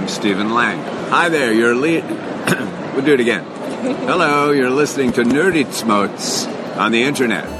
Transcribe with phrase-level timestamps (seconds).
[0.00, 0.78] I'm Stephen Lang.
[1.10, 2.00] Hi there, you're le-
[2.94, 3.44] We'll do it again.
[4.06, 6.46] Hello, you're listening to Nerdy Smotes
[6.78, 7.59] on the internet.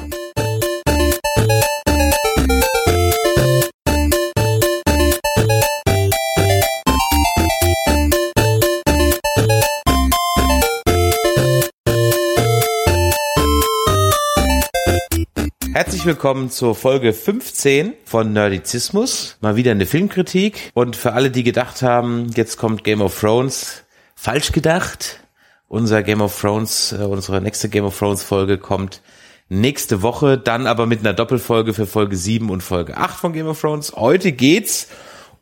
[16.00, 19.36] Herzlich willkommen zur Folge 15 von Nerdizismus.
[19.42, 20.70] Mal wieder eine Filmkritik.
[20.72, 23.84] Und für alle, die gedacht haben, jetzt kommt Game of Thrones,
[24.14, 25.20] falsch gedacht.
[25.68, 29.02] Unser Game of Thrones, äh, unsere nächste Game of Thrones Folge kommt
[29.50, 33.48] nächste Woche, dann aber mit einer Doppelfolge für Folge 7 und Folge 8 von Game
[33.48, 33.92] of Thrones.
[33.94, 34.88] Heute geht's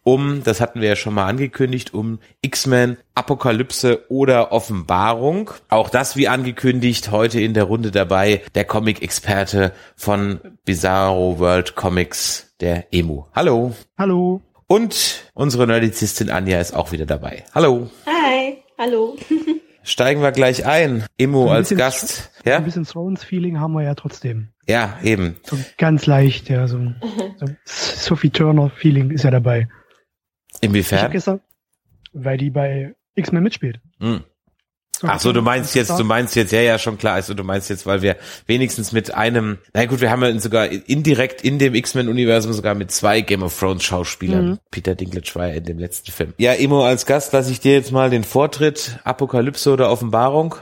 [0.03, 5.51] um, das hatten wir ja schon mal angekündigt, um X-Men, Apokalypse oder Offenbarung.
[5.69, 12.55] Auch das wie angekündigt, heute in der Runde dabei der Comic-Experte von Bizarro World Comics,
[12.61, 13.25] der Emu.
[13.35, 13.75] Hallo.
[13.99, 14.41] Hallo.
[14.67, 17.45] Und unsere Nerdizistin Anja ist auch wieder dabei.
[17.55, 17.91] Hallo.
[18.07, 19.17] Hi, hallo.
[19.83, 21.05] Steigen wir gleich ein.
[21.17, 22.31] Emo ein als Gast.
[22.45, 22.59] Ja?
[22.59, 24.49] Ein bisschen Thrones-Feeling haben wir ja trotzdem.
[24.67, 25.37] Ja, eben.
[25.45, 26.79] So ganz leicht, ja, so,
[27.39, 29.69] so Sophie Turner-Feeling ist ja dabei.
[30.61, 31.11] Ich hab Inwiefern?
[31.11, 31.41] gestern,
[32.13, 33.81] weil die bei X-Men mitspielt.
[34.01, 34.25] Hm.
[35.03, 37.15] Ach so, du meinst jetzt, du meinst jetzt, ja, ja, schon klar.
[37.15, 40.67] Also du meinst jetzt, weil wir wenigstens mit einem, na gut, wir haben ja sogar
[40.67, 44.51] indirekt in dem X-Men-Universum sogar mit zwei Game of Thrones Schauspielern.
[44.51, 44.59] Mhm.
[44.71, 46.35] Peter Dinklage war ja in dem letzten Film.
[46.39, 48.99] Ja, Emo als Gast lasse ich dir jetzt mal den Vortritt.
[49.05, 50.57] Apokalypse oder Offenbarung?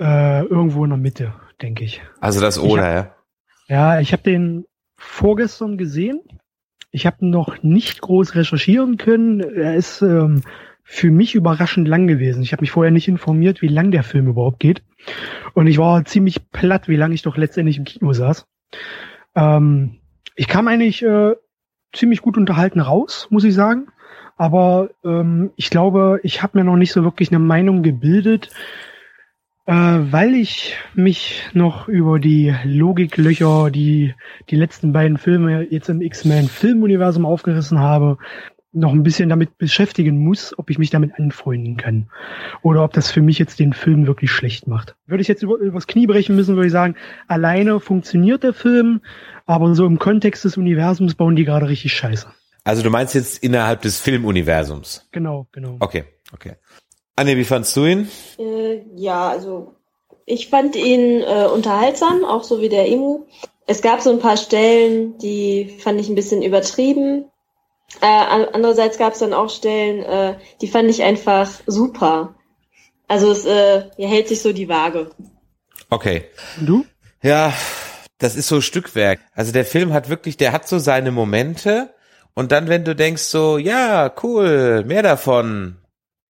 [0.00, 2.02] Äh, irgendwo in der Mitte, denke ich.
[2.20, 3.14] Also das oder, ja?
[3.68, 4.64] Ja, ich habe den
[4.96, 6.20] vorgestern gesehen.
[6.96, 9.40] Ich habe noch nicht groß recherchieren können.
[9.40, 10.40] Er ist ähm,
[10.82, 12.42] für mich überraschend lang gewesen.
[12.42, 14.82] Ich habe mich vorher nicht informiert, wie lang der Film überhaupt geht.
[15.52, 18.46] Und ich war ziemlich platt, wie lange ich doch letztendlich im Kino saß.
[19.34, 19.98] Ähm,
[20.36, 21.34] ich kam eigentlich äh,
[21.92, 23.88] ziemlich gut unterhalten raus, muss ich sagen.
[24.38, 28.48] Aber ähm, ich glaube, ich habe mir noch nicht so wirklich eine Meinung gebildet,
[29.66, 34.14] äh, weil ich mich noch über die Logiklöcher, die
[34.48, 38.18] die letzten beiden Filme jetzt im X-Men-Filmuniversum aufgerissen habe,
[38.72, 42.10] noch ein bisschen damit beschäftigen muss, ob ich mich damit anfreunden kann.
[42.62, 44.94] Oder ob das für mich jetzt den Film wirklich schlecht macht.
[45.06, 46.94] Würde ich jetzt über, übers Knie brechen müssen, würde ich sagen,
[47.26, 49.00] alleine funktioniert der Film,
[49.46, 52.28] aber so im Kontext des Universums bauen die gerade richtig scheiße.
[52.64, 55.08] Also du meinst jetzt innerhalb des Filmuniversums.
[55.12, 55.76] Genau, genau.
[55.80, 56.56] Okay, okay.
[57.16, 58.10] Anne, wie fandst du ihn?
[58.38, 59.74] Äh, ja, also
[60.26, 63.24] ich fand ihn äh, unterhaltsam, auch so wie der Emu.
[63.66, 67.24] Es gab so ein paar Stellen, die fand ich ein bisschen übertrieben.
[68.02, 72.34] Äh, an- andererseits gab es dann auch Stellen, äh, die fand ich einfach super.
[73.08, 75.10] Also es äh, hier hält sich so die Waage.
[75.88, 76.24] Okay.
[76.60, 76.84] Und du?
[77.22, 77.52] Ja,
[78.18, 79.20] das ist so Stückwerk.
[79.34, 81.94] Also der Film hat wirklich, der hat so seine Momente
[82.34, 85.78] und dann, wenn du denkst so, ja, cool, mehr davon,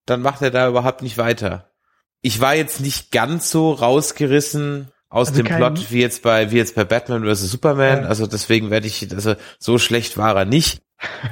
[0.06, 1.71] dann macht er da überhaupt nicht weiter.
[2.22, 6.56] Ich war jetzt nicht ganz so rausgerissen aus Also dem Plot wie jetzt bei wie
[6.56, 8.03] jetzt bei Batman vs Superman.
[8.03, 8.09] Ja.
[8.09, 10.83] Also deswegen werde ich, also so schlecht war er nicht.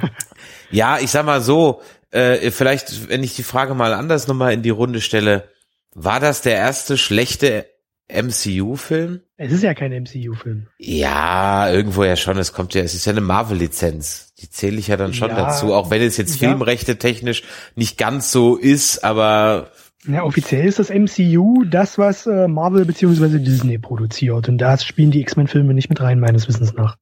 [0.71, 1.81] ja, ich sag mal so,
[2.11, 5.49] äh, vielleicht, wenn ich die Frage mal anders nochmal in die Runde stelle,
[5.93, 7.67] war das der erste schlechte
[8.07, 9.21] MCU-Film?
[9.37, 10.67] Es ist ja kein MCU-Film.
[10.77, 12.37] Ja, irgendwo ja schon.
[12.37, 14.33] Es kommt ja, es ist ja eine Marvel-Lizenz.
[14.39, 16.49] Die zähle ich ja dann schon Ja, dazu, auch wenn es jetzt ja.
[16.49, 17.43] Filmrechte technisch
[17.75, 19.71] nicht ganz so ist, aber
[20.07, 23.39] Ja, offiziell ist das MCU das, was äh, Marvel bzw.
[23.39, 24.47] Disney produziert.
[24.47, 26.95] Und da spielen die X-Men-Filme nicht mit rein, meines Wissens nach.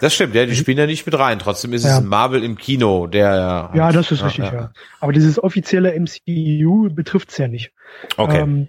[0.00, 1.38] das stimmt, ja, die spielen ja nicht mit rein.
[1.38, 1.98] Trotzdem ist es Ja.
[1.98, 4.72] ein Marvel im Kino, der Ja, das ist richtig, ja.
[5.00, 7.70] Aber dieses offizielle MCU betrifft's ja nicht.
[8.16, 8.40] Okay.
[8.40, 8.68] Ähm,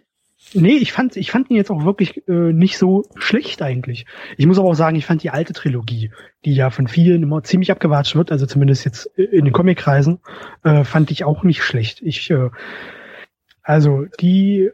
[0.53, 4.05] nee, ich fand, ich fand ihn jetzt auch wirklich äh, nicht so schlecht eigentlich.
[4.37, 6.11] Ich muss aber auch sagen, ich fand die alte Trilogie,
[6.45, 10.19] die ja von vielen immer ziemlich abgewatscht wird, also zumindest jetzt in den Comic-Kreisen,
[10.63, 12.01] äh, fand ich auch nicht schlecht.
[12.01, 12.49] Ich, äh,
[13.61, 14.69] also die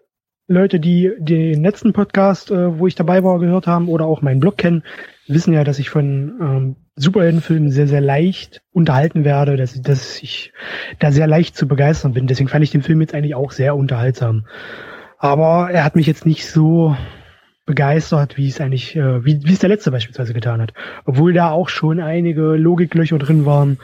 [0.48, 4.40] Leute, die den letzten Podcast, äh, wo ich dabei war, gehört haben oder auch meinen
[4.40, 4.84] Blog kennen,
[5.28, 10.54] wissen ja, dass ich von ähm, Superheldenfilmen sehr, sehr leicht unterhalten werde, dass, dass ich
[11.00, 12.28] da sehr leicht zu begeistern bin.
[12.28, 14.46] Deswegen fand ich den Film jetzt eigentlich auch sehr unterhaltsam.
[15.24, 16.98] Aber er hat mich jetzt nicht so
[17.66, 20.74] begeistert, wie es eigentlich, äh, wie, wie es der letzte beispielsweise getan hat.
[21.06, 23.80] Obwohl da auch schon einige Logiklöcher drin waren,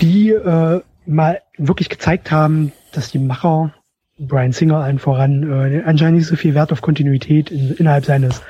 [0.00, 3.74] die äh, mal wirklich gezeigt haben, dass die Macher,
[4.18, 8.42] Brian Singer allen voran, äh, anscheinend nicht so viel Wert auf Kontinuität in, innerhalb seines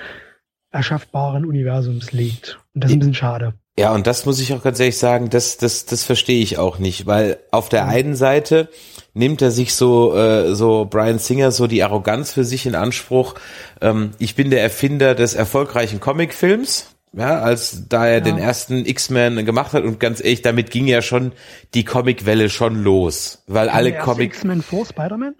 [0.70, 2.60] erschaffbaren Universums legt.
[2.74, 3.52] Und das ist ein bisschen schade.
[3.78, 6.78] Ja, und das muss ich auch ganz ehrlich sagen, das, das, das verstehe ich auch
[6.78, 8.70] nicht, weil auf der einen Seite
[9.14, 13.34] nimmt er sich so, äh, so Brian Singer so die Arroganz für sich in Anspruch.
[13.80, 16.90] Ähm, ich bin der Erfinder des erfolgreichen Comicfilms.
[17.16, 18.20] ja, als da er Ja.
[18.20, 21.30] den ersten X-Men gemacht hat und ganz ehrlich, damit ging ja schon
[21.74, 25.36] die Comicwelle schon los, weil alle Der erste Comic, X-Men vor Spider-Man?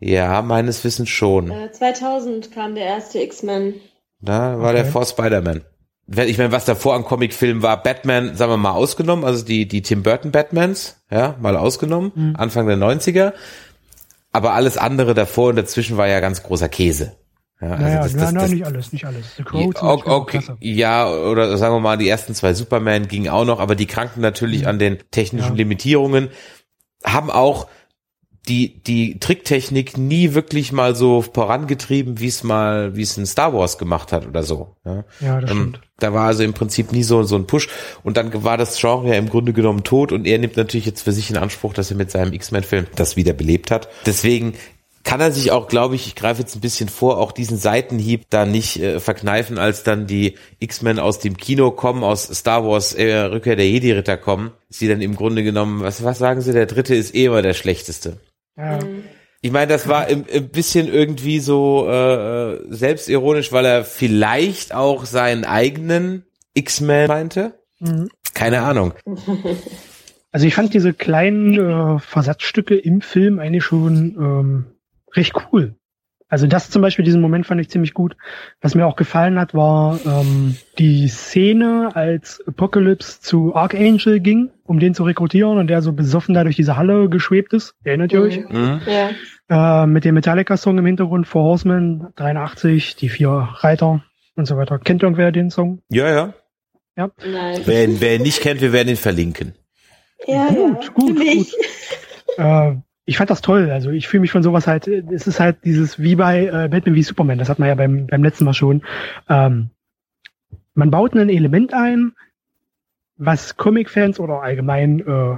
[0.00, 1.48] ja, meines Wissens schon.
[1.52, 3.74] Äh, 2000 kam der erste X-Men.
[4.20, 4.90] Da war der Okay.
[4.90, 5.62] vor Spider-Man.
[6.06, 9.66] Wenn- Ich meine, was davor an Comicfilmen war, Batman, sagen wir mal, ausgenommen, also die,
[9.66, 12.36] die Tim Burton Batmans, ja, mal ausgenommen, Mhm.
[12.36, 13.32] Anfang der 90er.
[14.32, 17.16] Aber alles andere davor und dazwischen war ja ganz großer Käse.
[17.60, 19.36] Ja, also Naja, das, das, na, das, nicht alles, nicht alles.
[19.36, 20.56] The Crow ja, okay, klasse.
[20.60, 24.20] ja, oder sagen wir mal, die ersten zwei Superman gingen auch noch, aber die kranken
[24.20, 25.54] natürlich an den technischen Ja.
[25.54, 26.28] Limitierungen,
[27.02, 27.66] haben auch
[28.48, 33.52] die, die Tricktechnik nie wirklich mal so vorangetrieben, wie es mal, wie es in Star
[33.52, 34.76] Wars gemacht hat oder so.
[34.84, 35.04] Ja.
[35.20, 35.80] Ja, das Ähm, stimmt.
[35.98, 37.68] da war also im Prinzip nie so, so ein Push.
[38.04, 41.02] Und dann war das Genre ja im Grunde genommen tot und er nimmt natürlich jetzt
[41.02, 43.88] für sich in Anspruch, dass er mit seinem X-Men-Film das wieder belebt hat.
[44.06, 44.54] Deswegen
[45.02, 48.24] kann er sich auch, glaube ich, ich greife jetzt ein bisschen vor, auch diesen Seitenhieb
[48.28, 52.92] da nicht äh, verkneifen, als dann die X-Men aus dem Kino kommen, aus Star Wars
[52.92, 56.66] äh, Rückkehr der Jedi-Ritter kommen, sie dann im Grunde genommen, was, was sagen sie, der
[56.66, 58.18] dritte ist eh immer der schlechteste.
[58.56, 58.78] Ja.
[58.82, 59.04] Mhm.
[59.42, 64.74] Ich meine, das war ein, ein bisschen irgendwie so äh, äh, selbstironisch, weil er vielleicht
[64.74, 66.24] auch seinen eigenen
[66.54, 67.60] X-Men meinte.
[67.78, 68.08] Mhm.
[68.34, 68.94] Keine Ahnung.
[70.32, 74.66] Also ich fand diese kleinen äh, Versatzstücke im Film eigentlich schon ähm,
[75.14, 75.76] recht cool.
[76.28, 78.16] Also das zum Beispiel, diesen Moment fand ich ziemlich gut.
[78.60, 84.80] Was mir auch gefallen hat, war ähm, die Szene, als Apocalypse zu Archangel ging, um
[84.80, 87.74] den zu rekrutieren und der so besoffen da durch diese Halle geschwebt ist.
[87.84, 88.40] Erinnert ihr euch?
[88.40, 88.80] Mhm.
[89.48, 89.82] Ja.
[89.82, 94.02] Äh, mit dem Metallica-Song im Hintergrund, Four Horsemen, 83, die vier Reiter
[94.34, 94.80] und so weiter.
[94.80, 95.80] Kennt irgendwer den Song?
[95.90, 96.34] Ja, ja.
[96.96, 97.60] Nein.
[97.64, 99.54] Wer ihn, wer ihn nicht kennt, wir werden ihn verlinken.
[100.26, 100.90] Ja, Gut, ja.
[100.92, 101.54] gut, Nicht.
[102.38, 102.76] Äh,
[103.06, 103.70] ich fand das toll.
[103.70, 106.94] Also ich fühle mich von sowas halt, es ist halt dieses wie bei äh, Batman
[106.94, 108.82] wie Superman, das hat man ja beim, beim letzten Mal schon.
[109.28, 109.70] Ähm,
[110.74, 112.12] man baut ein Element ein,
[113.16, 115.36] was Comic-Fans oder allgemein äh,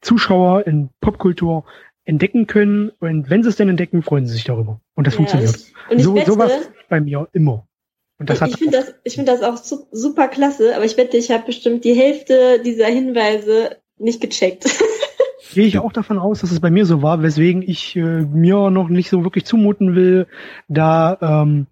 [0.00, 1.64] Zuschauer in Popkultur
[2.04, 4.80] entdecken können und wenn sie es denn entdecken, freuen sie sich darüber.
[4.94, 5.56] Und das Ja, funktioniert.
[5.56, 7.66] ich- Und so, wette, sowas bei mir immer.
[8.18, 10.96] Und das hat ich finde das, ich finde das auch su super klasse, aber ich
[10.96, 14.64] wette, ich habe bestimmt die Hälfte dieser Hinweise nicht gecheckt.
[15.58, 18.70] gehe ich auch davon aus, dass es bei mir so war, weswegen ich äh, mir
[18.70, 20.28] noch nicht so wirklich zumuten will,
[20.68, 21.66] da ähm,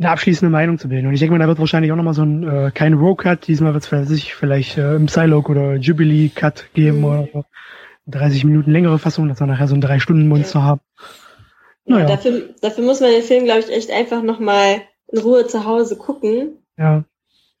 [0.00, 1.06] eine abschließende Meinung zu bilden.
[1.06, 3.72] Und ich denke mal, da wird wahrscheinlich auch nochmal so ein, äh, kein Row-Cut, diesmal
[3.72, 7.04] wird es sich vielleicht äh, im Psylocke oder Jubilee-Cut geben Mhm.
[7.04, 7.44] oder so.
[8.08, 10.80] 30 Minuten längere Fassung, dass wir nachher so ein Drei-Stunden-Monster haben.
[11.84, 15.46] Ja, Naja, dafür, dafür muss man den Film, glaube ich, echt einfach nochmal in Ruhe
[15.46, 16.58] zu Hause gucken.
[16.76, 17.04] ja.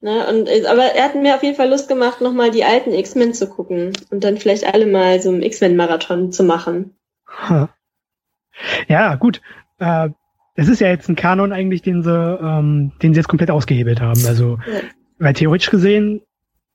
[0.02, 0.26] Ne?
[0.26, 3.34] Und, äh, aber er hat mir auf jeden Fall Lust gemacht, nochmal die alten X-Men
[3.34, 6.94] zu gucken und dann vielleicht alle mal so einen X-Men-Marathon zu machen.
[8.88, 9.40] Ja, gut.
[9.78, 10.10] Äh,
[10.54, 14.00] es ist ja jetzt ein Kanon eigentlich, den sie, ähm, den sie jetzt komplett ausgehebelt
[14.00, 14.26] haben.
[14.26, 14.80] Also, Ja.
[15.18, 16.20] weil theoretisch gesehen,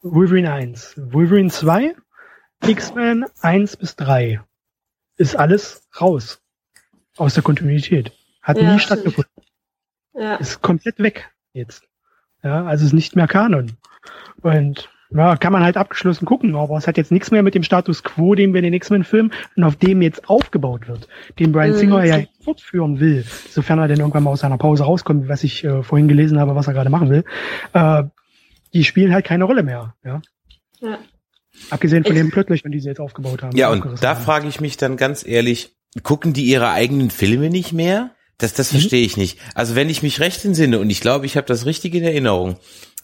[0.02, 1.96] Wolverine 1, Wolverine 2,
[2.66, 4.42] X-Men 1 bis 3
[5.18, 6.42] ist alles raus
[7.18, 8.12] aus der Kontinuität.
[8.42, 9.32] Hat Ja, nie stattgefunden.
[10.14, 10.36] Ja.
[10.36, 11.84] Ist komplett weg jetzt.
[12.44, 13.74] Ja, also ist nicht mehr Kanon.
[14.42, 17.64] Und ja, kann man halt abgeschlossen gucken, aber es hat jetzt nichts mehr mit dem
[17.64, 21.08] Status quo, den wir in den X-Men-Filmen und auf dem jetzt aufgebaut wird,
[21.40, 21.76] den Brian Mhm.
[21.78, 25.64] Singer ja fortführen will, sofern er denn irgendwann mal aus seiner Pause rauskommt, was ich
[25.64, 27.24] äh, vorhin gelesen habe, was er gerade machen will.
[27.74, 28.04] Äh,
[28.74, 29.96] die spielen halt keine Rolle mehr.
[30.04, 30.22] Ja?
[30.82, 30.98] Ja.
[31.70, 33.56] Abgesehen von Ich- den Plöttlöchern, die sie jetzt aufgebaut haben.
[33.56, 37.72] Ja, und da frage ich mich dann ganz ehrlich, gucken die ihre eigenen Filme nicht
[37.72, 38.12] mehr?
[38.40, 38.78] Das, das Mhm.
[38.78, 39.40] verstehe ich nicht.
[39.56, 42.58] Also wenn ich mich recht entsinne und ich glaube, ich habe das richtig in Erinnerung,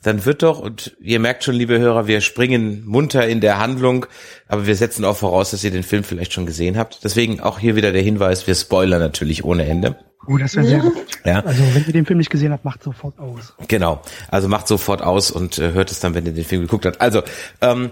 [0.03, 4.05] dann wird doch, und ihr merkt schon, liebe Hörer, wir springen munter in der Handlung,
[4.47, 6.99] aber wir setzen auch voraus, dass ihr den Film vielleicht schon gesehen habt.
[7.05, 9.95] Deswegen auch hier wieder der Hinweis, wir spoilern natürlich ohne Ende.
[10.27, 10.93] Oh, das wäre sehr gut.
[11.25, 13.53] Ja, Also, wenn ihr den Film nicht gesehen habt, macht sofort aus.
[13.67, 14.01] genau.
[14.29, 17.01] Also macht sofort aus und äh, hört es dann, wenn ihr den Film geguckt habt.
[17.01, 17.23] Also,
[17.61, 17.91] ähm,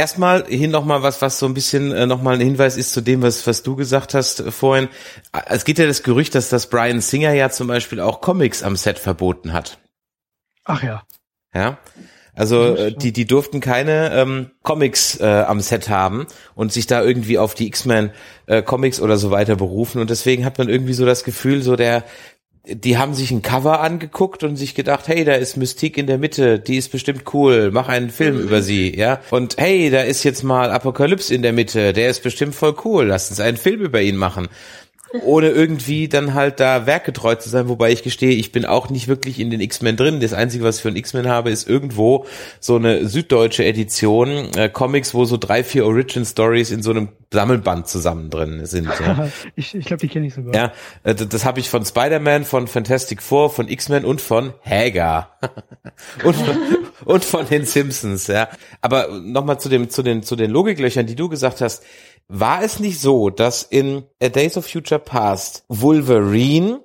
[0.00, 3.20] Erstmal hin nochmal was, was so ein bisschen äh, nochmal ein Hinweis ist zu dem,
[3.20, 4.88] was, was du gesagt hast äh, vorhin.
[5.44, 8.76] Es geht ja das Gerücht, dass das Brian Singer ja zum Beispiel auch Comics am
[8.76, 9.78] Set verboten hat.
[10.64, 11.02] Ach ja.
[11.52, 11.76] Ja.
[12.34, 17.02] Also äh, die, die durften keine ähm, Comics äh, am Set haben und sich da
[17.02, 18.10] irgendwie auf die X-Men
[18.46, 20.00] äh, Comics oder so weiter berufen.
[20.00, 22.04] Und deswegen hat man irgendwie so das Gefühl, so der,
[22.70, 26.18] die haben sich ein Cover angeguckt und sich gedacht, hey, da ist Mystique in der
[26.18, 29.20] Mitte, die ist bestimmt cool, mach einen Film über sie, ja.
[29.30, 33.06] Und hey, da ist jetzt mal Apokalypse in der Mitte, der ist bestimmt voll cool,
[33.06, 34.48] lass uns einen Film über ihn machen.
[35.22, 39.08] Ohne irgendwie dann halt da werkgetreu zu sein, wobei ich gestehe, ich bin auch nicht
[39.08, 40.20] wirklich in den X-Men drin.
[40.20, 42.26] Das Einzige, was ich für einen X-Men habe, ist irgendwo
[42.60, 47.88] so eine süddeutsche Edition, äh, Comics, wo so drei, vier Origin-Stories in so einem Sammelband
[47.88, 48.86] zusammen drin sind.
[48.86, 49.28] Ja.
[49.56, 50.54] ich ich glaube, die kenne ich sogar.
[50.54, 54.52] Ja, äh, das, das habe ich von Spider-Man, von Fantastic Four, von X-Men und von
[54.64, 55.30] Hager.
[56.24, 56.56] und, von,
[57.04, 58.48] und von den Simpsons, ja.
[58.80, 61.84] Aber nochmal zu dem, zu den, zu den Logiklöchern, die du gesagt hast.
[62.32, 66.80] War es nicht so, dass in A Days of Future Past Wolverine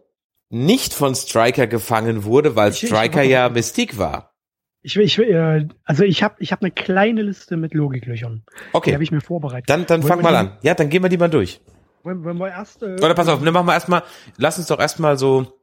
[0.49, 4.33] nicht von Striker gefangen wurde, weil Striker ja Mystique war?
[4.81, 8.43] Ich, ich, äh, also ich habe ich hab eine kleine Liste mit Logiklöchern.
[8.47, 9.69] Die Okay, habe ich mir vorbereitet.
[9.69, 10.57] dann, dann Wollen fang mal die- an.
[10.63, 11.61] Ja, dann gehen wir die mal durch.
[12.03, 12.81] Wollen, wollen wir erst.
[12.83, 14.03] Äh, Oder pass auf, ne, machen wir erstmal,
[14.37, 15.59] lass uns doch erstmal so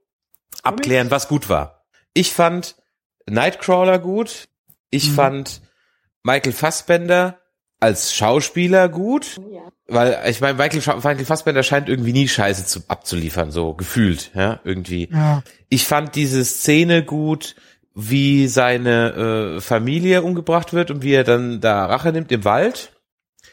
[0.63, 1.85] abklären, was gut war.
[2.15, 2.77] Ich fand
[3.29, 4.49] Nightcrawler gut.
[4.91, 5.15] Ich Mhm.
[5.15, 5.63] fand
[6.25, 7.39] Michael Fassbender
[7.83, 9.61] als Schauspieler gut, Ja.
[9.89, 14.61] weil ich meine, Michael, Michael Fassbender scheint irgendwie nie Scheiße zu, abzuliefern, so gefühlt, ja,
[14.65, 15.09] irgendwie.
[15.13, 17.57] Ja, Ich fand diese Szene gut,
[17.95, 22.93] wie seine äh, Familie umgebracht wird und wie er dann da Rache nimmt im Wald.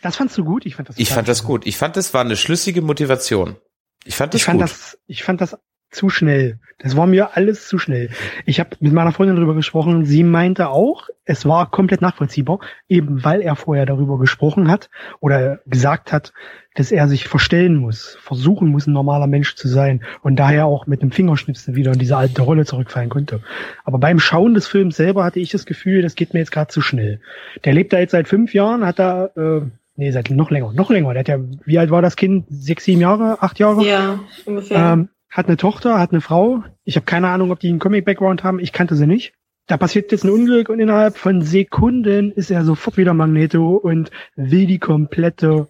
[0.02, 0.66] das fandst du gut.
[0.66, 0.98] Ich fand das.
[0.98, 1.68] Ich fand das gut.
[1.68, 3.58] Ich fand, das war eine schlüssige Motivation.
[4.06, 4.70] Ich fand das Ich fand gut.
[4.70, 5.58] das, ich fand das
[5.92, 6.60] zu schnell.
[6.78, 8.10] Das war mir alles zu schnell.
[8.46, 10.06] Ich habe mit meiner Freundin darüber gesprochen.
[10.06, 15.60] Sie meinte auch, es war komplett nachvollziehbar, eben weil er vorher darüber gesprochen hat oder
[15.66, 16.32] gesagt hat,
[16.76, 20.88] dass er sich verstellen muss, versuchen muss, ein normaler Mensch zu sein und daher auch
[20.88, 23.42] mit einem Fingerschnipsen wieder in diese alte Rolle zurückfallen konnte.
[23.84, 26.72] Aber beim Schauen des Films selber hatte ich das Gefühl, das geht mir jetzt gerade
[26.72, 27.20] zu schnell.
[27.66, 29.62] Der lebt da jetzt seit fünf Jahren, hat da, äh,
[29.98, 31.12] nee, seit noch länger, noch länger.
[31.14, 32.46] Der hat ja, wie alt war das Kind?
[32.50, 33.86] Sechs, sieben Jahre, acht Jahre?
[33.86, 34.94] Ja, ungefähr.
[34.94, 36.64] Ähm, hat eine Tochter, hat eine Frau.
[36.84, 38.60] Ich habe keine Ahnung, ob die einen Comic-Background haben.
[38.60, 39.34] Ich kannte sie nicht.
[39.68, 44.10] Da passiert jetzt ein Unglück und innerhalb von Sekunden ist er sofort wieder Magneto und
[44.36, 45.68] will die komplette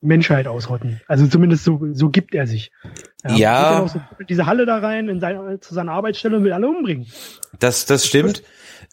[0.00, 1.00] Menschheit ausrotten.
[1.08, 2.70] Also zumindest so, so gibt er sich.
[3.26, 3.80] Ja.
[3.80, 7.06] Auch so diese Halle da rein, in seine, zu seiner Arbeitsstelle und will alle umbringen.
[7.58, 8.44] Das, das stimmt.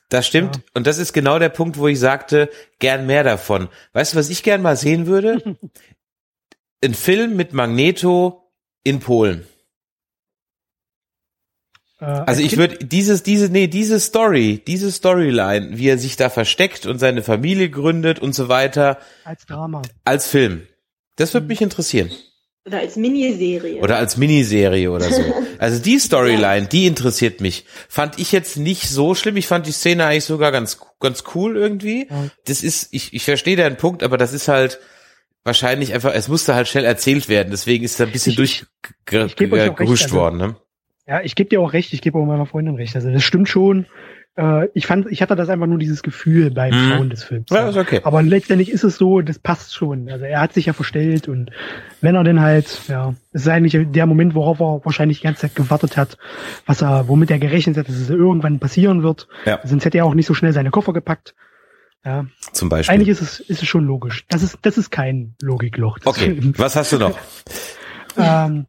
[0.10, 0.56] Das stimmt.
[0.56, 0.62] Ja.
[0.74, 2.50] Und das ist genau der Punkt, wo ich sagte,
[2.80, 3.70] gern mehr davon.
[3.94, 5.58] Weißt du, was ich gern mal sehen würde?
[6.84, 8.41] Ein Film mit Magneto
[8.84, 9.46] in Polen.
[12.00, 16.16] Äh, Also als ich würde dieses, diese, nee, diese Story, diese Storyline, wie er sich
[16.18, 19.82] da versteckt und seine Familie gründet und so weiter, als Drama.
[20.04, 20.68] als Film.
[21.16, 21.34] Das Mhm.
[21.36, 22.12] würde mich interessieren.
[22.66, 23.80] Oder als Miniserie.
[23.82, 25.22] Oder als Miniserie oder so.
[25.58, 27.66] Also die Storyline, die interessiert mich.
[27.88, 29.38] Fand ich jetzt nicht so schlimm.
[29.38, 32.08] Ich fand die Szene eigentlich sogar ganz, ganz cool irgendwie.
[32.46, 34.80] Das ist, ich, ich verstehe deinen Punkt, aber das ist halt
[35.44, 37.50] wahrscheinlich einfach, es musste halt schnell erzählt werden.
[37.52, 38.66] Deswegen ist da ein bisschen recht,
[39.80, 40.38] also- worden.
[40.38, 40.56] Ne?
[41.08, 42.96] Ja, ich gebe dir auch recht, ich gebe auch meiner Freundin recht.
[42.96, 43.86] Also das stimmt schon.
[44.38, 46.90] Äh, ich fand, ich hatte das einfach nur dieses Gefühl beim Mhm.
[46.90, 47.48] Schauen des Films.
[47.50, 48.00] Ja, ist okay.
[48.04, 50.10] Aber letztendlich ist es so, das passt schon.
[50.10, 51.52] Also er hat sich ja verstellt und
[52.00, 55.42] wenn er denn halt, ja, es ist eigentlich der Moment, worauf er wahrscheinlich die ganze
[55.42, 56.18] Zeit gewartet hat,
[56.66, 59.28] was er, womit er gerechnet hat, dass es irgendwann passieren wird.
[59.46, 59.60] Ja.
[59.66, 61.36] Sonst hätte er auch nicht so schnell seine Koffer gepackt.
[62.04, 62.96] Ja, Zum Beispiel.
[62.96, 64.26] eigentlich ist es, ist es schon logisch.
[64.28, 66.00] Das ist, das ist kein Logikloch.
[66.00, 67.18] Das okay, was hast du noch?
[68.18, 68.66] ähm,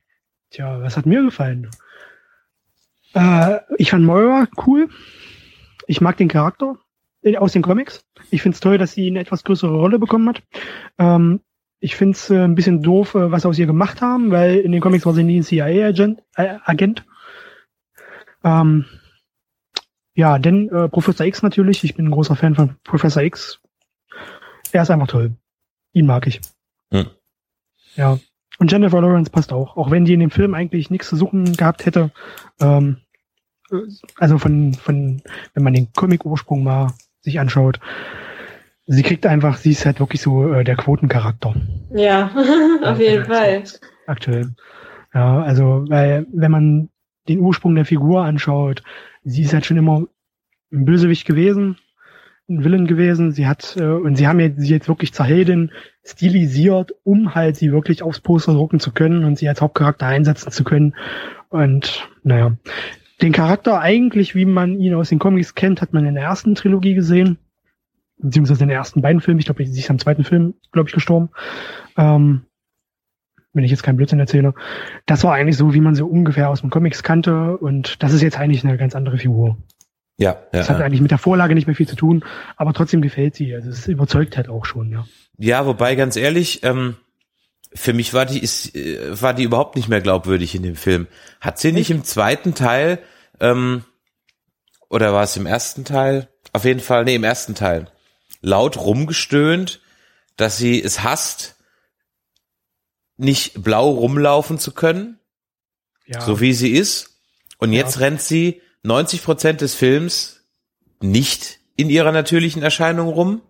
[0.50, 1.70] tja, was hat mir gefallen?
[3.14, 4.88] Äh, ich fand Moira cool.
[5.86, 6.76] Ich mag den Charakter
[7.38, 8.04] aus den Comics.
[8.30, 10.42] Ich find's toll, dass sie eine etwas größere Rolle bekommen hat.
[10.98, 11.40] Ähm,
[11.80, 14.72] ich find's äh, ein bisschen doof, äh, was sie aus ihr gemacht haben, weil in
[14.72, 16.22] den Comics war sie nie ein CIA-Agent.
[16.36, 17.04] Äh, Agent.
[18.44, 18.84] Ähm,
[20.14, 21.84] ja, denn äh, Professor X natürlich.
[21.84, 23.60] Ich bin ein großer Fan von Professor X.
[24.72, 25.36] Er ist einfach toll.
[25.92, 26.40] Ihn mag ich.
[26.90, 27.06] Hm.
[27.96, 28.18] Ja.
[28.58, 31.56] Und Jennifer Lawrence passt auch, auch wenn die in dem Film eigentlich nichts zu suchen
[31.56, 32.10] gehabt hätte.
[32.60, 32.98] Ähm,
[33.70, 33.76] äh,
[34.18, 35.22] also von, von,
[35.54, 37.80] wenn man den Comic-Ursprung mal sich anschaut,
[38.86, 41.54] sie kriegt einfach, sie ist halt wirklich so äh, der Quotencharakter
[41.94, 42.30] Ja,
[42.82, 43.64] auf jeden Fall.
[44.06, 44.54] aktuell.
[45.14, 46.88] Ja, also, weil, wenn man
[47.28, 48.82] den Ursprung der Figur anschaut,
[49.24, 50.06] sie ist halt schon immer
[50.72, 51.76] ein Bösewicht gewesen,
[52.48, 53.32] ein Villain gewesen.
[53.32, 55.70] Sie hat, äh, und sie haben jetzt, sie jetzt wirklich zur Heldin
[56.04, 60.50] stilisiert, um halt sie wirklich aufs Poster drucken zu können und sie als Hauptcharakter einsetzen
[60.50, 60.94] zu können.
[61.48, 62.56] Und, naja.
[63.20, 66.54] Den Charakter eigentlich, wie man ihn aus den Comics kennt, hat man in der ersten
[66.54, 67.38] Trilogie gesehen.
[68.18, 69.38] Beziehungsweise in den ersten beiden Filmen.
[69.38, 71.30] Ich glaube, sie ist am zweiten Film, glaube ich, gestorben.
[71.96, 72.42] Ähm,
[73.52, 74.54] wenn ich jetzt keinen Blödsinn erzähle.
[75.06, 77.56] Das war eigentlich so, wie man sie ungefähr aus den Comics kannte.
[77.58, 79.58] Und das ist jetzt eigentlich eine ganz andere Figur.
[80.18, 80.38] Ja, ja.
[80.52, 80.84] Das hat ja.
[80.84, 82.24] eigentlich mit der Vorlage nicht mehr viel zu tun,
[82.56, 83.54] aber trotzdem gefällt sie.
[83.54, 85.04] Also es überzeugt halt auch schon, ja.
[85.38, 86.96] Ja, wobei ganz ehrlich, ähm,
[87.74, 91.06] für mich war die ist äh, war die überhaupt nicht mehr glaubwürdig in dem Film.
[91.40, 92.98] Hat sie nicht im zweiten Teil
[93.40, 93.84] ähm,
[94.88, 96.28] oder war es im ersten Teil?
[96.52, 97.86] Auf jeden Fall, nee, im ersten Teil
[98.42, 99.80] laut rumgestöhnt,
[100.36, 101.56] dass sie es hasst,
[103.22, 105.18] nicht blau rumlaufen zu können,
[106.06, 106.20] Ja.
[106.20, 107.18] so wie sie ist.
[107.58, 110.44] Und jetzt rennt sie 90 Prozent des Films
[111.00, 113.42] nicht in ihrer natürlichen Erscheinung rum.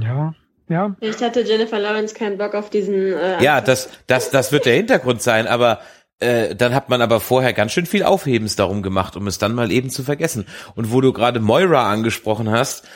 [0.00, 0.34] ja.
[0.66, 0.96] Ja.
[1.00, 2.94] Ich hatte Jennifer Lawrence keinen Bock auf diesen.
[2.94, 5.80] Äh, Ja, das, das, das wird der Hintergrund sein, aber
[6.20, 9.54] äh, dann hat man aber vorher ganz schön viel Aufhebens darum gemacht, um es dann
[9.54, 10.46] mal eben zu vergessen.
[10.74, 12.88] Und wo du gerade Moira angesprochen hast,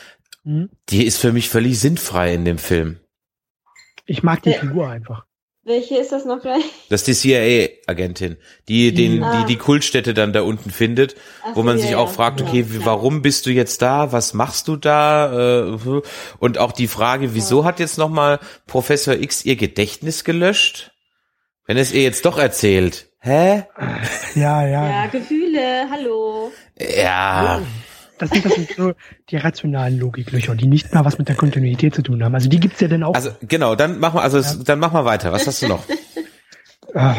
[0.44, 0.70] Mhm.
[0.88, 3.00] die ist für mich völlig sinnfrei in dem Film.
[4.06, 4.60] Ich mag die Ja.
[4.60, 5.26] Figur einfach.
[5.68, 6.64] Welche ist das noch gleich?
[6.88, 8.36] Das ist die CIA-Agentin,
[8.68, 9.40] die den, Ah.
[9.42, 11.98] die die Kultstätte dann da unten findet, Ach wo man ja, sich ja.
[11.98, 14.10] auch fragt, okay, Ja, warum bist du jetzt da?
[14.10, 15.66] Was machst du da?
[15.68, 15.78] Äh,
[16.40, 20.90] Und auch die Frage, wieso hat jetzt nochmal Professor X ihr Gedächtnis gelöscht?
[21.66, 23.06] Wenn es ihr jetzt doch erzählt.
[23.20, 23.64] Hä?
[24.34, 24.88] Ja, ja.
[24.88, 26.50] Ja, Gefühle, hallo.
[26.80, 27.60] Ja.
[28.18, 28.92] Das sind, das sind so
[29.30, 32.34] die rationalen Logiklöcher, die nicht mal was mit der Kontinuität zu tun haben.
[32.34, 33.14] Also die gibt's ja dann auch.
[33.14, 35.32] Also genau, dann mach mal, also es- dann mach mal weiter.
[35.32, 35.84] Was hast du noch?
[36.94, 37.16] Ah,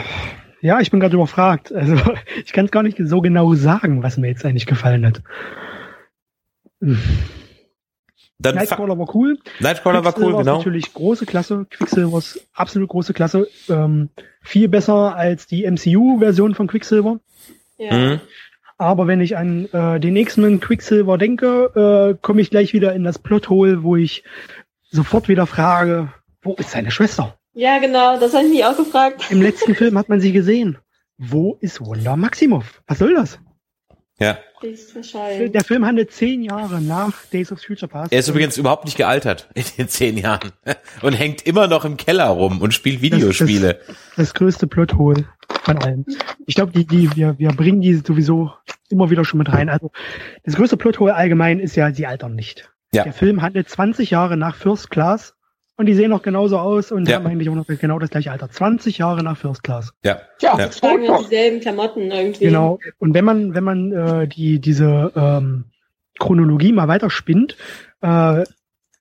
[0.61, 1.71] ja, ich bin gerade überfragt.
[1.71, 1.95] Also
[2.43, 5.21] ich kann es gar nicht so genau sagen, was mir jetzt eigentlich gefallen hat.
[6.81, 9.37] Dann Nightcrawler war cool.
[9.59, 10.57] Nightcrawler war cool, genau.
[10.57, 11.65] natürlich große Klasse.
[11.69, 13.47] Quicksilver ist absolut große Klasse.
[13.67, 14.09] Ähm,
[14.41, 17.19] viel besser als die MCU-Version von Quicksilver.
[17.77, 17.93] Ja.
[17.93, 18.21] Mhm.
[18.79, 23.03] Aber wenn ich an äh, den X-Men Quicksilver denke, äh, komme ich gleich wieder in
[23.03, 24.23] das Plothole, wo ich
[24.89, 27.35] sofort wieder frage, wo ist seine Schwester?
[27.53, 29.29] ja, genau, das habe ich mich auch gefragt.
[29.29, 30.77] Im letzten Film hat man sie gesehen.
[31.17, 32.81] Wo ist Wanda Maximoff?
[32.87, 33.37] Was soll das?
[34.19, 34.37] Ja.
[34.61, 38.11] Der Film handelt zehn Jahre nach Days of Future Past.
[38.11, 40.51] Er ist übrigens überhaupt nicht gealtert in den zehn Jahren
[41.01, 43.79] und hängt immer noch im Keller rum und spielt Videospiele.
[44.17, 45.25] das größte Plothole
[45.63, 46.05] von allem.
[46.45, 48.51] Ich glaube, die, die, wir, wir bringen die sowieso
[48.89, 49.69] immer wieder schon mit rein.
[49.69, 49.91] Also
[50.43, 52.69] das größte Plothole allgemein ist ja, sie altern nicht.
[52.93, 53.03] Ja.
[53.03, 55.35] Der Film handelt 20 Jahre nach First Class
[55.79, 57.15] und die sehen noch genauso aus und Ja.
[57.15, 58.49] haben eigentlich auch noch genau das gleiche Alter.
[58.49, 59.93] 20 Jahre nach First Class.
[60.03, 60.19] Ja.
[60.41, 60.67] Ja, Ja.
[60.67, 62.45] die tragen ja dieselben Klamotten irgendwie.
[62.45, 62.79] Genau.
[62.99, 65.65] Und wenn man, wenn man äh, die diese ähm,
[66.19, 67.55] Chronologie mal weiterspinnt,
[68.01, 68.43] äh,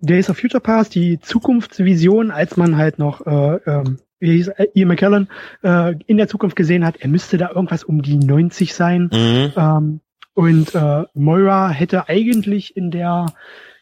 [0.00, 4.50] Days of Future Past, die Zukunftsvision, als man halt noch äh, ähm, wie hieß?
[4.74, 5.28] Ian McKellen
[5.62, 9.10] äh, in der Zukunft gesehen hat, er müsste da irgendwas um die 90 sein.
[9.12, 9.52] Mhm.
[9.56, 10.00] Ähm,
[10.34, 13.26] und äh, Moira hätte eigentlich in der,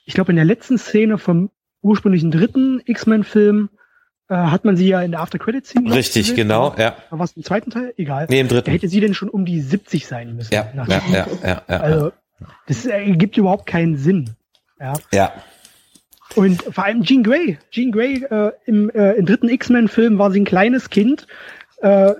[0.06, 1.50] ich glaube in der letzten Szene vom
[1.86, 3.70] ursprünglichen dritten X-Men-Film,
[4.28, 5.88] äh, hat man sie ja in der After-Credit-Scene.
[5.88, 6.36] noch Richtig, gesehen.
[6.36, 6.96] genau, ja.
[7.10, 7.94] War es im zweiten Teil?
[7.96, 8.26] Egal.
[8.28, 8.70] Nee, im Da dritten.
[8.72, 10.52] hätte sie denn schon um die 70 sein müssen.
[10.52, 11.76] Ja, Nach- ja, ja, ja, ja.
[11.80, 12.12] Also,
[12.66, 14.30] das ergibt überhaupt keinen Sinn.
[14.80, 14.92] Ja.
[15.12, 15.32] Ja.
[16.34, 17.56] Und vor allem Jean Grey.
[17.70, 21.26] Jean Grey äh, im, äh, im dritten X-Men-Film war sie ein kleines Kind.
[21.80, 22.12] Äh,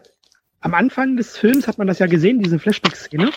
[0.60, 3.30] am Anfang des Films hat man das ja gesehen, diese Flashback-Szene.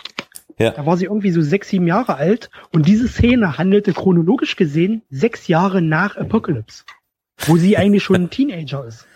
[0.60, 0.72] Ja.
[0.72, 2.50] Da war sie irgendwie so sechs, sieben Jahre alt.
[2.72, 6.84] Und diese Szene handelte chronologisch gesehen sechs Jahre nach Apocalypse.
[7.38, 9.08] Wo sie eigentlich schon ein Teenager ist.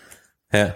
[0.52, 0.74] Ja.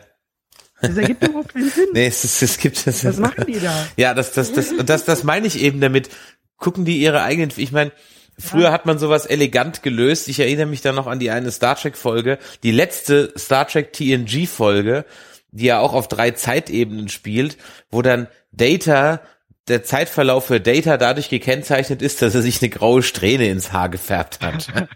[0.80, 1.88] Das ergibt überhaupt keinen Sinn.
[1.92, 3.04] Nee, es, es, es gibt es.
[3.04, 3.86] Was machen die da?
[3.96, 6.10] Ja, das, das, das, das, das meine ich eben damit.
[6.56, 7.92] Gucken die ihre eigenen, ich meine,
[8.36, 10.28] früher hat man sowas elegant gelöst.
[10.28, 13.92] Ich erinnere mich da noch an die eine Star Trek Folge, die letzte Star Trek
[13.92, 15.04] TNG Folge,
[15.50, 17.56] die ja auch auf drei Zeitebenen spielt,
[17.90, 19.20] wo dann Data,
[19.68, 23.88] der Zeitverlauf für Data dadurch gekennzeichnet ist, dass er sich eine graue Strähne ins Haar
[23.88, 24.68] gefärbt hat.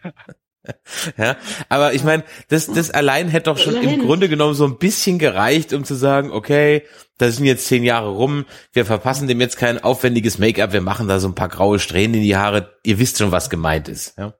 [1.17, 1.37] Ja,
[1.69, 3.99] aber ich meine, das, das allein hätte doch schon im.
[4.01, 6.87] Grunde genommen so ein bisschen gereicht, um zu sagen, okay,
[7.19, 11.09] da sind jetzt zehn Jahre rum, wir verpassen dem jetzt kein aufwendiges Make-up, wir machen
[11.09, 14.17] da so ein paar graue Strähnen in die Haare, ihr wisst schon, was gemeint ist.
[14.17, 14.35] Ja,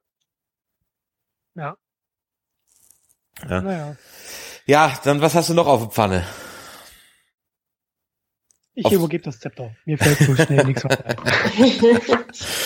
[1.57, 1.77] Ja.
[3.49, 3.61] Ja.
[3.61, 3.97] Naja.
[4.67, 6.25] ja dann was hast du noch auf der Pfanne?
[8.75, 9.75] Ich Auf- übergebe das Zepter.
[9.85, 11.17] Mir fällt so schnell nichts weiter ein.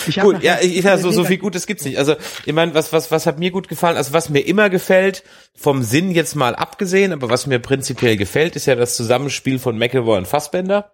[0.07, 1.97] Ich hab Gut, ja, ich, ja so, so viel Gutes gibt's nicht.
[1.97, 2.15] Also,
[2.45, 3.97] ich meine, was, was, was hat mir gut gefallen?
[3.97, 5.23] Also, was mir immer gefällt,
[5.55, 9.77] vom Sinn jetzt mal abgesehen, aber was mir prinzipiell gefällt, ist ja das Zusammenspiel von
[9.77, 10.93] McAvoy und Fassbender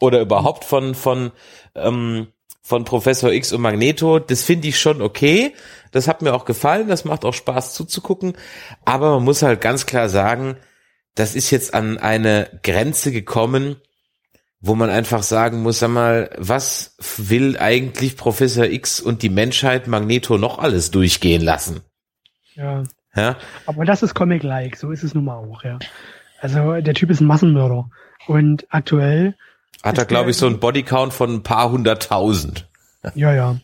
[0.00, 1.30] oder überhaupt von, von,
[1.76, 2.26] ähm,
[2.60, 4.18] von Professor X und Magneto.
[4.18, 5.54] Das finde ich schon okay.
[5.92, 6.88] Das hat mir auch gefallen.
[6.88, 8.34] Das macht auch Spaß zuzugucken.
[8.84, 10.56] Aber man muss halt ganz klar sagen,
[11.14, 13.76] das ist jetzt an eine Grenze gekommen,
[14.60, 19.86] wo man einfach sagen muss, sag mal, was will eigentlich Professor X und die Menschheit
[19.86, 21.80] Magneto noch alles durchgehen lassen?
[22.54, 22.82] Ja.
[23.16, 25.78] Ja, Aber das ist Comic-like, so ist es nun mal auch, ja.
[26.40, 27.90] Also der Typ ist ein Massenmörder.
[28.28, 29.34] Und aktuell,
[29.82, 32.68] hat er, glaube ich, so ein Bodycount von ein paar hunderttausend.
[33.14, 33.56] ja, ja.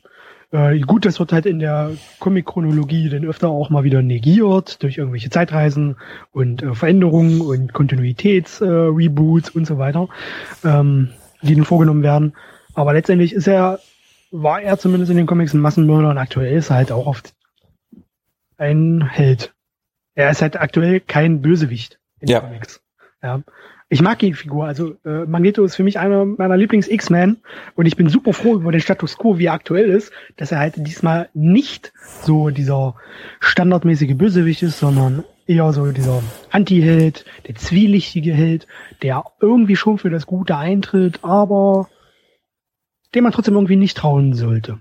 [0.55, 1.91] Äh, gut, das wird halt in der
[2.21, 5.97] Comic-Chronologie dann öfter auch mal wieder negiert durch irgendwelche Zeitreisen
[6.31, 10.09] und äh, Veränderungen und Kontinuitäts-Reboots und so weiter,
[10.65, 11.11] ähm,
[11.43, 12.35] die dann vorgenommen werden.
[12.75, 13.81] Aber letztendlich ist er,
[14.31, 17.35] war er zumindest in den Comics ein Massenmörder und aktuell ist er halt auch oft
[18.57, 19.53] ein Held.
[20.15, 22.39] Er ist halt aktuell kein Bösewicht in Ja.
[22.39, 22.81] den Comics.
[23.25, 23.41] Ja.
[23.91, 24.65] Ich mag die Figur.
[24.65, 27.37] Also äh, Magneto ist für mich einer meiner Lieblings-X-Men
[27.75, 30.59] und ich bin super froh über den Status quo, wie er aktuell ist, dass er
[30.59, 31.93] halt diesmal nicht
[32.23, 32.97] so dieser
[33.41, 38.67] standardmäßige Bösewicht ist, sondern eher so dieser Anti-Held, der zwielichtige Held,
[39.03, 41.89] der irgendwie schon für das Gute eintritt, aber
[43.15, 44.79] dem man trotzdem irgendwie nicht trauen sollte.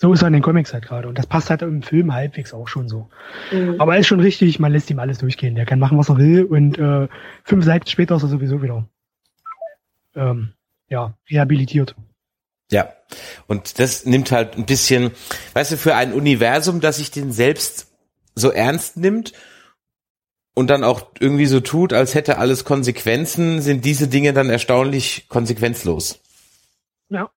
[0.00, 1.08] So ist er in den Comics halt gerade.
[1.08, 3.10] Und das passt halt im Film halbwegs auch schon so.
[3.52, 3.78] Mhm.
[3.78, 5.54] Aber er ist schon richtig, man lässt ihm alles durchgehen.
[5.54, 6.44] Der kann machen, was er will.
[6.44, 7.06] Und äh,
[7.44, 8.88] fünf Seiten später ist er sowieso wieder
[10.14, 10.54] ähm,
[10.88, 11.96] ja, rehabilitiert.
[12.70, 12.94] Ja.
[13.46, 15.10] Und das nimmt halt ein bisschen,
[15.52, 17.92] weißt du, für ein Universum, das sich den selbst
[18.34, 19.34] so ernst nimmt
[20.54, 25.26] und dann auch irgendwie so tut, als hätte alles Konsequenzen, sind diese Dinge dann erstaunlich
[25.28, 26.20] konsequenzlos.
[27.10, 27.28] Ja.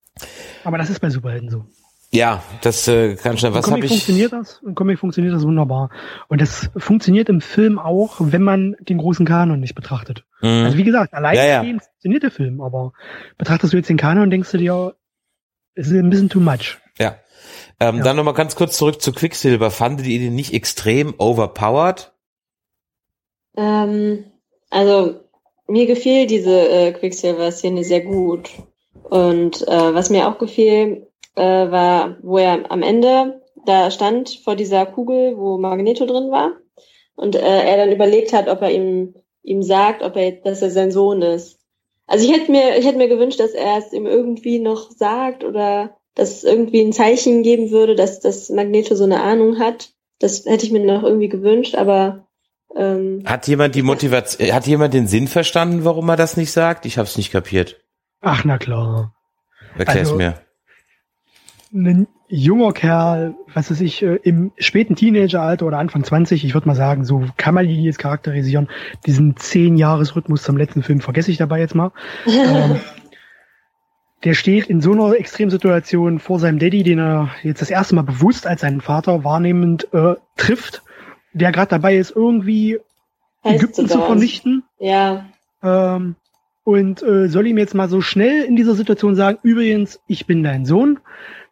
[0.64, 1.66] Aber das ist bei Superhelden so.
[2.14, 3.56] Ja, das äh, kann schon.
[3.56, 3.88] Was habe ich?
[3.88, 4.62] Funktioniert das?
[4.64, 5.90] Im Comic funktioniert das wunderbar.
[6.28, 10.24] Und das funktioniert im Film auch, wenn man den großen Kanon nicht betrachtet.
[10.42, 10.66] Mhm.
[10.66, 11.64] Also wie gesagt, allein ja, ja.
[11.64, 12.94] funktioniert der Film, aber
[13.40, 14.96] betrachtest du jetzt den Kanon und denkst du dir,
[15.74, 16.78] es ist ein bisschen too much.
[17.00, 17.16] Ja.
[17.80, 18.04] Ähm, ja.
[18.04, 19.72] Dann nochmal ganz kurz zurück zu Quicksilver.
[19.72, 22.14] Fandet ihr den nicht extrem overpowered?
[23.58, 24.26] Ähm,
[24.70, 25.20] also
[25.68, 28.52] mir gefiel diese äh, Quicksilver-Szene sehr gut.
[29.02, 31.42] Und äh, was mir auch gefiel, äh,
[31.72, 36.54] war, wo er am Ende da stand vor dieser Kugel, wo Magneto drin war.
[37.16, 40.72] Und äh, er dann überlegt hat, ob er ihm, ihm sagt, ob er, dass er
[40.72, 41.60] sein Sohn ist.
[42.08, 45.44] Also ich hätte mir, ich hätte mir gewünscht, dass er es ihm irgendwie noch sagt
[45.44, 49.92] oder dass es irgendwie ein Zeichen geben würde, dass das Magneto so eine Ahnung hat.
[50.20, 52.28] Das hätte ich mir noch irgendwie gewünscht, aber
[52.76, 56.86] ähm, hat jemand die Motivation, hat jemand den Sinn verstanden, warum er das nicht sagt?
[56.86, 57.82] Ich habe es nicht kapiert.
[58.22, 59.16] Ach na klar.
[59.78, 60.36] Erklär's also, mir
[61.74, 66.68] ein junger Kerl, was weiß ich, äh, im späten Teenageralter oder Anfang 20, ich würde
[66.68, 68.70] mal sagen, so kann man ihn jetzt charakterisieren.
[69.06, 71.92] Diesen zehn Jahres Rhythmus zum letzten Film vergesse ich dabei jetzt mal.
[72.28, 72.80] ähm,
[74.24, 78.04] der steht in so einer Extremsituation vor seinem Daddy, den er jetzt das erste Mal
[78.04, 80.82] bewusst als seinen Vater wahrnehmend äh, trifft,
[81.34, 82.80] der gerade dabei ist, irgendwie
[83.44, 84.64] heißt Ägypten zu vernichten.
[84.80, 85.26] Ja.
[85.62, 86.16] Ähm,
[86.64, 90.44] und äh, soll ihm jetzt mal so schnell in dieser Situation sagen, übrigens, ich bin
[90.44, 91.00] dein Sohn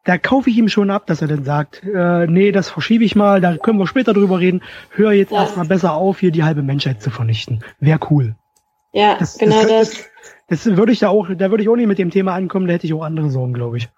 [0.04, 3.16] da kaufe ich ihm schon ab, dass er dann sagt, äh, nee, das verschiebe ich
[3.16, 4.64] mal, da können wir später drüber reden.
[4.90, 5.42] Hör jetzt ja.
[5.42, 7.64] erstmal besser auf, hier die halbe Menschheit zu vernichten.
[7.80, 8.36] Wäre cool.
[8.94, 9.92] Ja, das, genau das.
[10.50, 12.68] Das, das, würde ich da auch, da würde ich auch nicht mit dem Thema ankommen,
[12.68, 13.90] da hätte ich auch andere Sorgen, glaube ich.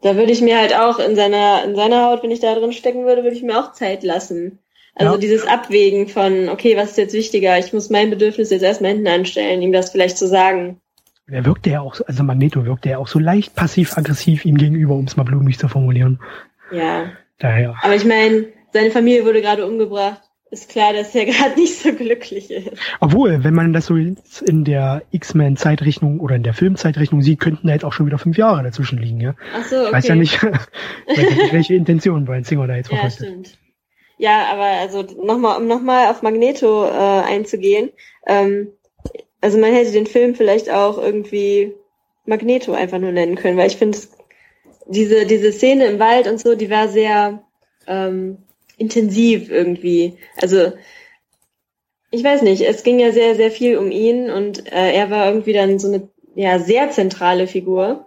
[0.00, 2.72] Da würde ich mir halt auch in seiner, in seiner Haut, wenn ich da drin
[2.72, 4.60] stecken würde, würde ich mir auch Zeit lassen.
[4.94, 5.18] Also ja.
[5.18, 7.58] dieses Abwägen von, okay, was ist jetzt wichtiger?
[7.58, 10.80] Ich muss mein Bedürfnis jetzt erstmal hinten anstellen, ihm das vielleicht zu sagen.
[11.26, 14.94] Er wirkte ja auch, so, also Magneto wirkte ja auch so leicht passiv-aggressiv ihm gegenüber,
[14.94, 16.20] um es mal blumig zu formulieren.
[16.70, 17.12] Ja.
[17.38, 17.76] Daher.
[17.82, 20.20] Aber ich meine, seine Familie wurde gerade umgebracht.
[20.50, 22.70] Ist klar, dass er gerade nicht so glücklich ist.
[23.00, 27.72] Obwohl, wenn man das so in der X-Men-Zeitrechnung oder in der Filmzeitrechnung sieht, könnten da
[27.72, 29.34] jetzt auch schon wieder fünf Jahre dazwischen liegen, ja.
[29.56, 29.86] Ach so, okay.
[29.86, 30.58] Ich weiß ja nicht, weiß
[31.16, 33.58] ja nicht welche Intention Brian Singer da jetzt ja, verfolgt stimmt.
[34.16, 37.90] Ja, aber also nochmal, um nochmal auf Magneto äh, einzugehen,
[38.26, 38.68] ähm,
[39.44, 41.74] also man hätte den Film vielleicht auch irgendwie
[42.24, 43.98] Magneto einfach nur nennen können, weil ich finde,
[44.86, 47.44] diese, diese Szene im Wald und so, die war sehr
[47.86, 48.38] ähm,
[48.78, 50.16] intensiv irgendwie.
[50.40, 50.72] Also
[52.10, 55.26] ich weiß nicht, es ging ja sehr, sehr viel um ihn und äh, er war
[55.26, 58.06] irgendwie dann so eine ja, sehr zentrale Figur.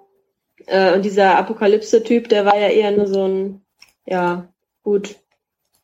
[0.65, 3.62] Äh, und dieser Apokalypse-Typ, der war ja eher nur so ein,
[4.08, 5.17] ja, gut.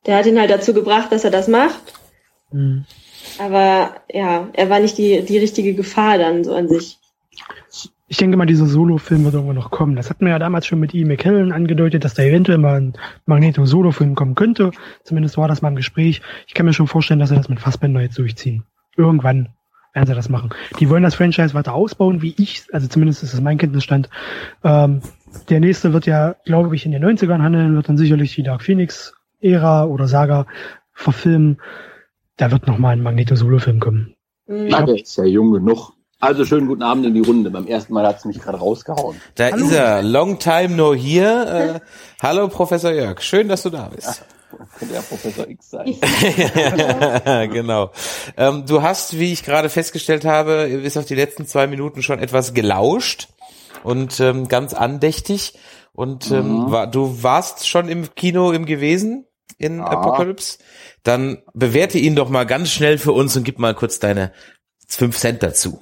[0.07, 1.93] Der hat ihn halt dazu gebracht, dass er das macht.
[2.51, 2.85] Mhm.
[3.39, 6.99] Aber ja, er war nicht die, die richtige Gefahr dann so an sich.
[8.07, 9.95] Ich denke mal, dieser Solo-Film wird irgendwann noch kommen.
[9.95, 12.93] Das hatten wir ja damals schon mit Ian McKellen angedeutet, dass da eventuell mal ein
[13.25, 14.71] Magneto-Solo-Film kommen könnte.
[15.03, 16.21] Zumindest war das mal im Gespräch.
[16.45, 18.65] Ich kann mir schon vorstellen, dass sie das mit Fassbender jetzt durchziehen.
[18.95, 19.49] Irgendwann
[19.93, 20.51] werden sie das machen.
[20.79, 24.09] Die wollen das Franchise weiter ausbauen, wie ich, also zumindest ist das mein Kenntnisstand.
[24.63, 25.01] Ähm,
[25.49, 28.63] der nächste wird ja, glaube ich, in den 90ern handeln, wird dann sicherlich die Dark
[28.63, 30.45] Phoenix-Ära oder Saga
[30.93, 31.57] verfilmen
[32.37, 34.15] da wird noch mal ein Magneto-Solo-Film kommen.
[34.47, 34.67] Mhm.
[34.67, 35.93] Ja, der ist ja jung genug.
[36.19, 37.49] Also schönen guten Abend in die Runde.
[37.49, 39.19] Beim ersten Mal hat es mich gerade rausgehauen.
[39.35, 39.65] Da hallo.
[39.65, 40.01] ist er.
[40.01, 41.75] Long time no here.
[41.75, 41.79] Äh,
[42.21, 43.21] hallo Professor Jörg.
[43.21, 44.23] Schön, dass du da bist.
[44.79, 45.95] könnte ja Professor X sein.
[47.51, 47.91] genau.
[48.37, 52.19] Ähm, du hast, wie ich gerade festgestellt habe, bis auf die letzten zwei Minuten schon
[52.19, 53.27] etwas gelauscht
[53.83, 55.59] und ähm, ganz andächtig.
[55.91, 56.71] Und ähm, mhm.
[56.71, 59.85] war, du warst schon im Kino im gewesen in ja.
[59.85, 60.59] Apocalypse.
[61.03, 64.31] Dann bewerte ihn doch mal ganz schnell für uns und gib mal kurz deine
[64.87, 65.79] fünf Cent dazu.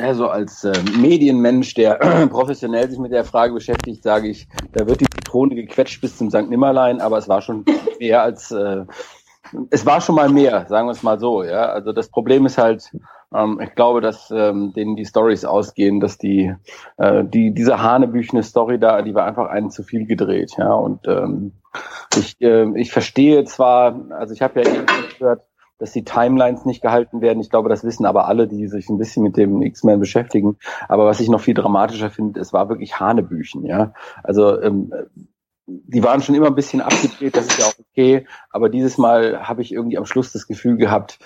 [0.00, 4.86] Also als äh, Medienmensch, der äh, professionell sich mit der Frage beschäftigt, sage ich, da
[4.86, 6.48] wird die Zitrone gequetscht bis zum St.
[6.48, 7.64] Nimmerlein, aber es war schon
[7.98, 8.84] mehr als äh,
[9.70, 11.66] es war schon mal mehr, sagen wir es mal so, ja.
[11.66, 12.90] Also das Problem ist halt,
[13.34, 16.54] ähm, ich glaube, dass ähm, denen die Stories ausgehen, dass die,
[16.98, 20.72] äh, die diese hanebüchene Story da, die war einfach einen zu viel gedreht, ja.
[20.72, 21.52] Und ähm,
[22.16, 24.86] ich, äh, ich verstehe zwar, also ich habe ja eben
[25.18, 25.42] gehört,
[25.78, 27.40] dass die Timelines nicht gehalten werden.
[27.40, 30.56] Ich glaube, das wissen aber alle, die sich ein bisschen mit dem X-Men beschäftigen.
[30.88, 33.92] Aber was ich noch viel dramatischer finde, es war wirklich Hanebüchen, ja.
[34.22, 34.92] Also ähm,
[35.66, 38.26] die waren schon immer ein bisschen abgedreht, das ist ja auch okay.
[38.50, 41.18] Aber dieses Mal habe ich irgendwie am Schluss das Gefühl gehabt,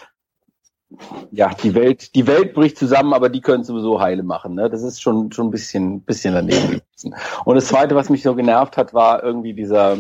[1.31, 4.55] ja, die Welt, die Welt bricht zusammen, aber die können sowieso heile machen.
[4.55, 4.71] Ne?
[4.71, 7.15] Das ist schon schon ein bisschen, bisschen daneben gewesen.
[7.45, 9.99] Und das Zweite, was mich so genervt hat, war irgendwie dieser,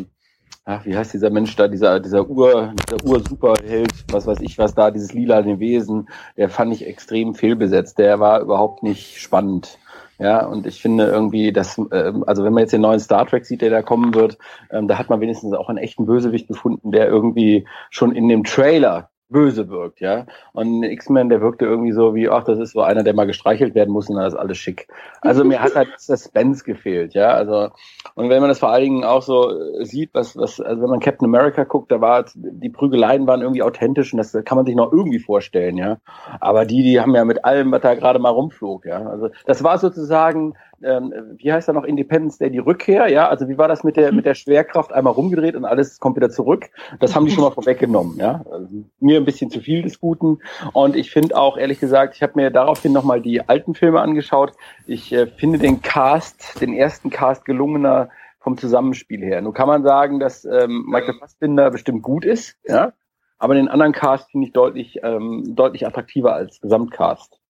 [0.64, 4.74] ach, wie heißt dieser Mensch da, dieser dieser Ur, dieser Ur-Superheld, was weiß ich, was
[4.74, 7.98] da, dieses lila Wesen, der fand ich extrem fehlbesetzt.
[7.98, 9.78] Der war überhaupt nicht spannend.
[10.18, 13.44] Ja, und ich finde irgendwie, dass, ähm, also wenn man jetzt den neuen Star Trek
[13.44, 14.38] sieht, der da kommen wird,
[14.70, 18.42] ähm, da hat man wenigstens auch einen echten Bösewicht gefunden, der irgendwie schon in dem
[18.44, 20.26] Trailer böse wirkt, ja.
[20.52, 23.74] Und X-Men, der wirkte irgendwie so wie, ach, das ist so einer, der mal gestreichelt
[23.74, 24.88] werden muss und dann ist alles schick.
[25.20, 27.30] Also mir hat halt Suspense gefehlt, ja.
[27.30, 27.70] Also,
[28.14, 30.90] und wenn man das vor allen Dingen auch so äh, sieht, was, was, also wenn
[30.90, 34.66] man Captain America guckt, da war, die Prügeleien waren irgendwie authentisch und das kann man
[34.66, 35.98] sich noch irgendwie vorstellen, ja.
[36.40, 39.06] Aber die, die haben ja mit allem, was da gerade mal rumflog, ja.
[39.06, 43.48] Also, das war sozusagen ähm, wie heißt er noch, Independence Day, die Rückkehr, ja, also
[43.48, 46.66] wie war das mit der, mit der Schwerkraft einmal rumgedreht und alles kommt wieder zurück?
[47.00, 48.44] Das haben die schon mal vorweggenommen, ja.
[48.50, 50.38] Also, mir ein bisschen zu viel des Guten
[50.72, 54.52] und ich finde auch, ehrlich gesagt, ich habe mir daraufhin nochmal die alten Filme angeschaut.
[54.86, 58.10] Ich äh, finde den Cast, den ersten Cast gelungener
[58.40, 59.42] vom Zusammenspiel her.
[59.42, 62.92] Nun kann man sagen, dass ähm, Michael Fassbinder bestimmt gut ist, ja,
[63.38, 67.40] aber den anderen Cast finde ich deutlich, ähm, deutlich attraktiver als Gesamtcast.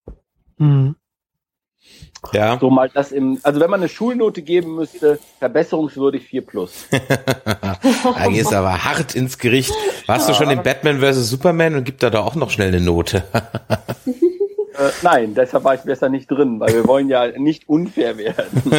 [0.58, 0.96] Mhm.
[2.32, 2.58] Ja.
[2.58, 6.86] So mal das im, also wenn man eine Schulnote geben müsste, verbesserungswürdig 4 plus.
[6.90, 9.72] da gehst du aber hart ins Gericht.
[10.06, 10.34] Warst ja.
[10.34, 11.28] du schon in Batman vs.
[11.28, 13.24] Superman und gibt da doch auch noch schnell eine Note?
[14.78, 18.62] Äh, nein, deshalb war ich besser nicht drin, weil wir wollen ja nicht unfair werden.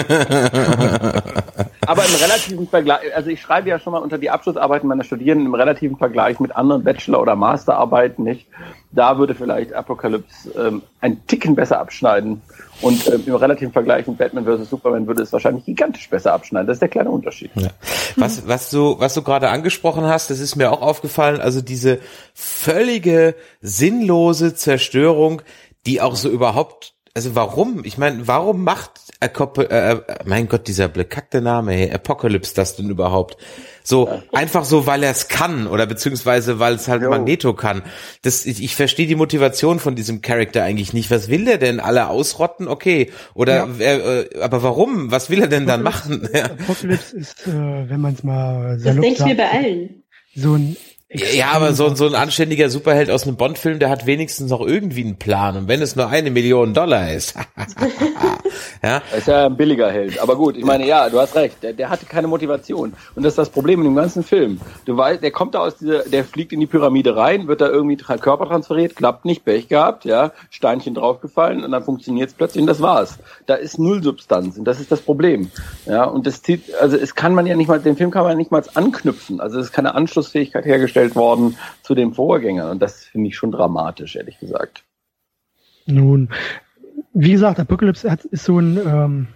[1.88, 5.48] Aber im relativen Vergleich, also ich schreibe ja schon mal unter die Abschlussarbeiten meiner Studierenden
[5.48, 8.46] im relativen Vergleich mit anderen Bachelor- oder Masterarbeiten nicht.
[8.98, 12.42] Da würde vielleicht Apocalypse ähm, ein Ticken besser abschneiden.
[12.82, 14.70] Und ähm, im relativen Vergleich mit Batman vs.
[14.70, 16.68] Superman würde es wahrscheinlich gigantisch besser abschneiden.
[16.68, 17.52] Das ist der kleine Unterschied.
[17.56, 17.70] Ja.
[18.16, 22.00] Was, was du, was du gerade angesprochen hast, das ist mir auch aufgefallen, also diese
[22.34, 25.42] völlige sinnlose Zerstörung
[25.88, 27.84] die auch so überhaupt, also warum?
[27.84, 32.92] Ich meine, warum macht Akop äh, mein Gott, dieser bekackte Name, hey, Apocalypse das denn
[32.92, 33.38] überhaupt?
[33.84, 34.22] So ja.
[34.34, 37.10] einfach so, weil er es kann oder beziehungsweise weil es halt jo.
[37.10, 37.82] Magneto kann.
[38.22, 41.10] Das, ich, ich verstehe die Motivation von diesem Charakter eigentlich nicht.
[41.10, 41.80] Was will der denn?
[41.80, 42.68] Alle ausrotten?
[42.68, 43.10] Okay.
[43.34, 43.80] Oder ja.
[43.80, 45.10] äh, aber warum?
[45.10, 46.30] Was will er denn dann machen?
[46.32, 50.04] Apocalypse ist, äh, wenn man es mal Das denke ich mir bei allen.
[50.36, 50.78] So ein
[51.10, 55.06] ja, aber so, so ein anständiger Superheld aus einem Bond-Film, der hat wenigstens noch irgendwie
[55.06, 55.56] einen Plan.
[55.56, 57.34] Und wenn es nur eine Million Dollar ist.
[58.84, 59.02] ja?
[59.18, 60.20] Ist ja ein billiger Held.
[60.20, 61.64] Aber gut, ich meine, ja, du hast recht.
[61.64, 62.92] Der, der hatte keine Motivation.
[63.16, 64.60] Und das ist das Problem in dem ganzen Film.
[64.84, 67.70] Du weißt, der kommt da aus dieser, der fliegt in die Pyramide rein, wird da
[67.70, 72.62] irgendwie Körper transferiert, klappt nicht, Pech gehabt, ja, Steinchen draufgefallen und dann funktioniert es plötzlich
[72.62, 73.18] und das war's.
[73.46, 75.52] Da ist null Substanz und das ist das Problem.
[75.86, 78.34] Ja, und das zieht, also es kann man ja nicht mal, den Film kann man
[78.34, 79.40] ja nicht mal anknüpfen.
[79.40, 82.70] Also es ist keine Anschlussfähigkeit hergestellt eingestellt worden zu den Vorgängern.
[82.72, 84.84] Und das finde ich schon dramatisch, ehrlich gesagt.
[85.86, 86.30] Nun,
[87.14, 89.28] wie gesagt, Apocalypse ist so ein ähm,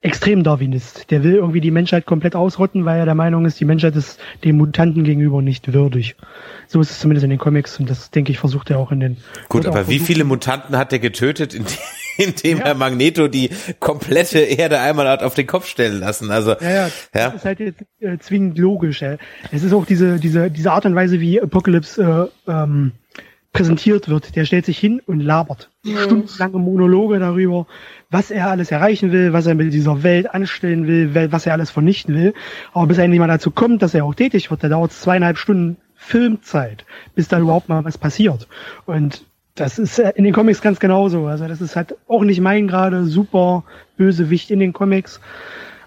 [0.00, 1.10] Extrem-Darwinist.
[1.10, 4.18] Der will irgendwie die Menschheit komplett ausrotten, weil er der Meinung ist, die Menschheit ist
[4.44, 6.16] dem Mutanten gegenüber nicht würdig.
[6.66, 9.00] So ist es zumindest in den Comics und das, denke ich, versucht er auch in
[9.00, 9.16] den...
[9.48, 11.54] Gut, aber wie viele Mutanten hat er getötet,
[12.18, 12.64] indem ja.
[12.64, 13.50] er Magneto die
[13.80, 16.30] komplette Erde einmal hat auf den Kopf stellen lassen?
[16.30, 17.26] Also, ja, ja, ja.
[17.30, 19.02] das ist halt jetzt äh, zwingend logisch.
[19.02, 19.18] Äh.
[19.52, 22.92] Es ist auch diese, diese, diese Art und Weise, wie Apocalypse äh, ähm,
[23.52, 24.36] präsentiert wird.
[24.36, 25.96] Der stellt sich hin und labert mhm.
[25.98, 27.66] stundenlange Monologe darüber,
[28.10, 31.70] was er alles erreichen will, was er mit dieser Welt anstellen will, was er alles
[31.70, 32.34] vernichten will.
[32.72, 35.00] Aber bis er endlich mal dazu kommt, dass er auch tätig wird, da dauert es
[35.00, 38.48] zweieinhalb Stunden Filmzeit, bis da überhaupt mal was passiert.
[38.86, 39.26] Und
[39.60, 41.26] das ist in den Comics ganz genauso.
[41.26, 43.64] Also das ist halt auch nicht mein gerade super
[43.96, 45.20] Bösewicht in den Comics.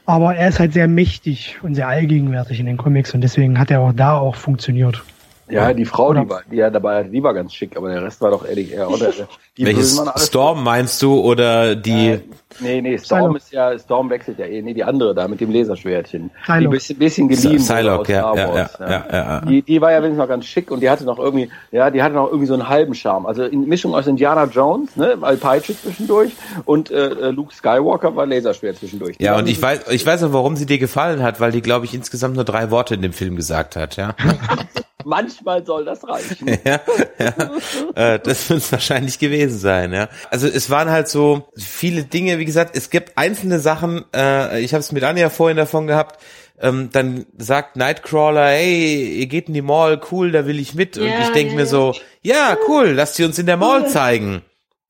[0.05, 3.71] Aber er ist halt sehr mächtig und sehr allgegenwärtig in den Comics und deswegen hat
[3.71, 5.03] er auch da auch funktioniert.
[5.51, 8.03] Ja, die Frau, die, war, die ja dabei hatte, die war ganz schick, aber der
[8.03, 9.11] Rest war doch ehrlich eher, oder?
[9.57, 12.11] Die Welches Storm meinst du oder die?
[12.11, 12.21] Äh,
[12.61, 15.51] nee, nee, Storm ist ja, Storm wechselt ja eh, nee, die andere da mit dem
[15.51, 16.31] Laserschwertchen.
[16.43, 16.61] Psylocke.
[16.61, 20.19] Die bisschen, bisschen geliehen Psylocke, ja, ja, ja, ja, ja, Die, die war ja wenigstens
[20.19, 22.69] noch ganz schick und die hatte noch irgendwie, ja, die hatte noch irgendwie so einen
[22.69, 23.25] halben Charme.
[23.25, 26.31] Also in Mischung aus Indiana Jones, ne, Alpeitsche zwischendurch
[26.63, 29.17] und äh, äh, Luke Skywalker war Laserschwert zwischendurch.
[29.17, 31.61] Die ja, und ich weiß, ich weiß auch, warum sie dir gefallen hat, weil die,
[31.61, 34.15] glaube ich, insgesamt nur drei Worte in dem Film gesagt hat, ja.
[35.05, 36.47] Manchmal soll das reichen.
[36.65, 36.79] ja,
[37.19, 38.13] ja.
[38.15, 40.09] Äh, das wird es wahrscheinlich gewesen sein, ja.
[40.29, 44.73] Also es waren halt so viele Dinge, wie gesagt, es gibt einzelne Sachen, äh, ich
[44.73, 46.21] habe es mit Anja vorhin davon gehabt,
[46.59, 50.97] ähm, dann sagt Nightcrawler, hey, ihr geht in die Mall, cool, da will ich mit.
[50.97, 51.67] Und Ja, ich denke ja, mir ja.
[51.67, 54.43] so, ja, cool, lasst sie uns in der Mall zeigen.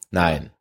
[0.09, 0.51] Nein.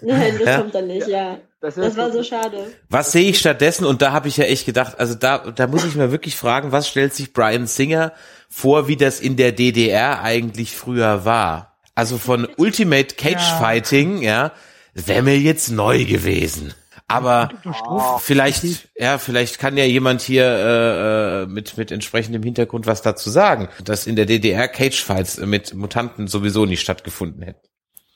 [0.00, 0.58] Nein, das Ja.
[0.58, 1.38] kommt dann nicht, ja.
[1.60, 2.72] Das, Das war so schade.
[2.88, 3.84] Was sehe ich stattdessen?
[3.84, 6.70] Und da habe ich ja echt gedacht, also da, da muss ich mir wirklich fragen,
[6.70, 8.12] was stellt sich Brian Singer
[8.48, 11.76] vor, wie das in der DDR eigentlich früher war?
[11.96, 13.58] Also von Ultimate Cage Ja.
[13.58, 14.52] Fighting, ja,
[14.94, 16.74] wäre mir jetzt neu gewesen.
[17.10, 18.02] Aber Strom.
[18.20, 18.64] vielleicht,
[18.96, 23.68] ja, vielleicht kann ja jemand hier äh, äh, mit mit entsprechendem Hintergrund was dazu sagen,
[23.82, 27.66] dass in der DDR Cage Fights mit Mutanten sowieso nicht stattgefunden hätten.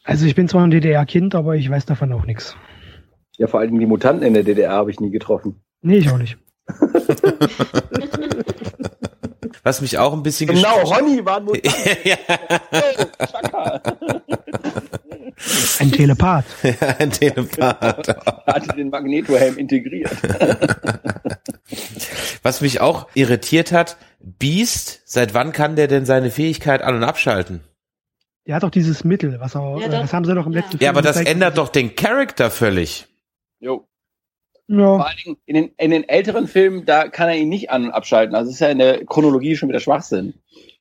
[0.05, 2.55] Also ich bin zwar ein DDR-Kind, aber ich weiß davon auch nichts.
[3.39, 5.63] Ja, vor allem die Mutanten in der DDR habe ich nie getroffen.
[5.81, 6.37] Nee, ich auch nicht.
[9.65, 11.75] Was mich auch ein bisschen Genau, Ronny war ein Mutant.
[12.05, 12.17] ja,
[12.73, 13.79] Oh.
[15.81, 16.45] Ein Telepath.
[16.99, 18.09] ein Telepath.
[18.47, 20.13] Hatte den Magnetohelm integriert.
[22.43, 27.03] Was mich auch irritiert hat, Beast, seit wann kann der denn seine Fähigkeit an- und
[27.05, 27.61] abschalten?
[28.47, 30.01] Der hat doch dieses Mittel, was er, Ja, doch.
[30.03, 30.61] das haben sie doch im Ja.
[30.61, 33.09] letzten Ja, aber das ändert doch den Charakter völlig.
[33.63, 33.87] Jo.
[34.69, 37.71] Ja, Vor allen Dingen in den, in den älteren Filmen, da kann er ihn nicht
[37.71, 38.35] an- und abschalten.
[38.35, 40.35] Also es ist ja in der Chronologie schon wieder Schwachsinn.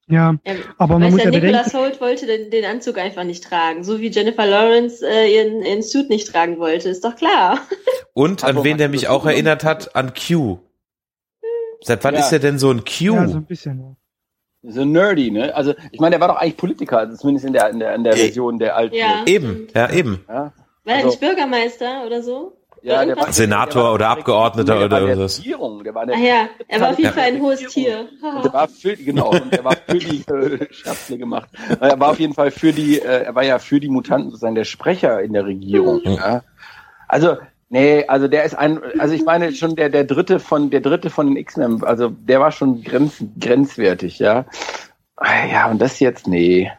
[0.08, 3.24] ja, Ähm, aber man muss ja, ja Nicholas bedenken, Holt wollte den, den Anzug einfach
[3.24, 7.15] nicht tragen, so wie Jennifer Lawrence äh, ihren, ihren Suit nicht tragen wollte, ist doch
[7.15, 7.60] klar.
[8.13, 10.60] Und an Aber wen der mich auch erinnert hat, an Q.
[11.82, 12.20] Seit wann Ja.
[12.22, 13.15] ist er denn so ein Q?
[13.15, 13.98] ja, so ein bisschen.
[14.63, 15.54] So nerdy, ne?
[15.56, 18.04] Also ich meine, der war doch eigentlich Politiker, also zumindest in der, in der, in
[18.04, 18.13] der.
[18.15, 18.96] Version der alten.
[18.96, 19.24] Ja.
[19.26, 20.24] Eben, ja, eben.
[20.28, 20.54] Ja, War
[20.86, 22.58] er Also- nicht Bürgermeister oder so?
[22.82, 25.28] Ja der war, Senator der war- oder Abgeordneter der war oder in der
[25.84, 27.13] der war in der Ach ja, er war auf jeden.
[27.13, 28.08] Fall ein hohes Tier.
[28.22, 31.50] Und der war für, genau, und der war für die, äh, Schatzle gemacht.
[31.80, 34.56] Er war auf jeden Fall für die, äh, er war ja für die Mutanten sozusagen
[34.56, 36.02] der Sprecher in der Regierung.
[36.04, 36.13] Mhm.
[36.15, 36.44] Ja.
[37.08, 37.38] Also,
[37.70, 41.10] nee, also der ist ein, also ich meine schon der, der dritte von, der dritte
[41.10, 44.46] von den X-Men, also der war schon grenz, grenzwertig, ja.
[45.17, 46.72] Ah, Ja, und das jetzt, nee.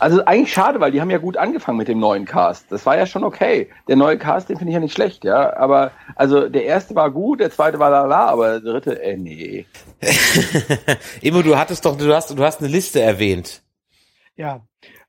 [0.00, 2.70] Also eigentlich schade, weil die haben ja gut angefangen mit dem neuen Cast.
[2.70, 3.70] Das war ja schon okay.
[3.88, 5.56] Der neue Cast, den finde ich ja nicht schlecht, ja.
[5.56, 9.66] Aber also der erste war gut, der zweite war lala, aber der dritte, äh, nee.
[11.22, 13.62] Emo, du hattest doch, du hast, du hast eine Liste erwähnt.
[14.36, 14.62] Ja.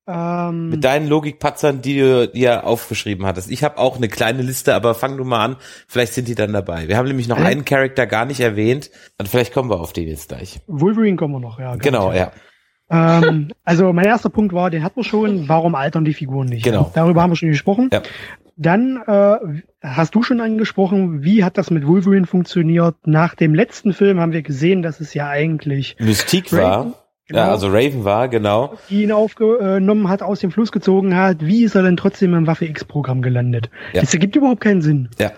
[0.08, 3.50] Ähm, Mit deinen Logikpatzern, die du dir aufgeschrieben hattest.
[3.50, 5.56] Ich habe auch eine kleine Liste, aber fang du mal an.
[5.88, 6.88] Vielleicht sind die dann dabei.
[6.88, 7.46] Wir haben nämlich noch Hä?
[7.46, 8.92] einen Charakter gar nicht erwähnt.
[9.18, 10.60] Und vielleicht kommen wir auf den jetzt gleich.
[10.68, 11.76] Wolverine kommen wir noch, ja.
[11.78, 12.32] Genau, ja.
[12.90, 16.64] Ähm, also mein erster Punkt war, den hatten wir schon, warum altern die Figuren nicht?
[16.64, 16.92] Genau.
[16.94, 17.90] Darüber haben wir schon gesprochen.
[17.92, 18.04] Ja.
[18.58, 19.38] Dann äh,
[19.82, 22.96] hast du schon angesprochen, wie hat das mit Wolverine funktioniert?
[23.06, 26.84] Nach dem letzten Film haben wir gesehen, dass es ja eigentlich Mystique Raven, war.
[27.28, 27.40] genau.
[27.40, 28.76] Ja, also Raven war, genau.
[28.90, 31.46] die ihn aufgenommen hat, aus dem Fluss gezogen hat.
[31.46, 33.70] Wie ist er denn trotzdem im Waffe X-Programm gelandet?
[33.92, 34.02] Ja.
[34.02, 35.10] Das ergibt überhaupt keinen Sinn.
[35.20, 35.32] Ja.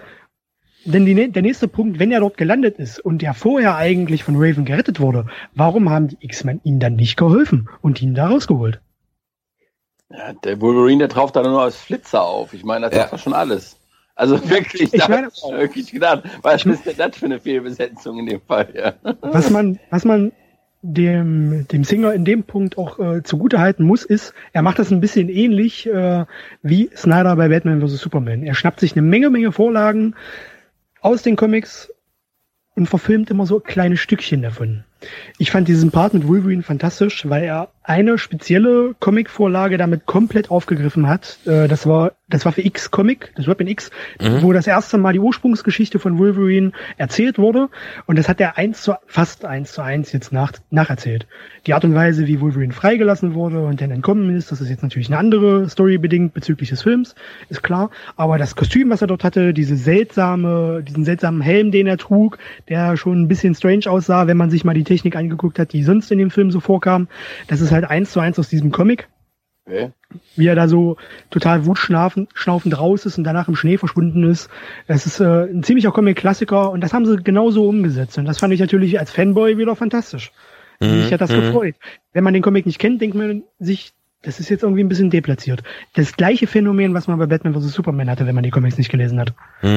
[0.90, 4.36] Denn die, der nächste Punkt, wenn er dort gelandet ist und er vorher eigentlich von
[4.38, 8.80] Raven gerettet wurde, warum haben die X-Men ihm dann nicht geholfen und ihn da rausgeholt?
[10.10, 12.54] Ja, der Wolverine, der taucht da nur als Flitzer auf.
[12.54, 13.04] Ich meine, das Ja.
[13.04, 13.78] ist doch schon alles.
[14.16, 18.18] Also wirklich, Ich da meine- ich wirklich gedacht, was ist denn das für eine Fehlbesetzung
[18.20, 18.94] in dem Fall, ja.
[19.22, 20.32] Was man, was man
[20.82, 25.02] dem, dem Singer in dem Punkt auch äh, zugutehalten muss, ist, er macht das ein
[25.02, 26.26] bisschen ähnlich äh,
[26.64, 27.98] wie Snyder bei Batman vs.
[28.00, 28.44] Superman.
[28.44, 30.16] Er schnappt sich eine Menge, Menge Vorlagen
[31.02, 31.92] aus den Comics
[32.76, 34.84] und verfilmt immer so kleine Stückchen davon.
[35.38, 41.08] Ich fand diesen Part mit Wolverine fantastisch, weil er eine spezielle Comic-Vorlage damit komplett aufgegriffen
[41.08, 41.40] hat.
[41.46, 43.90] Äh, das war das war für X Comic, das Weapon X,
[44.42, 47.70] wo das erste Mal die Ursprungsgeschichte von Wolverine erzählt wurde.
[48.06, 51.26] Und das hat er eins zu, fast eins zu eins jetzt nach, nacherzählt.
[51.68, 54.84] Die Art und Weise, wie Wolverine freigelassen wurde und dann entkommen ist, das ist jetzt
[54.84, 57.16] natürlich eine andere Story bedingt bezüglich des Films,
[57.48, 57.92] ist klar.
[58.18, 62.40] Aber das Kostüm, was er dort hatte, diese seltsame, diesen seltsamen Helm, den er trug,
[62.68, 65.84] der schon ein bisschen strange aussah, wenn man sich mal die Technik angeguckt hat, die
[65.84, 67.08] sonst in dem Film so vorkam,
[67.48, 69.08] das ist halt eins zu eins aus diesem Comic
[69.68, 69.92] Okay.
[70.38, 70.96] wie er da so
[71.30, 74.50] total wutschnaufend schnaufend raus ist und danach im Schnee verschwunden ist.
[74.88, 78.18] Es ist äh, ein ziemlicher Comic-Klassiker und das haben sie genauso umgesetzt.
[78.18, 80.32] Und das fand ich natürlich als Fanboy wieder fantastisch.
[80.80, 81.42] Mhm, Mich hat das mhm.
[81.42, 81.76] gefreut.
[82.14, 83.92] Wenn man den Comic nicht kennt, denkt man sich,
[84.28, 85.64] das ist jetzt irgendwie ein bisschen deplatziert.
[85.96, 87.72] Das gleiche Phänomen, was man bei Batman vs.
[87.72, 89.32] Superman hatte, wenn man die Comics nicht gelesen hat.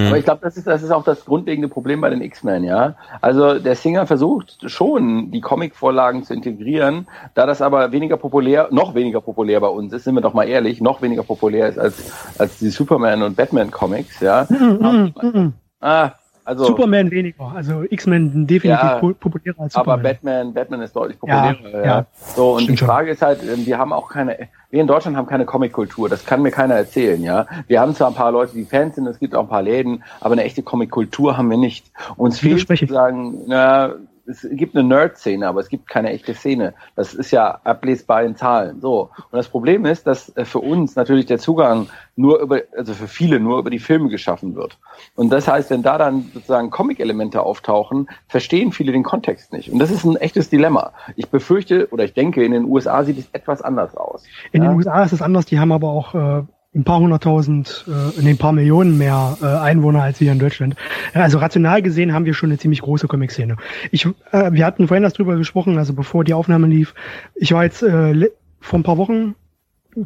[0.09, 2.97] Aber ich glaube, das ist, das ist auch das grundlegende Problem bei den X-Men, ja.
[3.21, 8.97] Also der Singer versucht schon, die Comic-Vorlagen zu integrieren, da das aber weniger populär, noch
[8.97, 12.13] weniger populär bei uns ist, sind wir doch mal ehrlich, noch weniger populär ist als,
[12.37, 14.49] als die Superman- und Batman-Comics, ja.
[14.51, 15.53] Mhm, mhm, mhm.
[15.81, 16.11] Ah,
[16.45, 17.53] Also, Superman weniger.
[17.55, 20.01] Also X-Men definitiv ja, populärer als Superman.
[20.01, 21.57] Aber Batman, Batman ist deutlich populärer.
[21.73, 22.07] Ja, ja.
[22.35, 25.27] So, und die Frage ist halt, ähm, wir haben auch keine, wir in Deutschland haben
[25.27, 26.09] keine Comic-Kultur.
[26.09, 27.47] Das kann mir keiner erzählen, ja.
[27.67, 30.03] Wir haben zwar ein paar Leute, die Fans sind, es gibt auch ein paar Läden,
[30.21, 31.91] aber eine echte Comic-Kultur haben wir nicht.
[32.17, 33.95] Uns fehlt sozusagen, na,
[34.31, 36.75] es gibt eine Nerd-Szene, aber es gibt keine echte Szene.
[36.95, 38.81] Das ist ja ablesbar in Zahlen.
[38.81, 39.11] So.
[39.31, 43.09] Und das Problem ist, dass äh, für uns natürlich der Zugang nur über, also für
[43.09, 44.79] viele nur über die Filme geschaffen wird.
[45.17, 49.73] Und das heißt, wenn da dann sozusagen Comic-Elemente auftauchen, verstehen viele den Kontext nicht.
[49.73, 50.93] Und das ist ein echtes Dilemma.
[51.17, 54.25] Ich befürchte oder ich denke, in den USA sieht es etwas anders aus.
[54.53, 54.69] In ja?
[54.69, 56.43] den USA ist es anders, die haben aber auch äh,
[56.75, 60.77] ein paar hunderttausend, äh, ein paar Millionen mehr äh, Einwohner als wir in Deutschland.
[61.15, 63.57] Also rational gesehen haben wir schon eine ziemlich große Comic-Szene.
[63.91, 66.95] Ich, äh, wir hatten vorhin das drüber gesprochen, also bevor die Aufnahme lief.
[67.35, 68.29] Ich war jetzt äh,
[68.61, 69.35] vor ein paar Wochen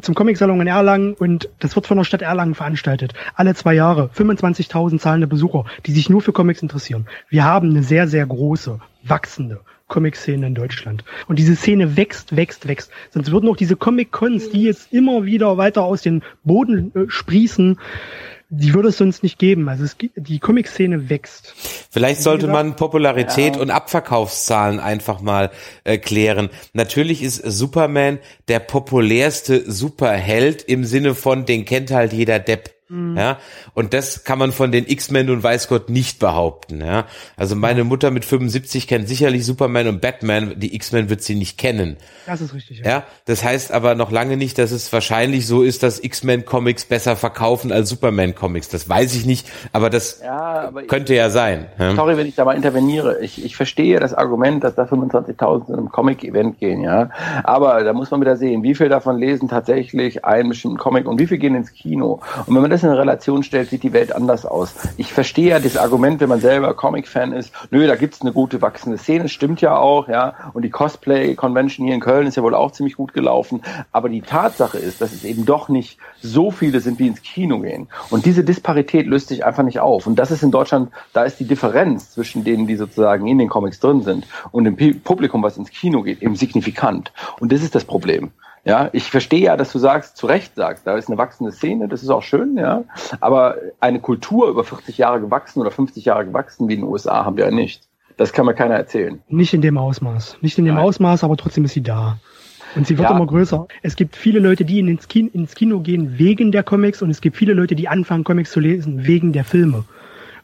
[0.01, 3.13] zum Comic-Salon in Erlangen und das wird von der Stadt Erlangen veranstaltet.
[3.35, 7.05] Alle zwei Jahre 25.000 zahlende Besucher, die sich nur für Comics interessieren.
[7.29, 11.03] Wir haben eine sehr, sehr große, wachsende Comic-Szene in Deutschland.
[11.27, 12.91] Und diese Szene wächst, wächst, wächst.
[13.11, 17.77] Sonst würden auch diese Comic-Cons, die jetzt immer wieder weiter aus den Boden äh, sprießen,
[18.49, 19.67] die würde es sonst nicht geben.
[19.69, 21.53] Also es, die Comic-Szene wächst.
[21.89, 23.61] Vielleicht sollte man Popularität ja.
[23.61, 25.51] und Abverkaufszahlen einfach mal
[25.83, 26.49] äh, klären.
[26.73, 32.74] Natürlich ist Superman der populärste Superheld im Sinne von, den kennt halt jeder Depp.
[32.87, 33.17] Mhm.
[33.17, 33.39] Ja,
[33.73, 36.81] und das kann man von den X-Men und weiß Gott nicht behaupten.
[36.81, 37.05] Ja,
[37.35, 40.59] also meine Mutter mit 75 kennt sicherlich Superman und Batman.
[40.59, 41.97] Die X-Men wird sie nicht kennen.
[42.27, 42.79] Das ist richtig.
[42.79, 42.85] Ja.
[42.85, 46.85] ja, das heißt aber noch lange nicht, dass es wahrscheinlich so ist, dass X-Men Comics
[46.85, 48.69] besser verkaufen als Superman Comics.
[48.69, 51.65] Das weiß ich nicht, aber das ja, aber könnte ich, ja sein.
[51.79, 51.95] Ja?
[51.95, 53.19] Sorry, wenn ich da mal interveniere.
[53.21, 56.81] Ich, ich verstehe das Argument, dass da 25.000 in einem Comic-Event gehen.
[56.81, 57.09] Ja,
[57.43, 61.19] aber da muss man wieder sehen, wie viel davon lesen tatsächlich einen bestimmten Comic und
[61.19, 62.19] wie viel gehen ins Kino.
[62.45, 64.75] Und wenn man das in Relation stellt, sieht die Welt anders aus.
[64.97, 68.61] Ich verstehe ja das Argument, wenn man selber Comic-Fan ist, nö, da gibt's eine gute
[68.61, 72.53] wachsende Szene, stimmt ja auch, ja, und die Cosplay-Convention hier in Köln ist ja wohl
[72.53, 73.61] auch ziemlich gut gelaufen,
[73.93, 77.59] aber die Tatsache ist, dass es eben doch nicht so viele sind, die ins Kino
[77.59, 77.87] gehen.
[78.09, 80.05] Und diese Disparität löst sich einfach nicht auf.
[80.05, 83.47] Und das ist in Deutschland, da ist die Differenz zwischen denen, die sozusagen in den
[83.47, 87.13] Comics drin sind und dem Publikum, was ins Kino geht, eben signifikant.
[87.39, 88.31] Und das ist das Problem.
[88.65, 91.87] Ja, ich verstehe ja, dass du sagst, zu Recht sagst, da ist eine wachsende Szene,
[91.87, 92.83] das ist auch schön, ja.
[93.21, 97.25] Aber eine Kultur über 40 Jahre gewachsen oder 50 Jahre gewachsen wie in den USA
[97.25, 97.83] haben wir ja nicht.
[98.17, 99.21] Das kann mir keiner erzählen.
[99.27, 100.37] Nicht in dem Ausmaß.
[100.41, 100.83] Nicht in dem Nein.
[100.83, 102.17] Ausmaß, aber trotzdem ist sie da.
[102.75, 103.15] Und sie wird ja.
[103.15, 103.67] immer größer.
[103.83, 107.21] Es gibt viele Leute, die ins Kino, ins Kino gehen wegen der Comics und es
[107.21, 109.85] gibt viele Leute, die anfangen, Comics zu lesen wegen der Filme.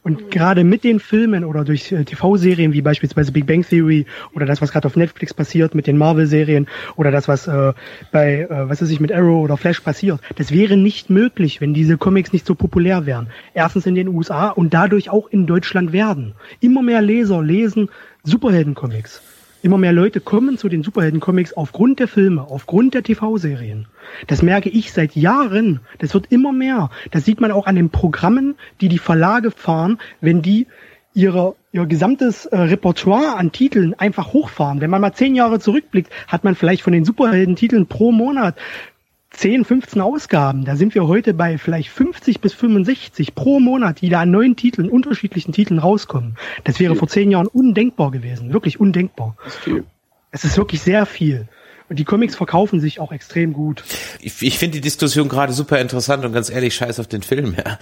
[0.04, 4.46] Und gerade mit den Filmen oder durch äh, TV-Serien wie beispielsweise Big Bang Theory oder
[4.46, 7.72] das, was gerade auf Netflix passiert mit den Marvel-Serien oder das, was äh,
[8.10, 11.72] bei, äh, was weiß ich, mit Arrow oder Flash passiert, das wäre nicht möglich, wenn
[11.72, 13.28] diese Comics nicht so populär wären.
[13.54, 16.34] Erstens in den USA und dadurch auch in Deutschland werden.
[16.58, 17.88] Immer mehr Leser lesen
[18.24, 19.31] Superhelden-Comics.
[19.62, 23.86] Immer mehr Leute kommen zu den Superhelden-Comics aufgrund der Filme, aufgrund der TV-Serien.
[24.26, 25.78] Das merke ich seit Jahren.
[25.98, 26.90] Das wird immer mehr.
[27.12, 30.66] Das sieht man auch an den Programmen, die die Verlage fahren, wenn die
[31.14, 34.80] ihre, ihr gesamtes äh, Repertoire an Titeln einfach hochfahren.
[34.80, 38.56] Wenn man mal zehn Jahre zurückblickt, hat man vielleicht von den Superhelden-Titeln pro Monat
[39.32, 40.64] 10, 15 Ausgaben.
[40.64, 44.56] Da sind wir heute bei vielleicht 50 bis 65 pro Monat, die da an neuen
[44.56, 46.36] Titeln, unterschiedlichen Titeln rauskommen.
[46.64, 48.52] Das wäre vor zehn Jahren undenkbar gewesen.
[48.52, 49.36] Wirklich undenkbar.
[49.44, 49.84] Das ist viel.
[50.30, 51.48] Es ist wirklich sehr viel.
[51.88, 53.84] Und die Comics verkaufen sich auch extrem gut.
[54.20, 57.56] Ich, ich finde die Diskussion gerade super interessant und ganz ehrlich, scheiß auf den Film,
[57.64, 57.78] ja.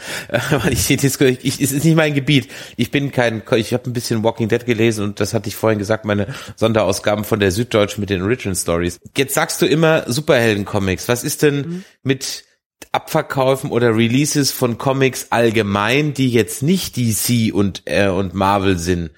[0.62, 2.50] Weil ich die Diskussion, ich, es ist nicht mein Gebiet.
[2.76, 5.78] Ich bin kein, ich habe ein bisschen Walking Dead gelesen und das hatte ich vorhin
[5.78, 8.98] gesagt, meine Sonderausgaben von der Süddeutsch mit den Original Stories.
[9.16, 11.08] Jetzt sagst du immer Superhelden-Comics.
[11.08, 11.84] Was ist denn mhm.
[12.02, 12.44] mit
[12.92, 19.10] Abverkaufen oder Releases von Comics allgemein, die jetzt nicht DC und, äh, und Marvel sind?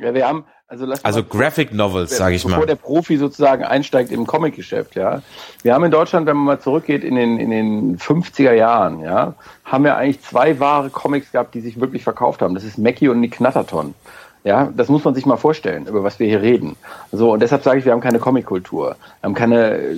[0.00, 2.66] Ja, wir haben, also, also Graphic Novels, sage ich bevor mal.
[2.66, 5.22] Bevor der Profi sozusagen einsteigt im Comic-Geschäft, ja.
[5.62, 9.34] Wir haben in Deutschland, wenn man mal zurückgeht in den, in den 50er Jahren, ja,
[9.64, 12.54] haben wir eigentlich zwei wahre Comics gehabt, die sich wirklich verkauft haben.
[12.54, 13.94] Das ist Mackie und Nick Knatterton.
[14.44, 16.76] Ja, das muss man sich mal vorstellen, über was wir hier reden.
[17.12, 18.96] So, und deshalb sage ich, wir haben keine Comic-Kultur.
[19.20, 19.96] Wir haben keine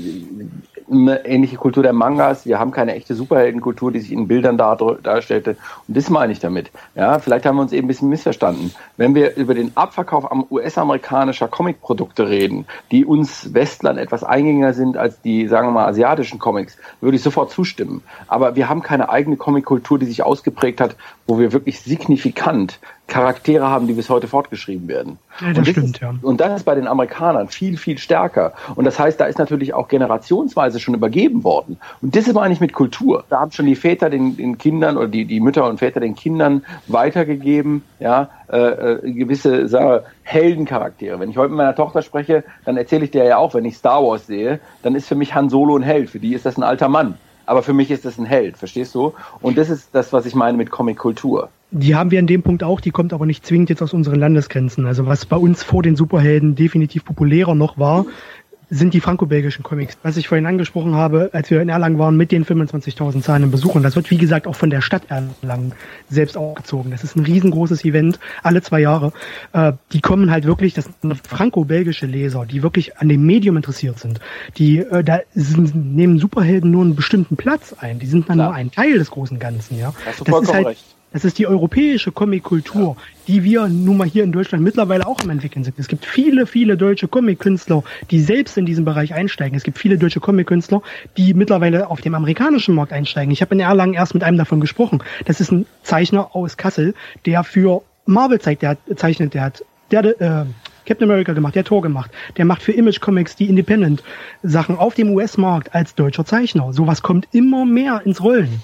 [0.91, 2.47] eine ähnliche Kultur der Mangas.
[2.47, 5.57] Wir haben keine echte Superheldenkultur, die sich in Bildern dar darstellte.
[5.87, 6.71] Und das meine ich damit.
[6.95, 8.73] Ja, vielleicht haben wir uns eben ein bisschen missverstanden.
[8.97, 15.21] Wenn wir über den Abverkauf US-amerikanischer Comicprodukte reden, die uns Westlern etwas eingängiger sind als
[15.21, 18.03] die, sagen wir mal, asiatischen Comics, würde ich sofort zustimmen.
[18.27, 20.97] Aber wir haben keine eigene Comickultur, die sich ausgeprägt hat,
[21.31, 25.19] wo wir wirklich signifikant Charaktere haben, die bis heute fortgeschrieben werden.
[25.41, 26.15] Ja, das, und das stimmt, ist, ja.
[26.23, 28.53] Und das ist bei den Amerikanern viel, viel stärker.
[28.75, 31.79] Und das heißt, da ist natürlich auch generationsweise schon übergeben worden.
[32.03, 33.25] Und das ist meine ich mit Kultur.
[33.31, 36.17] Da haben schon die Väter den, den Kindern oder die, die Mütter und Väter den
[36.17, 41.21] Kindern weitergegeben, ja, äh, äh, gewisse sagen Heldencharaktere.
[41.21, 43.77] Wenn ich heute mit meiner Tochter spreche, dann erzähle ich dir ja auch, wenn ich
[43.77, 46.11] Star Wars sehe, dann ist für mich Han Solo ein Held.
[46.11, 47.19] Für die ist das ein alter Mann.
[47.51, 49.13] Aber für mich ist das ein Held, verstehst du?
[49.41, 51.49] Und das ist das, was ich meine mit Comic-Kultur.
[51.73, 54.21] Die haben wir an dem Punkt auch, die kommt aber nicht zwingend jetzt aus unseren
[54.21, 54.87] Landesgrenzen.
[54.87, 58.07] Also was bei uns vor den Superhelden definitiv populärer noch war,
[58.71, 59.99] sind die franco-belgischen Comics.
[60.03, 63.83] Was ich vorhin angesprochen habe, als wir in Erlangen waren mit den 25.000 zahlenden Besuchern.
[63.83, 65.73] Das wird, wie gesagt, auch von der Stadt Erlangen
[66.09, 66.93] selbst aufgezogen.
[66.93, 69.13] Das ist ein riesengroßes Event, alle zwei Jahre.
[69.53, 73.99] Äh, die kommen halt wirklich, das sind franco-belgische Leser, die wirklich an dem Medium interessiert
[73.99, 74.21] sind.
[74.57, 77.99] Die, äh, da sind, nehmen Superhelden nur einen bestimmten Platz ein.
[77.99, 78.49] Die sind dann Klar.
[78.49, 79.93] nur ein Teil des großen Ganzen, ja.
[80.07, 80.85] Hast du Das ist vollkommen halt, recht.
[81.13, 82.97] Das ist die europäische Comic-Kultur,
[83.27, 85.79] die wir nun mal hier in Deutschland mittlerweile auch am entwickeln sind.
[85.79, 89.57] Es gibt viele, viele deutsche Comic-Künstler, die selbst in diesen Bereich einsteigen.
[89.57, 90.83] Es gibt viele deutsche Comic-Künstler,
[91.17, 93.33] die mittlerweile auf dem amerikanischen Markt einsteigen.
[93.33, 95.03] Ich habe in Erlangen erst mit einem davon gesprochen.
[95.25, 96.95] Das ist ein Zeichner aus Kassel,
[97.27, 100.45] der für Marvel zeigt, der hat, zeichnet, der hat, der äh,
[100.87, 105.11] Captain America gemacht, der Tor gemacht, der macht für Image Comics die Independent-Sachen auf dem
[105.11, 106.73] US-Markt als deutscher Zeichner.
[106.73, 108.63] Sowas kommt immer mehr ins Rollen.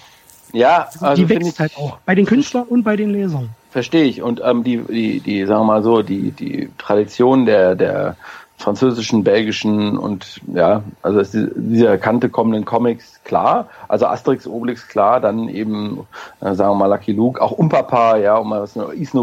[0.52, 1.98] Ja, also die finde wächst ich, halt auch.
[2.04, 3.50] Bei den Künstlern und bei den Lesern.
[3.70, 4.22] Verstehe ich.
[4.22, 8.16] Und ähm, die, die, die, sagen wir mal so, die, die Tradition der, der
[8.58, 13.68] französischen, belgischen und ja, also ist dieser Kante kommenden Comics klar.
[13.86, 16.06] Also Asterix, Obelix klar, dann eben,
[16.40, 18.74] äh, sagen wir mal, Lucky Luke, auch Umpapa, ja, um mal was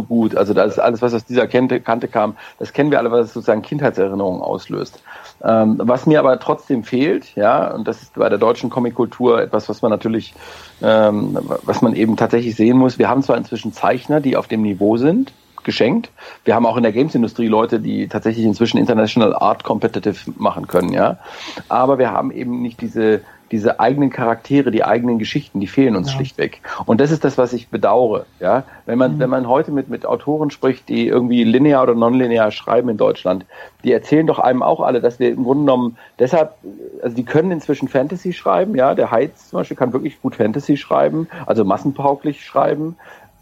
[0.07, 0.35] gut.
[0.35, 3.33] Also das ist alles, was aus dieser Kante, Kante kam, das kennen wir alle, was
[3.33, 5.01] sozusagen Kindheitserinnerungen auslöst.
[5.43, 9.67] Ähm, was mir aber trotzdem fehlt, ja, und das ist bei der deutschen Comickultur etwas,
[9.67, 10.33] was man natürlich,
[10.81, 12.97] ähm, was man eben tatsächlich sehen muss.
[12.97, 15.33] Wir haben zwar inzwischen Zeichner, die auf dem Niveau sind,
[15.63, 16.11] geschenkt.
[16.45, 20.93] Wir haben auch in der Games-Industrie Leute, die tatsächlich inzwischen International Art Competitive machen können,
[20.93, 21.17] ja.
[21.69, 23.21] Aber wir haben eben nicht diese,
[23.51, 26.15] diese eigenen Charaktere, die eigenen Geschichten, die fehlen uns Ja.
[26.15, 26.61] schlichtweg.
[26.85, 28.63] Und das ist das, was ich bedauere, ja.
[28.85, 32.89] Wenn man, wenn man heute mit, mit Autoren spricht, die irgendwie linear oder nonlinear schreiben
[32.89, 33.45] in Deutschland,
[33.83, 36.53] die erzählen doch einem auch alle, dass wir im Grunde genommen deshalb,
[37.01, 38.95] also die können inzwischen Fantasy schreiben, ja.
[38.95, 42.95] Der Heiz zum Beispiel kann wirklich gut Fantasy schreiben, also massentauglich schreiben.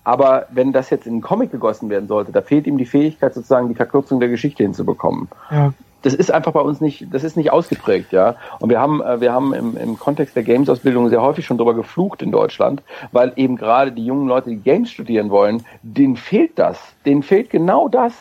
[0.03, 3.33] Aber wenn das jetzt in einen Comic gegossen werden sollte, da fehlt ihm die Fähigkeit,
[3.33, 5.29] sozusagen die Verkürzung der Geschichte hinzubekommen.
[5.51, 5.73] Ja.
[6.01, 8.35] Das ist einfach bei uns nicht, das ist nicht ausgeprägt, ja.
[8.59, 11.73] Und wir haben, äh, wir haben im, im Kontext der Games-Ausbildung sehr häufig schon drüber
[11.73, 12.81] geflucht in Deutschland,
[13.11, 16.79] weil eben gerade die jungen Leute, die Games studieren wollen, denen fehlt das.
[17.05, 18.13] Denen fehlt genau das.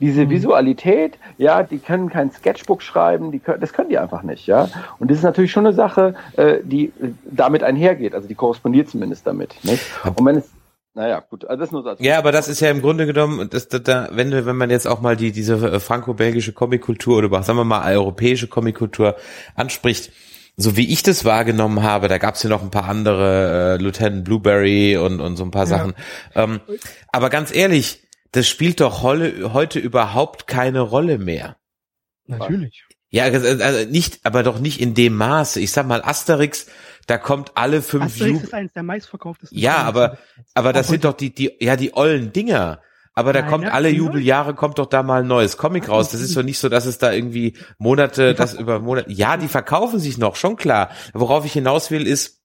[0.00, 4.48] Diese Visualität, ja, die können kein Sketchbook schreiben, die können, das können die einfach nicht,
[4.48, 4.68] ja.
[4.98, 8.88] Und das ist natürlich schon eine Sache, äh, die äh, damit einhergeht, also die korrespondiert
[8.88, 9.84] zumindest damit, nicht?
[10.16, 10.50] Und wenn es,
[10.94, 13.48] naja, gut, also das nur so als Ja, aber das ist ja im Grunde genommen,
[13.50, 17.18] das, da, da, wenn, du- wenn man jetzt auch mal die, diese äh, franco-belgische Comickultur
[17.18, 19.16] oder überhaupt, sagen wir mal europäische Comickultur
[19.54, 20.12] anspricht,
[20.56, 24.24] so wie ich das wahrgenommen habe, da gab's ja noch ein paar andere, äh, Lieutenant
[24.24, 25.94] Blueberry und, und so ein paar Sachen.
[26.34, 26.60] Ähm,
[27.10, 31.56] aber ganz ehrlich, das spielt doch holle, heute überhaupt keine Rolle mehr.
[32.26, 32.84] Natürlich.
[33.12, 35.60] Ja, also also nicht, aber doch nicht in dem Maße.
[35.60, 36.66] Ich sag mal, Asterix,
[37.06, 39.56] da kommt alle fünf Asterix Ju ist eines der meistverkauftesten.
[39.56, 40.16] Ja, aber,
[40.54, 42.80] aber das sind doch die, die, ja, die ollen Dinger.
[43.14, 46.08] Aber da Nein, kommt alle Jubeljahre kommt doch da mal ein neues Comic raus.
[46.08, 49.48] Das ist doch nicht so, dass es da irgendwie Monate, das über Monate, ja, die
[49.48, 50.88] verkaufen sich noch, schon klar.
[51.12, 52.41] Worauf ich hinaus will, ist,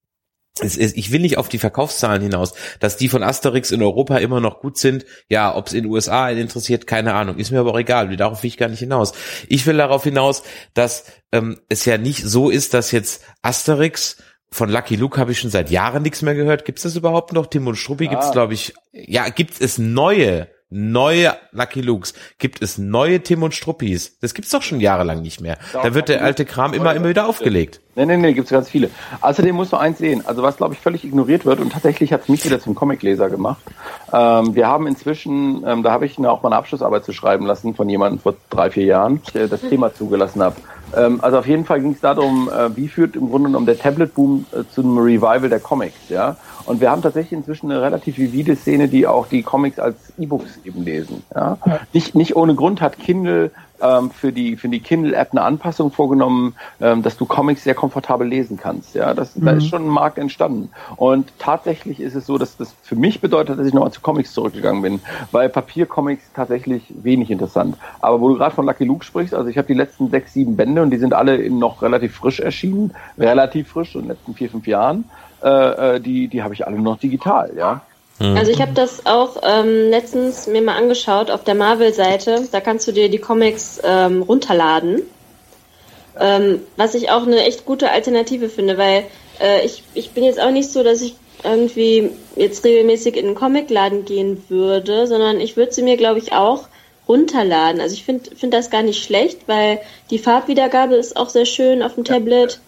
[0.61, 4.59] ich will nicht auf die Verkaufszahlen hinaus, dass die von Asterix in Europa immer noch
[4.59, 5.05] gut sind.
[5.29, 7.37] Ja, ob es in den USA einen interessiert, keine Ahnung.
[7.37, 8.15] Ist mir aber auch egal.
[8.17, 9.13] Darauf will ich gar nicht hinaus.
[9.47, 10.43] Ich will darauf hinaus,
[10.73, 14.17] dass ähm, es ja nicht so ist, dass jetzt Asterix
[14.49, 16.63] von Lucky Luke habe ich schon seit Jahren nichts mehr gehört.
[16.65, 17.47] Gibt es das überhaupt noch?
[17.47, 18.11] Tim und Struppi Ja.
[18.11, 18.73] gibt es, glaube ich.
[18.93, 22.13] Ja, gibt es neue, neue Lucky Lukes?
[22.37, 24.19] Gibt es neue Tim und Struppis?
[24.19, 25.57] Das gibt's doch schon jahrelang nicht mehr.
[25.71, 27.81] Da wird der alte Kram immer, immer wieder aufgelegt.
[27.95, 28.91] Nee, nee, nee, gibt's ganz viele.
[29.21, 32.29] Außerdem musst du eins sehen, also was, glaube ich, völlig ignoriert wird und tatsächlich hat's
[32.29, 33.61] mich wieder zum Comicleser gemacht.
[34.13, 37.45] Ähm, wir haben inzwischen, ähm, da habe ich mir auch mal eine Abschlussarbeit zu schreiben
[37.45, 40.57] lassen von jemandem vor drei, vier Jahren, der das Thema zugelassen habe.
[40.95, 43.77] Ähm, also auf jeden Fall ging es darum, äh, wie führt im Grunde genommen der
[43.77, 46.37] Tablet-Boom äh, zu einem Revival der Comics, ja.
[46.65, 50.59] Und wir haben tatsächlich inzwischen eine relativ vivide Szene, die auch die Comics als E-Books
[50.65, 51.23] eben lesen.
[51.33, 51.57] Ja?
[51.93, 53.51] Nicht, nicht ohne Grund hat Kindle
[53.81, 58.27] ähm, für die für die Kindle-App eine Anpassung vorgenommen, ähm, dass du Comics sehr komfortabel
[58.27, 58.95] lesen kannst.
[58.95, 60.69] Ja, das, da ist schon ein Markt entstanden.
[60.95, 64.33] Und tatsächlich ist es so, dass das für mich bedeutet, dass ich nochmal zu Comics
[64.33, 64.99] zurückgegangen bin,
[65.31, 67.77] weil Papiercomics tatsächlich wenig interessant.
[68.01, 70.55] Aber wo du gerade von Lucky Luke sprichst, also ich habe die letzten sechs, sieben
[70.55, 74.33] Bände und die sind alle in noch relativ frisch erschienen, relativ frisch, in den letzten
[74.33, 75.05] vier, fünf Jahren.
[75.43, 77.81] Äh, äh, die die habe ich alle noch digital, ja.
[78.19, 82.47] Also ich habe das auch ähm, letztens mir mal angeschaut auf der Marvel-Seite.
[82.51, 85.03] Da kannst du dir die Comics ähm, runterladen.
[86.19, 89.03] Ähm, was ich auch eine echt gute Alternative finde, weil
[89.39, 93.35] äh, ich, ich bin jetzt auch nicht so, dass ich irgendwie jetzt regelmäßig in einen
[93.35, 96.67] Comicladen gehen würde, sondern ich würde sie mir, glaube ich, auch
[97.07, 97.79] runterladen.
[97.79, 101.83] Also ich finde find das gar nicht schlecht, weil die Farbwiedergabe ist auch sehr schön
[101.83, 102.59] auf dem Tablet.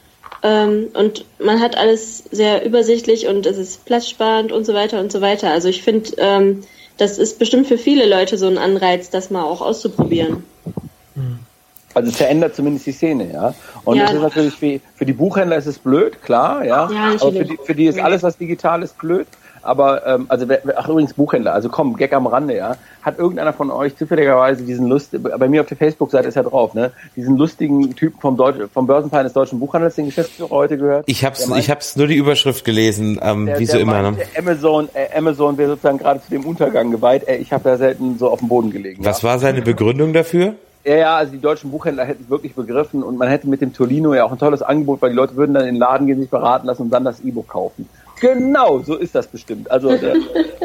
[0.42, 5.12] Ähm, und man hat alles sehr übersichtlich und es ist platzsparend und so weiter und
[5.12, 5.52] so weiter.
[5.52, 6.64] Also ich finde, ähm,
[6.98, 10.44] das ist bestimmt für viele Leute so ein Anreiz, das mal auch auszuprobieren.
[11.94, 13.54] Also es verändert zumindest die Szene, ja.
[13.84, 14.06] Und Ja.
[14.06, 16.90] das ist natürlich für, für die Buchhändler ist es blöd, klar, ja.
[16.92, 19.28] Ja, Aber für die, für die ist alles, was digital ist, blöd.
[19.62, 22.76] Aber ähm, also wer, ach übrigens Buchhändler, also komm, Gag am Rande, ja.
[23.02, 26.74] Hat irgendeiner von euch zufälligerweise diesen Lust, bei mir auf der Facebook-Seite ist ja drauf,
[26.74, 26.92] ne?
[27.16, 31.04] Diesen lustigen Typen vom Deutsch, vom Börsenverein des Deutschen Buchhandels, den Geschäftsführer heute gehört?
[31.08, 34.02] Ich hab's, meint- ich hab's nur die Überschrift gelesen, ähm, der, wie so immer.
[34.02, 34.12] Ne?
[34.12, 37.28] meinte, Amazon, äh, Amazon wäre sozusagen gerade zu dem Untergang geweiht.
[37.28, 39.04] Äh, ich habe da selten so auf dem Boden gelegen.
[39.06, 39.30] Was ja.
[39.30, 40.56] war seine Begründung dafür?
[40.86, 43.74] Ja, ja, also die deutschen Buchhändler hätten es wirklich begriffen und man hätte mit dem
[43.74, 46.20] Tolino ja auch ein tolles Angebot, weil die Leute würden dann in den Laden gehen,
[46.20, 47.88] sich beraten lassen und dann das E-Book kaufen.
[48.20, 49.70] Genau, so ist das bestimmt.
[49.72, 50.16] Also der,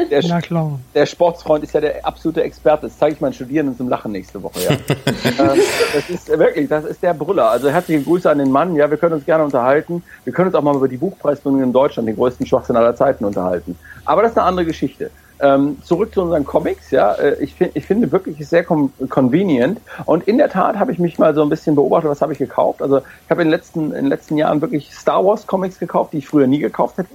[0.09, 0.79] der, Na klar.
[0.93, 2.87] der Sportsfreund ist ja der absolute Experte.
[2.87, 4.59] Das zeige ich meinen Studierenden zum Lachen nächste Woche.
[4.59, 4.71] Ja.
[5.53, 5.59] ähm,
[5.93, 7.49] das ist äh, wirklich, das ist der Brüller.
[7.49, 8.75] Also herzliche Grüße an den Mann.
[8.75, 10.03] Ja, wir können uns gerne unterhalten.
[10.23, 13.25] Wir können uns auch mal über die Buchpreisbindung in Deutschland, den größten Schwachsinn aller Zeiten,
[13.25, 13.77] unterhalten.
[14.03, 15.09] Aber das ist eine andere Geschichte.
[15.39, 18.93] Ähm, zurück zu unseren Comics, ja, äh, ich, find, ich finde wirklich ist sehr con
[19.09, 22.31] convenient und in der Tat habe ich mich mal so ein bisschen beobachtet, was habe
[22.31, 22.81] ich gekauft.
[22.81, 26.13] Also ich habe in den letzten, in den letzten Jahren wirklich Star Wars Comics gekauft,
[26.13, 27.09] die ich früher nie gekauft hätte,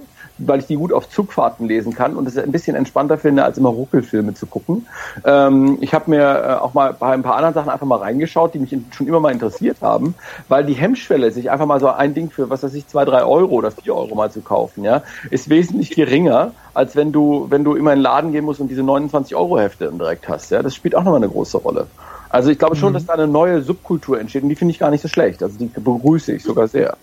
[0.47, 3.57] weil ich die gut auf Zugfahrten lesen kann und es ein bisschen entspannter finde, als
[3.57, 4.87] immer Ruckelfilme zu gucken.
[5.25, 8.53] Ähm, ich habe mir äh, auch mal bei ein paar anderen Sachen einfach mal reingeschaut,
[8.53, 10.15] die mich in, schon immer mal interessiert haben,
[10.47, 13.23] weil die Hemmschwelle, sich einfach mal so ein Ding für, was weiß ich, zwei, drei
[13.23, 17.63] Euro oder vier Euro mal zu kaufen, ja, ist wesentlich geringer, als wenn du, wenn
[17.63, 20.51] du immer in den Laden gehen musst und diese 29 Euro Hefte dann direkt hast.
[20.51, 21.87] Ja, das spielt auch nochmal eine große Rolle.
[22.29, 24.89] Also ich glaube schon, dass da eine neue Subkultur entsteht und die finde ich gar
[24.89, 25.43] nicht so schlecht.
[25.43, 26.95] Also die begrüße ich sogar sehr.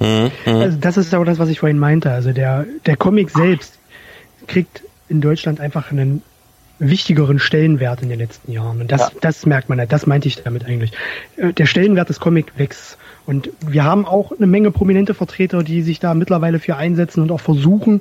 [0.00, 0.30] Mhm.
[0.46, 2.10] Also das ist aber das, was ich vorhin meinte.
[2.10, 3.78] Also der, der Comic selbst
[4.46, 6.22] kriegt in Deutschland einfach einen
[6.78, 8.80] wichtigeren Stellenwert in den letzten Jahren.
[8.80, 9.10] Und das, Ja.
[9.20, 9.92] das merkt man halt.
[9.92, 10.92] Das meinte ich damit eigentlich.
[11.36, 12.98] Äh, Der Stellenwert des Comic wächst.
[13.26, 17.32] Und wir haben auch eine Menge prominente Vertreter, die sich da mittlerweile für einsetzen und
[17.32, 18.00] auch versuchen,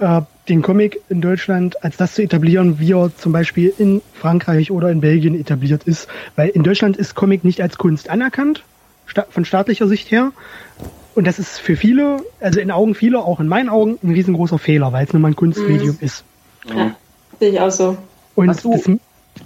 [0.00, 4.70] äh, den Comic in Deutschland als das zu etablieren, wie er zum Beispiel in Frankreich
[4.72, 6.08] oder in Belgien etabliert ist.
[6.36, 8.64] Weil in Deutschland ist Comic nicht als Kunst anerkannt,
[9.30, 10.32] von staatlicher Sicht her.
[11.18, 14.56] Und das ist für viele, also in Augen vieler, auch in meinen Augen, ein riesengroßer
[14.60, 16.22] Fehler, weil es nun mal ein Kunstmedium ist.
[16.72, 16.92] Ja,
[17.40, 17.96] sehe ich auch so.
[18.36, 18.88] Und Hast du- das,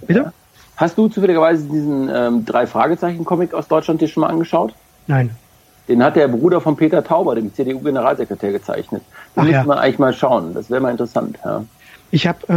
[0.05, 0.31] bitte?
[0.77, 4.75] Hast du zufälligerweise diesen ähm, drei Fragezeichen Comic aus Deutschland dir schon mal angeschaut?
[5.07, 5.31] Nein.
[5.87, 9.01] Den hat der Bruder von Peter Tauber, dem CDU-Generalsekretär, gezeichnet.
[9.35, 9.63] Den Ach müsste ja.
[9.63, 10.53] man eigentlich mal schauen.
[10.53, 11.39] Das wäre mal interessant.
[11.43, 11.63] Ja.
[12.11, 12.53] Ich habe äh,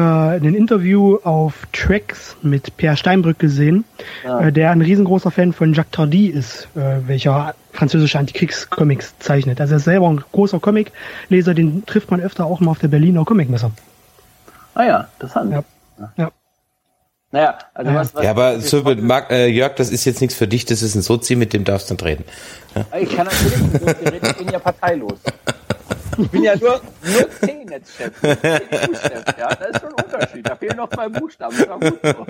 [0.47, 3.85] ein Interview auf Tracks mit Per Steinbrück gesehen,
[4.23, 4.41] Ja.
[4.41, 9.61] äh, der ein riesengroßer Fan von Jacques Tardy ist, äh, welcher französische Antikriegscomics zeichnet.
[9.61, 12.89] Also er ist selber ein großer Comicleser, den trifft man öfter auch mal auf der
[12.89, 13.70] Berliner Comicmesse.
[14.74, 15.53] Ah ja, interessant.
[15.53, 15.64] Ja.
[16.16, 16.31] Ja.
[17.33, 17.97] Naja, also Ja.
[17.97, 20.83] was, was Ja, aber so, Marc, äh, Jörg, das ist jetzt nichts für dich, das
[20.83, 22.24] ist ein Sozi, mit dem darfst du nicht reden.
[23.01, 25.18] ich kann natürlich nicht so viel reden, ich bin ja parteilos.
[26.18, 30.49] Ich bin ja nur, nur C-Netz-Chef, CDU-Chef, ja, das ist schon ein Unterschied.
[30.49, 31.57] Da fehlen noch zwei Buchstaben.
[31.59, 32.27] Das, war gut so.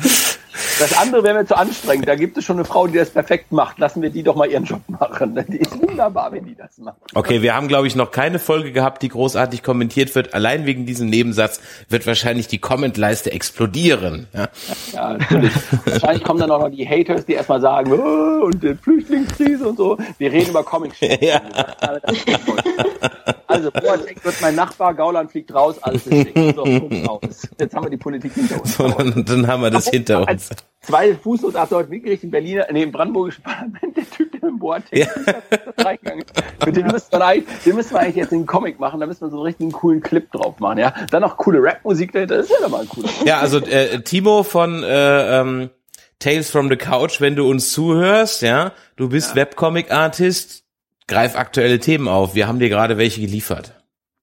[0.78, 2.08] das andere wäre mir zu anstrengend.
[2.08, 3.78] Da gibt es schon eine Frau, die das perfekt macht.
[3.78, 5.44] Lassen wir die doch mal ihren Job machen.
[5.48, 6.96] Die ist wunderbar, wenn die das macht.
[7.14, 10.34] Okay, wir haben, glaube ich, noch keine Folge gehabt, die großartig kommentiert wird.
[10.34, 14.28] Allein wegen diesem Nebensatz wird wahrscheinlich die Comment-Leiste explodieren.
[14.32, 14.48] Ja?
[14.92, 15.52] Ja, natürlich.
[15.84, 19.76] Wahrscheinlich kommen dann auch noch die Haters, die erstmal sagen, oh, und die Flüchtlingskrise und
[19.76, 19.98] so.
[20.18, 20.96] Wir reden über Comics.
[21.20, 21.42] Ja.
[23.46, 26.54] Also, Boateng wird mein Nachbar, Gauland fliegt raus, alles ist schick.
[26.54, 27.20] So.
[27.58, 28.76] Jetzt haben wir die Politik hinter uns.
[28.76, 30.50] So, dann, dann haben wir das hinter uns.
[30.82, 34.60] Zwei Fußnoten nach dort wirklich in Berliner, nee, im Brandenburgischen Parlament, der Typ, der mit
[34.60, 35.06] Boateng Ja.
[35.78, 36.66] reingegangen ist.
[36.66, 39.20] Mit dem müssen wir eigentlich, den müssen wir eigentlich jetzt einen Comic machen, da müssen
[39.20, 40.94] wir so einen richtigen coolen Clip drauf machen, ja.
[41.10, 43.08] Dann noch coole Rap-Musik dahinter, das ist ja doch mal ein cooler.
[43.24, 45.70] Ja, also äh, Timo von äh, ähm,
[46.18, 50.64] Tales from the Couch, wenn du uns zuhörst, ja, du bist Webcomic-Artist,
[51.10, 52.34] greif aktuelle Themen auf.
[52.34, 53.74] Wir haben dir gerade welche geliefert.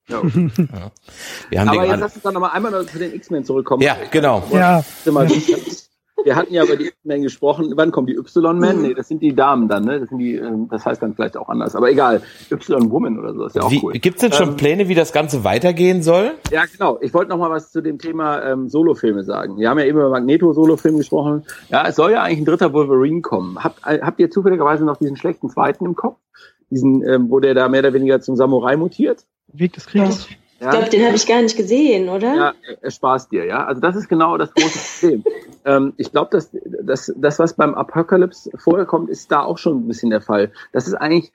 [0.10, 0.22] Ja.
[1.50, 3.84] Wir haben Aber jetzt lass uns dann nochmal einmal zu den X-Men zurückkommen.
[3.84, 4.42] Ja, genau.
[4.52, 4.84] Ja,
[6.24, 7.74] Wir hatten ja über die X-Men gesprochen.
[7.76, 8.82] Wann kommen die Y-Men?
[8.82, 10.00] Nee, das sind die Damen dann, ne?
[10.00, 11.76] Das sind die, ähm, das heißt dann vielleicht auch anders.
[11.76, 12.22] Aber egal.
[12.50, 13.94] Y-Woman oder so, ist ja auch Wie, cool.
[13.94, 16.32] Gibt's denn schon Ähm, Pläne, wie das Ganze weitergehen soll?
[16.52, 16.98] Ja, genau.
[17.02, 19.58] Ich wollte noch mal was zu dem Thema ähm, Solofilme sagen.
[19.58, 21.46] Wir haben ja eben über Magneto-Solofilm gesprochen.
[21.70, 23.64] Ja, es soll ja eigentlich ein dritter Wolverine kommen.
[23.64, 26.18] Habt, äh, habt ihr zufälligerweise noch diesen schlechten zweiten im Kopf?
[26.70, 29.26] Diesen, ähm, wo der da mehr oder weniger zum Samurai mutiert?
[29.48, 30.28] Weg des Krieges.
[30.60, 32.36] Ich glaube, den habe ich gar nicht gesehen, oder?
[32.36, 33.66] Ja, er spaßt dir, ja.
[33.66, 35.24] Also das ist genau das große Problem.
[35.66, 36.50] ähm, ich glaube, dass,
[36.82, 40.52] dass das, was beim Apocalypse vorkommt, ist da auch schon ein bisschen der Fall.
[40.74, 41.32] Das ist eigentlich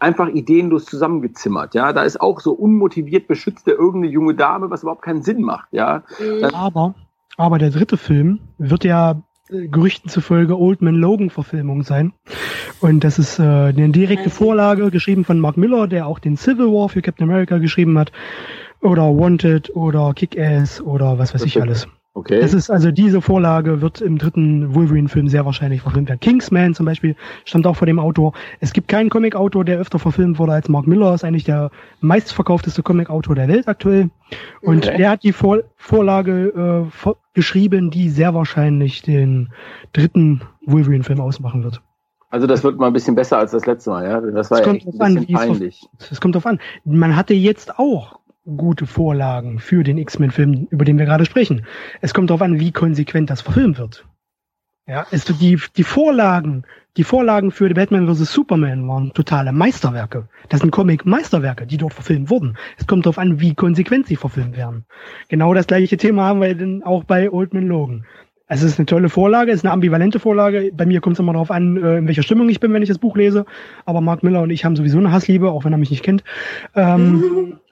[0.00, 1.92] einfach ideenlos zusammengezimmert, ja.
[1.92, 6.02] Da ist auch so unmotiviert beschützte irgendeine junge Dame, was überhaupt keinen Sinn macht, ja.
[6.18, 6.44] Mhm.
[6.52, 6.94] Aber,
[7.36, 12.12] aber der dritte Film wird ja Gerüchten zufolge Old Man Logan Verfilmung sein.
[12.80, 16.66] Und das ist äh, eine direkte Vorlage, geschrieben von Mark Miller, der auch den Civil
[16.66, 18.12] War für Captain America geschrieben hat.
[18.80, 21.88] Oder Wanted oder Kick-Ass oder was weiß ich alles.
[22.18, 22.40] Okay.
[22.40, 26.18] Das ist also diese Vorlage wird im dritten Wolverine-Film sehr wahrscheinlich verfilmt werden.
[26.18, 27.14] Kingsman zum Beispiel
[27.44, 28.32] stammt auch von dem Autor.
[28.58, 31.14] Es gibt keinen Comic-Autor, der öfter verfilmt wurde als Mark Miller.
[31.14, 34.10] Ist eigentlich der meistverkaufteste Comic-Autor der Welt aktuell.
[34.62, 34.96] Und Okay.
[34.96, 39.50] der hat die Vor Vorlage äh, vor geschrieben, die sehr wahrscheinlich den
[39.92, 41.80] dritten Wolverine-Film ausmachen wird.
[42.30, 44.20] Also das wird mal ein bisschen besser als das letzte Mal, ja.
[44.20, 45.88] Das war Es ja kommt echt ein drauf an, bisschen wie es peinlich.
[46.10, 46.58] Es kommt drauf an.
[46.84, 48.17] Man hatte jetzt auch
[48.56, 51.66] gute Vorlagen für den X-Men-Film, über den wir gerade sprechen.
[52.00, 54.06] Es kommt darauf an, wie konsequent das verfilmt wird.
[54.86, 56.64] Ja, es, die, die Vorlagen,
[56.96, 58.32] die Vorlagen für Batman vs.
[58.32, 60.28] Superman waren totale Meisterwerke.
[60.48, 62.56] Das sind Comic-Meisterwerke, die dort verfilmt wurden.
[62.78, 64.86] Es kommt darauf an, wie konsequent sie verfilmt werden.
[65.28, 68.06] Genau das gleiche Thema haben wir dann auch bei Old Man Logan.
[68.46, 70.72] Also es ist eine tolle Vorlage, es ist eine ambivalente Vorlage.
[70.74, 72.88] Bei mir kommt es immer darauf an, äh, in welcher Stimmung ich bin, wenn ich
[72.88, 73.44] das Buch lese.
[73.84, 76.24] Aber Mark Miller und ich haben sowieso eine Hassliebe, auch wenn er mich nicht kennt.
[76.74, 77.58] Ähm,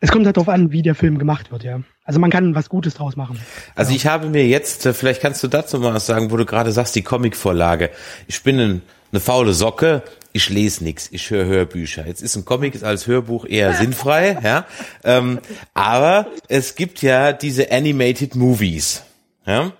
[0.00, 1.80] es kommt halt darauf an, wie der Film gemacht wird, ja.
[2.04, 3.38] Also man kann was Gutes draus machen.
[3.76, 6.44] Also ich habe mir jetzt, äh, vielleicht kannst du dazu mal was sagen, wo du
[6.44, 7.90] gerade sagst, die Comicvorlage.
[8.26, 8.82] Ich bin ein,
[9.12, 10.02] eine faule Socke,
[10.32, 12.06] ich lese nix, ich höre Hörbücher.
[12.06, 14.66] Jetzt ist ein Comic als Hörbuch eher sinnfrei, ja.
[15.04, 15.38] Ähm,
[15.74, 19.04] aber es gibt ja diese Animated Movies,
[19.46, 19.72] ja.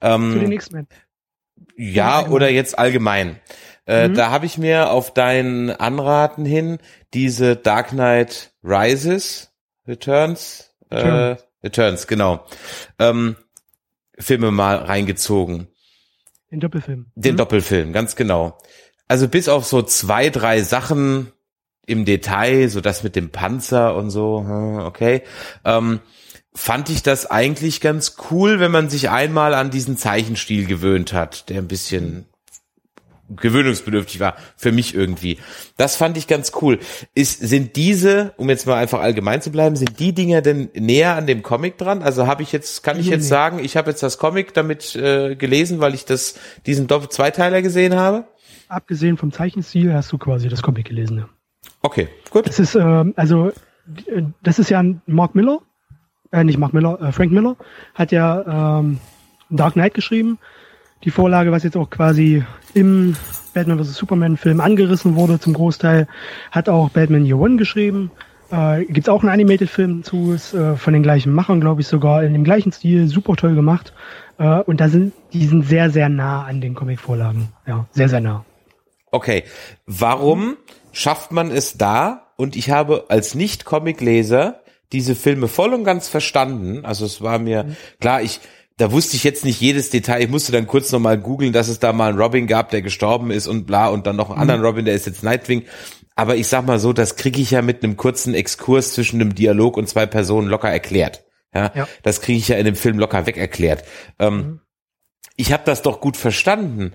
[0.00, 0.86] Zu den Ähm, X-Men.
[1.76, 3.36] ja, oder jetzt allgemein.
[3.86, 4.14] Äh, Mhm.
[4.14, 6.78] Da habe ich mir auf dein Anraten hin
[7.14, 9.50] diese Dark Knight Rises
[9.86, 12.06] Returns äh, Returns.
[12.06, 12.44] Genau
[12.98, 13.36] ähm,
[14.18, 15.68] Filme mal reingezogen.
[16.50, 17.06] Den Doppelfilm.
[17.14, 17.38] Den Mhm.
[17.38, 18.58] Doppelfilm, ganz genau.
[19.08, 21.32] Also bis auf so zwei, drei Sachen
[21.86, 24.46] im Detail, so das mit dem Panzer und so,
[24.84, 25.22] okay,
[25.64, 26.00] ähm,
[26.54, 31.48] fand ich das eigentlich ganz cool, wenn man sich einmal an diesen Zeichenstil gewöhnt hat,
[31.48, 32.26] der ein bisschen
[33.36, 35.38] gewöhnungsbedürftig war, für mich irgendwie.
[35.76, 36.78] Das fand ich ganz cool.
[37.14, 41.16] Ist, sind diese, um jetzt mal einfach allgemein zu bleiben, sind die Dinger denn näher
[41.16, 42.02] an dem Comic dran?
[42.02, 45.36] Also habe ich jetzt, kann ich jetzt sagen, ich habe jetzt das Comic damit äh,
[45.36, 46.34] gelesen, weil ich das,
[46.66, 48.24] diesen Doppel Zweiteiler gesehen habe?
[48.68, 51.18] Abgesehen vom Zeichenstil hast du quasi das Comic gelesen.
[51.18, 51.28] Ja.
[51.82, 52.46] Okay, gut.
[52.46, 53.48] Das ist, ähm, also,
[54.06, 55.60] äh, das ist ja ein Mark Miller,
[56.30, 57.56] äh, nicht Mark Miller, äh, Frank Miller,
[57.94, 58.98] hat ja ähm,
[59.50, 60.38] Dark Knight geschrieben.
[61.04, 62.44] Die Vorlage, was jetzt auch quasi
[62.74, 63.16] im
[63.54, 63.94] Batman vs.
[63.94, 66.06] Superman Film angerissen wurde zum Großteil,
[66.50, 68.10] hat auch Batman Year One geschrieben.
[68.50, 72.22] Äh, Gibt auch einen Animated-Film zu, ist äh, von den gleichen Machern, glaube ich sogar,
[72.22, 73.92] in dem gleichen Stil, super toll gemacht.
[74.38, 77.48] Äh, und da sind, die sind sehr, sehr nah an den Comic-Vorlagen.
[77.66, 78.44] Ja, sehr, sehr nah.
[79.10, 79.44] Okay,
[79.86, 80.56] warum
[80.92, 82.28] schafft man es da?
[82.36, 84.60] Und ich habe als Nicht-Comic-Leser
[84.92, 86.84] diese Filme voll und ganz verstanden.
[86.84, 88.40] Also es war mir klar, ich
[88.82, 90.22] da wusste ich jetzt nicht jedes Detail.
[90.24, 93.30] Ich musste dann kurz nochmal googeln, dass es da mal einen Robin gab, der gestorben
[93.30, 95.66] ist und bla und dann noch einen anderen Robin, der ist jetzt Nightwing.
[96.16, 99.36] Aber ich sag mal so, das kriege ich ja mit einem kurzen Exkurs zwischen einem
[99.36, 101.22] Dialog und zwei Personen locker erklärt.
[101.54, 101.88] Ja, Ja.
[102.02, 103.84] das kriege ich ja in dem Film locker weg erklärt.
[104.18, 104.58] Ähm,
[105.36, 106.92] Ich habe das doch gut verstanden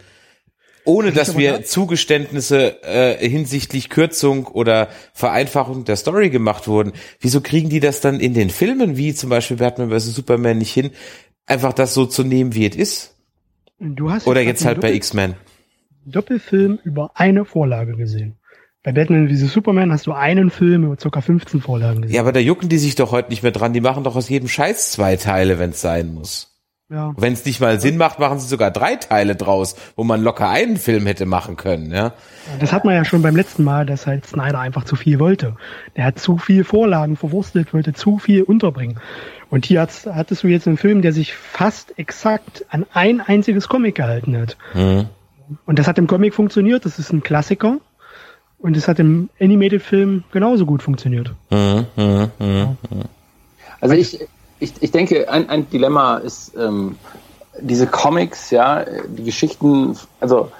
[0.87, 6.93] ohne dass wir Zugeständnisse äh, hinsichtlich Kürzung oder Vereinfachung der Story gemacht wurden.
[7.19, 10.15] Wieso kriegen die das dann in den Filmen, wie zum Beispiel Batman vs.
[10.15, 10.91] Superman, nicht hin,
[11.47, 13.15] einfach das so zu nehmen, wie es ist?
[13.79, 15.35] Du hast Oder jetzt halt bei X-Men.
[16.05, 18.35] Doppelfilm über eine Vorlage gesehen.
[18.83, 19.51] Bei Batman vs.
[19.51, 21.21] Superman hast du einen Film über ca.
[21.21, 22.15] 15 Vorlagen gesehen.
[22.15, 23.73] Ja, aber da jucken die sich doch heute nicht mehr dran.
[23.73, 26.56] Die machen doch aus jedem Scheiß zwei Teile, wenn es sein muss.
[26.89, 27.13] Ja.
[27.17, 30.49] Wenn es nicht mal Sinn macht, machen sie sogar drei Teile draus, wo man locker
[30.49, 32.13] einen Film hätte machen können, ja.
[32.61, 35.57] Das hat man ja schon beim letzten Mal, dass halt Snyder einfach zu viel wollte.
[35.97, 39.01] Der hat zu viel Vorlagen verwurstelt, wollte zu viel unterbringen.
[39.49, 43.67] Und hier hat's, hattest du jetzt einen Film, der sich fast exakt an ein einziges
[43.67, 44.55] Comic gehalten hat.
[44.73, 45.07] Mhm.
[45.65, 47.79] Und das hat im Comic funktioniert, das ist ein Klassiker.
[48.59, 51.33] Und es hat im Animated-Film genauso gut funktioniert.
[51.51, 52.77] Mhm, mhm, mhm.
[53.79, 54.19] Also ich,
[54.59, 56.97] ich, ich denke, ein, ein Dilemma ist ähm,
[57.59, 60.51] diese Comics, ja, die Geschichten, also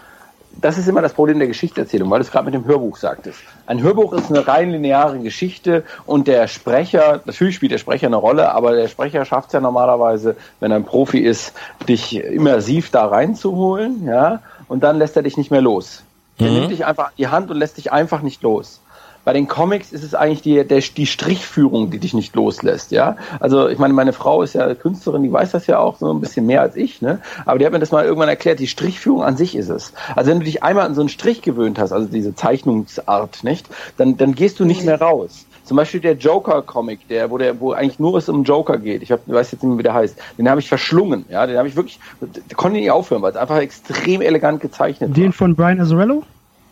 [0.60, 3.40] das ist immer das Problem der Geschichtenerzählung, weil du es gerade mit dem Hörbuch sagtest.
[3.68, 8.16] Ein Hörbuch ist eine rein lineare Geschichte und der Sprecher, natürlich spielt der Sprecher eine
[8.16, 11.54] Rolle, aber der Sprecher schafft es ja normalerweise, wenn er ein Profi ist,
[11.88, 16.04] dich immersiv da reinzuholen, ja, und dann lässt er dich nicht mehr los.
[16.40, 18.80] Der nimmt dich einfach die Hand und lässt dich einfach nicht los.
[19.28, 23.18] Bei den Comics ist es eigentlich die, der, die Strichführung, die dich nicht loslässt, ja.
[23.42, 26.22] Also ich meine, meine Frau ist ja Künstlerin, die weiß das ja auch so ein
[26.22, 27.20] bisschen mehr als ich, ne?
[27.46, 29.92] Aber die hat mir das mal irgendwann erklärt, die Strichführung an sich ist es.
[30.16, 33.68] Also wenn du dich einmal an so einen Strich gewöhnt hast, also diese Zeichnungsart, nicht,
[33.98, 35.46] dann, dann gehst du nicht mehr raus.
[35.66, 39.02] Zum Beispiel der Joker-Comic, der, wo der, wo eigentlich nur es um Joker geht.
[39.02, 40.18] Ich hab, weiß jetzt nicht mehr, wie der heißt.
[40.38, 41.26] Den habe ich verschlungen.
[41.28, 42.00] Ja, den habe ich wirklich,
[42.56, 45.34] konnte nicht aufhören, weil es einfach extrem elegant gezeichnet Den war.
[45.34, 46.24] von Brian Azzarello?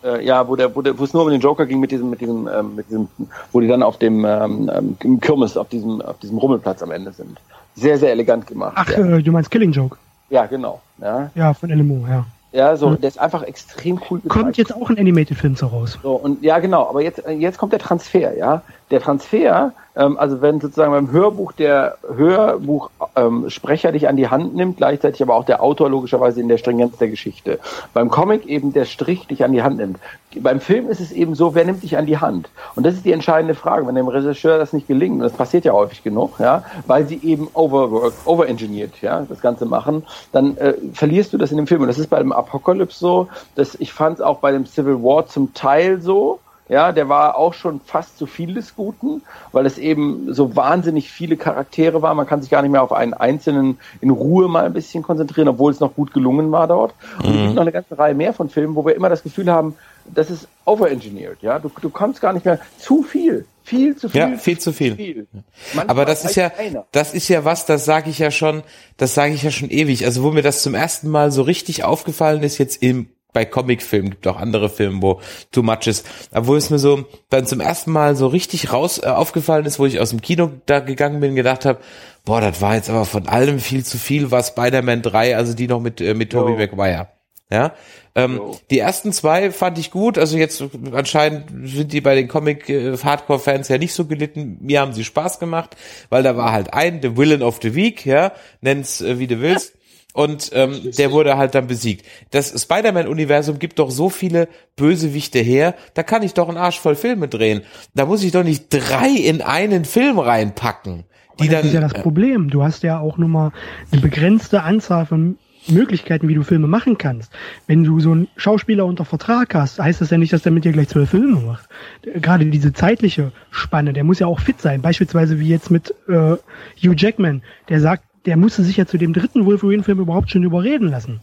[0.06, 2.10] Äh, ja, wo der, wo der, wo es nur um den Joker ging mit diesem,
[2.10, 3.08] mit diesem, ähm, mit diesem,
[3.52, 6.92] wo die dann auf dem ähm, ähm, im Kirmes auf diesem, auf diesem Rummelplatz am
[6.92, 7.38] Ende sind.
[7.74, 8.74] Sehr, sehr elegant gemacht.
[8.76, 8.98] Ach, ja.
[8.98, 9.96] äh, du meinst Killing Joke?
[10.30, 10.80] ja, genau.
[10.98, 12.24] Ja, Ja, von LMO, ja.
[12.52, 13.00] ja, so, Hm.
[13.00, 14.30] der ist einfach extrem cool gezeichnet.
[14.44, 15.98] Kommt jetzt auch ein Animated-Film so raus.
[16.02, 18.62] So, und ja, genau, aber jetzt, jetzt kommt der Transfer, ja.
[18.90, 24.54] Der Transfer, ähm, also wenn sozusagen beim Hörbuch der Hörbuchsprecher ähm, dich an die Hand
[24.54, 27.58] nimmt, gleichzeitig aber auch der Autor logischerweise in der Stringenz der Geschichte.
[27.94, 29.98] Beim Comic eben der Strich dich an die Hand nimmt.
[30.38, 32.50] Beim Film ist es eben so, wer nimmt dich an die Hand?
[32.74, 35.64] Und das ist die entscheidende Frage, wenn dem Regisseur das nicht gelingt, und das passiert
[35.64, 40.74] ja häufig genug, ja, weil sie eben overwork, overengineert, ja, das Ganze machen, dann äh,
[40.92, 41.80] verlierst du das in dem Film.
[41.80, 45.02] Und das ist bei dem Apocalypse so, dass ich fand es auch bei dem Civil
[45.02, 46.38] War zum Teil so,
[46.68, 51.10] ja, der war auch schon fast zu viel des Guten, weil es eben so wahnsinnig
[51.10, 52.14] viele Charaktere war.
[52.14, 55.48] Man kann sich gar nicht mehr auf einen einzelnen in Ruhe mal ein bisschen konzentrieren,
[55.48, 56.94] obwohl es noch gut gelungen war dort.
[57.22, 59.50] Und es gibt noch eine ganze Reihe mehr von Filmen, wo wir immer das Gefühl
[59.50, 59.76] haben,
[60.12, 61.58] das ist overengineert, ja.
[61.58, 63.46] Du, du kommst gar nicht mehr zu viel.
[63.64, 64.20] Viel zu viel.
[64.20, 65.26] Ja, viel zu viel.
[65.74, 66.86] Manchmal Aber das ist ja, einer.
[66.92, 68.62] das ist ja was, das sage ich ja schon,
[68.96, 70.04] das sage ich ja schon ewig.
[70.04, 74.12] Also wo mir das zum ersten Mal so richtig aufgefallen ist, jetzt im bei Comicfilmen
[74.12, 75.20] gibt auch andere Filme, wo
[75.52, 78.96] too much ist, aber wo es mir so dann zum ersten Mal so richtig raus
[78.96, 81.80] äh, aufgefallen ist, wo ich aus dem Kino da gegangen bin, gedacht habe,
[82.24, 85.68] boah, das war jetzt aber von allem viel zu viel, war Spider-Man 3, also die
[85.68, 86.52] noch mit äh, mit Tobey.
[86.52, 87.08] Maguire.
[87.50, 87.74] Ja,
[88.14, 88.58] ähm, Jo.
[88.70, 90.16] die ersten zwei fand ich gut.
[90.16, 94.56] Also jetzt anscheinend sind die bei den Comic äh, ja nicht so gelitten.
[94.62, 95.76] Mir haben sie Spaß gemacht,
[96.08, 98.32] weil da war halt ein, the Villain of the Week, ja,
[98.62, 99.74] nenn's äh, wie du willst.
[100.16, 102.06] Und ähm, der wurde halt dann besiegt.
[102.30, 106.94] Das Spider-Man-Universum gibt doch so viele Bösewichte her, da kann ich doch einen Arsch voll
[106.94, 107.60] Filme drehen.
[107.94, 111.04] Da muss ich doch nicht drei in einen Film reinpacken.
[111.38, 112.48] Die das dann, ist ja das Problem.
[112.48, 113.52] Du hast ja auch nur mal
[113.92, 115.36] eine begrenzte Anzahl von
[115.68, 117.30] Möglichkeiten, wie du Filme machen kannst.
[117.66, 120.64] Wenn du so einen Schauspieler unter Vertrag hast, heißt das ja nicht, dass der mit
[120.64, 121.68] dir gleich zwölf Filme macht.
[122.02, 124.80] Gerade diese zeitliche Spanne, der muss ja auch fit sein.
[124.80, 126.36] Beispielsweise wie jetzt mit äh,
[126.82, 130.88] Hugh Jackman, der sagt, der musste sich ja zu dem dritten Wolverine-Film überhaupt schon überreden
[130.88, 131.20] lassen.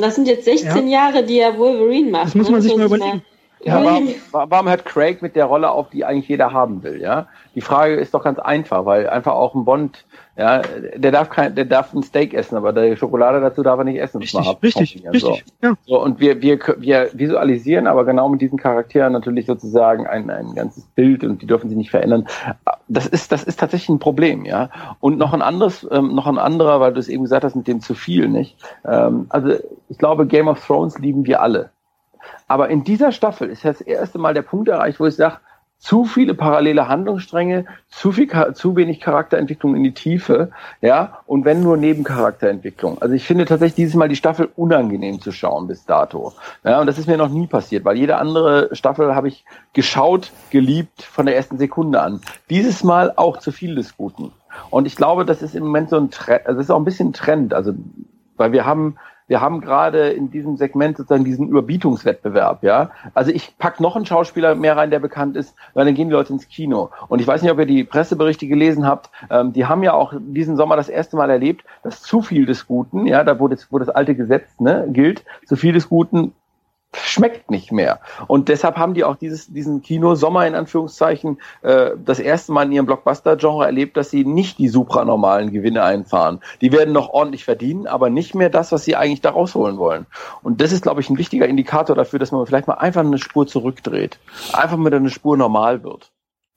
[0.00, 2.26] Das sind jetzt 16 Jahre, die er Wolverine macht.
[2.26, 2.52] Das muss ne?
[2.52, 3.22] man sich mal überlegen.
[3.64, 7.00] Ja, warum, wa- warum hört Craig mit der Rolle auf, die eigentlich jeder haben will,
[7.00, 7.26] ja?
[7.54, 10.04] Die Frage ist doch ganz einfach, weil einfach auch ein Bond,
[10.36, 10.62] ja,
[10.94, 13.98] der darf kein, der darf ein Steak essen, aber die Schokolade dazu darf er nicht
[13.98, 14.18] essen.
[14.18, 15.20] Richtig, mal richtig, richtig.
[15.20, 15.66] So.
[15.66, 15.74] Ja.
[15.86, 20.54] So, und wir, wir, wir visualisieren aber genau mit diesen Charakteren natürlich sozusagen ein, ein
[20.54, 22.28] ganzes Bild und die dürfen sich nicht verändern.
[22.86, 24.70] Das ist, das ist tatsächlich ein Problem, ja.
[25.00, 27.66] Und noch ein anderes, ähm, noch ein anderer, weil du es eben gesagt hast mit
[27.66, 28.56] dem zu viel, nicht?
[28.86, 29.54] Ähm, also,
[29.88, 31.70] ich glaube, Game of Thrones lieben wir alle.
[32.48, 35.36] Aber in dieser Staffel ist das erste Mal der Punkt erreicht, wo ich sage,
[35.78, 41.62] zu viele parallele Handlungsstränge, zu viel, zu wenig Charakterentwicklung in die Tiefe, ja, und wenn
[41.62, 43.00] nur Nebencharakterentwicklung.
[43.00, 46.32] Also ich finde tatsächlich dieses Mal die Staffel unangenehm zu schauen bis dato.
[46.64, 50.32] Ja, und das ist mir noch nie passiert, weil jede andere Staffel habe ich geschaut,
[50.50, 52.20] geliebt von der ersten Sekunde an.
[52.50, 54.32] Dieses Mal auch zu viel des Guten.
[54.70, 56.84] Und ich glaube, das ist im Moment so ein Trend, also das ist auch ein
[56.84, 57.72] bisschen Trend, also
[58.36, 58.96] weil wir haben
[59.28, 62.90] wir haben gerade in diesem Segment sozusagen diesen Überbietungswettbewerb, ja.
[63.14, 66.14] Also ich pack noch einen Schauspieler mehr rein, der bekannt ist, weil dann gehen die
[66.14, 66.90] Leute ins Kino.
[67.08, 69.10] Und ich weiß nicht, ob ihr die Presseberichte gelesen habt.
[69.30, 72.66] Ähm, die haben ja auch diesen Sommer das erste Mal erlebt, dass zu viel des
[72.66, 76.32] Guten, ja, da wo das, wo das alte Gesetz ne, gilt, zu viel des Guten
[76.94, 78.00] schmeckt nicht mehr.
[78.26, 82.72] Und deshalb haben die auch dieses, diesen Kino-Sommer in Anführungszeichen äh, das erste Mal in
[82.72, 86.40] ihrem Blockbuster-Genre erlebt, dass sie nicht die supranormalen Gewinne einfahren.
[86.60, 90.06] Die werden noch ordentlich verdienen, aber nicht mehr das, was sie eigentlich da rausholen wollen.
[90.42, 93.18] Und das ist, glaube ich, ein wichtiger Indikator dafür, dass man vielleicht mal einfach eine
[93.18, 94.18] Spur zurückdreht.
[94.52, 96.10] Einfach mit eine Spur normal wird.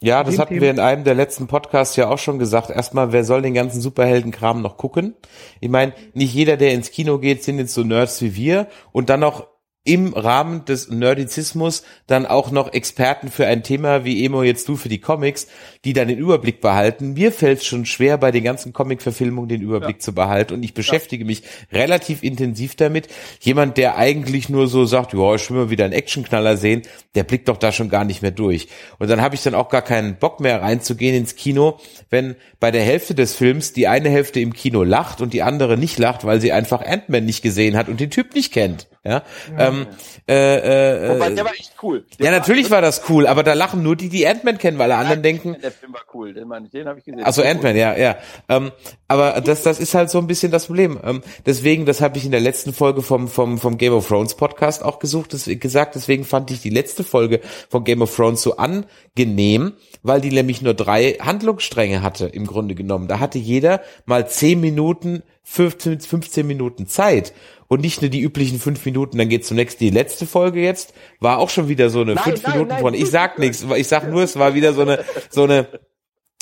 [0.03, 2.71] Ja, das hatten wir in einem der letzten Podcasts ja auch schon gesagt.
[2.71, 5.13] Erstmal, wer soll den ganzen Superheldenkram noch gucken?
[5.59, 9.11] Ich meine, nicht jeder, der ins Kino geht, sind jetzt so Nerds wie wir und
[9.11, 9.45] dann noch
[9.83, 14.75] im Rahmen des Nerdizismus dann auch noch Experten für ein Thema wie Emo jetzt du
[14.75, 15.47] für die Comics,
[15.85, 17.13] die dann den Überblick behalten.
[17.13, 20.75] Mir fällt es schon schwer, bei den ganzen Comic-Verfilmungen den Überblick zu behalten und ich
[20.75, 23.07] beschäftige mich relativ intensiv damit.
[23.39, 26.83] Jemand, der eigentlich nur so sagt, ja, ich will mal wieder einen Actionknaller sehen,
[27.15, 28.67] der blickt doch da schon gar nicht mehr durch.
[28.99, 31.79] Und dann habe ich dann auch gar keinen Bock mehr reinzugehen ins Kino,
[32.11, 35.75] wenn bei der Hälfte des Films die eine Hälfte im Kino lacht und die andere
[35.75, 38.87] nicht lacht, weil sie einfach Ant-Man nicht gesehen hat und den Typ nicht kennt.
[39.03, 39.23] Ja,
[39.57, 39.87] ähm,
[40.27, 42.05] äh, äh, Wobei, der war echt cool.
[42.19, 44.91] Der ja, natürlich war das cool, aber da lachen nur die, die Ant-Man kennen, weil
[44.91, 47.23] alle anderen denken, Der Film war cool, den, meine ich, den habe ich gesehen.
[47.23, 48.17] also Ant-Man, ja, ja.
[48.47, 48.71] Ähm,
[49.07, 50.99] aber das, das ist halt so ein bisschen das Problem.
[51.03, 54.35] Ähm, deswegen, das habe ich in der letzten Folge vom, vom, vom Game of Thrones
[54.35, 58.43] Podcast auch gesucht, das, gesagt, deswegen fand ich die letzte Folge von Game of Thrones
[58.43, 59.73] so angenehm,
[60.03, 63.07] weil die nämlich nur drei Handlungsstränge hatte, im Grunde genommen.
[63.07, 67.33] Da hatte jeder mal zehn Minuten, 15, 15 Minuten Zeit
[67.67, 71.39] und nicht nur die üblichen fünf Minuten, dann geht zunächst die letzte Folge jetzt, war
[71.39, 73.87] auch schon wieder so eine Nein, fünf nein, Minuten nein, von, ich sag nichts, ich
[73.87, 75.67] sag nur, es war wieder so eine, so eine,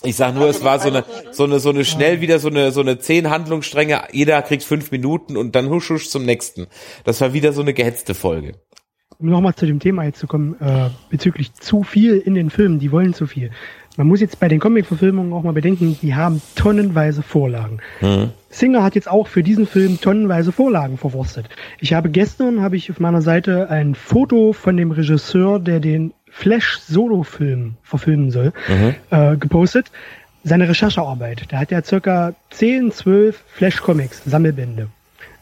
[0.04, 2.72] ich sag nur, es war so eine, so eine, so eine schnell wieder so eine,
[2.72, 6.68] so eine zehn Handlungsstränge, jeder kriegt fünf Minuten und dann husch husch zum nächsten.
[7.04, 8.54] Das war wieder so eine gehetzte Folge.
[9.20, 12.80] um nochmal zu dem Thema jetzt zu kommen, äh, bezüglich zu viel in den Filmen,
[12.80, 13.52] die wollen zu viel.
[13.98, 17.82] Man muss jetzt bei den Comic-Verfilmungen auch mal bedenken, die haben tonnenweise Vorlagen.
[18.50, 21.50] Singer hat jetzt auch für diesen Film tonnenweise Vorlagen verwurstet.
[21.80, 26.14] Ich habe gestern, habe ich auf meiner Seite ein Foto von dem Regisseur, der den
[26.32, 28.54] Flash-Solo-Film verfilmen soll,
[29.10, 29.92] äh, gepostet.
[30.44, 31.52] Seine Recherchearbeit.
[31.52, 34.88] Der hat ja circa 10, 12 Flash-Comics, Sammelbände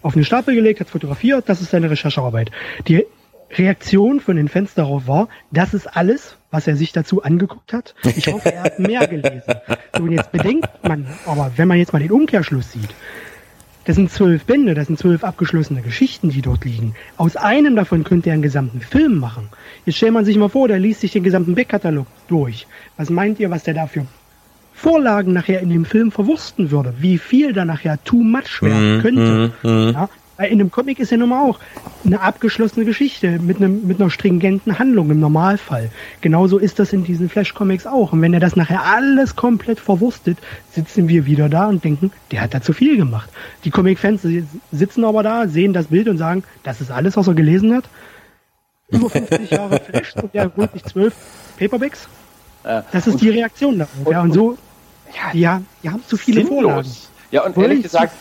[0.02, 2.52] auf einen Stapel gelegt, hat fotografiert, das ist seine Recherchearbeit.
[2.88, 3.06] Die
[3.52, 7.96] Reaktion von den Fans darauf war, das ist alles, was er sich dazu angeguckt hat.
[8.04, 9.56] Ich hoffe, er hat mehr gelesen.
[9.96, 12.90] So, und jetzt bedenkt man, aber wenn man jetzt mal den Umkehrschluss sieht,
[13.86, 16.94] das sind zwölf Bände, das sind zwölf abgeschlossene Geschichten, die dort liegen.
[17.16, 19.48] Aus einem davon könnte er einen gesamten Film machen.
[19.86, 22.68] Jetzt stellt man sich mal vor, der liest sich den gesamten Backkatalog durch.
[22.98, 24.06] Was meint ihr, was der dafür
[24.74, 26.96] Vorlagen nachher in dem Film verwursten würde?
[27.00, 29.54] Wie viel da nachher too much werden könnte?
[29.64, 30.10] Ja?
[30.38, 31.60] Weil in einem Comic ist ja nun mal auch
[32.06, 35.90] eine abgeschlossene Geschichte mit, einem, mit einer stringenten Handlung im Normalfall.
[36.22, 38.14] Genauso ist das in diesen Flash-Comics auch.
[38.14, 40.38] Und wenn er das nachher alles komplett verwurstet,
[40.72, 43.30] sitzen wir wieder da und denken, der hat da zu viel gemacht.
[43.64, 44.26] Die Comic-Fans
[44.72, 47.86] sitzen aber da, sehen das Bild und sagen, das ist alles, was er gelesen hat.
[48.90, 51.14] Über 50 Jahre Flash und der holt sich zwölf
[51.58, 52.08] Paperbacks.
[52.64, 54.12] Das ist die Reaktion darauf.
[54.12, 54.58] Ja, und so,
[55.16, 56.64] ja, ja, die haben zu viele Sinnlos.
[56.64, 56.90] Vorlagen.
[57.32, 58.14] Ja, und Wollen ehrlich gesagt.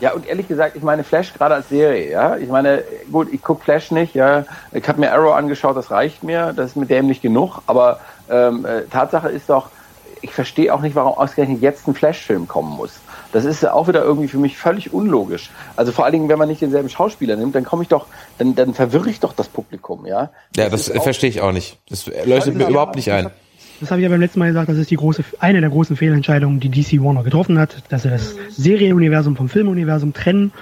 [0.00, 2.36] Ja, und ehrlich gesagt, ich meine Flash gerade als Serie, ja.
[2.36, 4.44] Ich meine, gut, ich guck Flash nicht, ja.
[4.72, 8.00] Ich habe mir Arrow angeschaut, das reicht mir, das ist mit dem nicht genug, aber
[8.30, 9.68] ähm, äh, Tatsache ist doch,
[10.22, 13.00] ich verstehe auch nicht, warum ausgerechnet jetzt ein Flash-Film kommen muss.
[13.32, 15.50] Das ist auch wieder irgendwie für mich völlig unlogisch.
[15.76, 18.06] Also vor allen Dingen, wenn man nicht denselben Schauspieler nimmt, dann komme ich doch,
[18.38, 20.30] dann, dann verwirre ich doch das Publikum, ja.
[20.56, 21.78] Ja, das, verstehe ich auch nicht.
[21.88, 23.30] Das leuchtet mir überhaupt nicht ein.
[23.80, 25.96] Das habe ich ja beim letzten Mal gesagt, das ist die große, eine der großen
[25.96, 30.52] Fehlentscheidungen, die DC Warner getroffen hat, dass sie das Serienuniversum vom Filmuniversum trennen.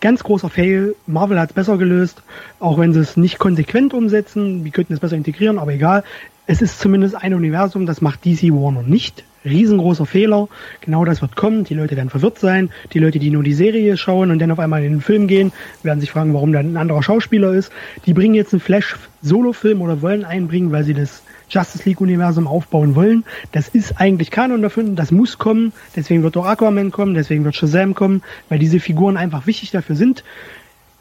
[0.00, 0.94] Ganz großer Fail.
[1.06, 2.22] Marvel hat es besser gelöst,
[2.60, 4.64] auch wenn sie es nicht konsequent umsetzen.
[4.64, 6.04] Wir könnten es besser integrieren, aber egal.
[6.46, 9.24] Es ist zumindest ein Universum, das macht DC Warner nicht.
[9.44, 10.48] Riesengroßer Fehler.
[10.82, 11.64] Genau das wird kommen.
[11.64, 12.70] Die Leute werden verwirrt sein.
[12.92, 15.52] Die Leute, die nur die Serie schauen und dann auf einmal in den Film gehen,
[15.82, 17.72] werden sich fragen, warum da ein anderer Schauspieler ist.
[18.06, 21.22] Die bringen jetzt einen Flash-Solo-Film oder wollen einbringen, weil sie das
[21.54, 23.24] Justice League-Universum aufbauen wollen.
[23.52, 25.72] Das ist eigentlich Kanon dafür, das muss kommen.
[25.96, 29.96] Deswegen wird auch Aquaman kommen, deswegen wird Shazam kommen, weil diese Figuren einfach wichtig dafür
[29.96, 30.24] sind.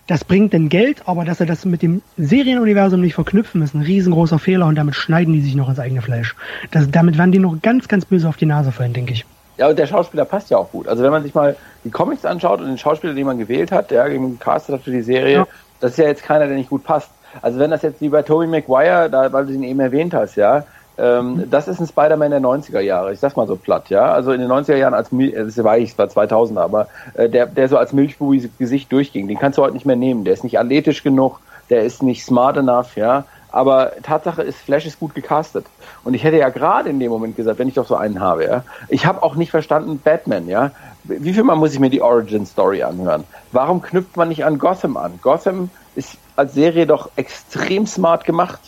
[0.08, 3.82] Das bringt dann Geld, aber dass er das mit dem Serienuniversum nicht verknüpfen, ist ein
[3.82, 6.36] riesengroßer Fehler und damit schneiden die sich noch ins eigene Fleisch.
[6.72, 9.26] Das, damit werden die noch ganz, ganz böse auf die Nase fallen, denke ich.
[9.58, 10.88] Ja, und der Schauspieler passt ja auch gut.
[10.89, 13.91] Also wenn man sich mal die Comics anschaut und den Schauspieler, den man gewählt hat,
[13.91, 15.47] der gecastet hat für die Serie, Ja.
[15.80, 17.10] das ist ja jetzt keiner, der nicht gut passt.
[17.41, 20.36] Also wenn das jetzt wie bei Tobey Maguire, da, weil du ihn eben erwähnt hast,
[20.36, 20.63] ja,
[20.97, 24.11] ähm, das ist ein Spider-Man der 90er Jahre, ich sag's mal so platt, ja.
[24.11, 27.47] Also in den 90er Jahren als, das war ich, es war 2000, aber äh, der,
[27.47, 30.23] der so als Milchbubi Gesicht durchging, den kannst du heute nicht mehr nehmen.
[30.23, 33.25] Der ist nicht athletisch genug, der ist nicht smart enough, ja.
[33.51, 35.65] Aber Tatsache ist, Flash ist gut gecastet.
[36.03, 38.45] Und ich hätte ja gerade in dem Moment gesagt, wenn ich doch so einen habe,
[38.45, 38.63] ja.
[38.89, 40.71] Ich habe auch nicht verstanden, Batman, ja.
[41.03, 43.23] Wie viel Mal muss ich mir die Origin Story anhören?
[43.51, 45.19] Warum knüpft man nicht an Gotham an?
[45.21, 48.59] Gotham ist als Serie doch extrem smart gemacht.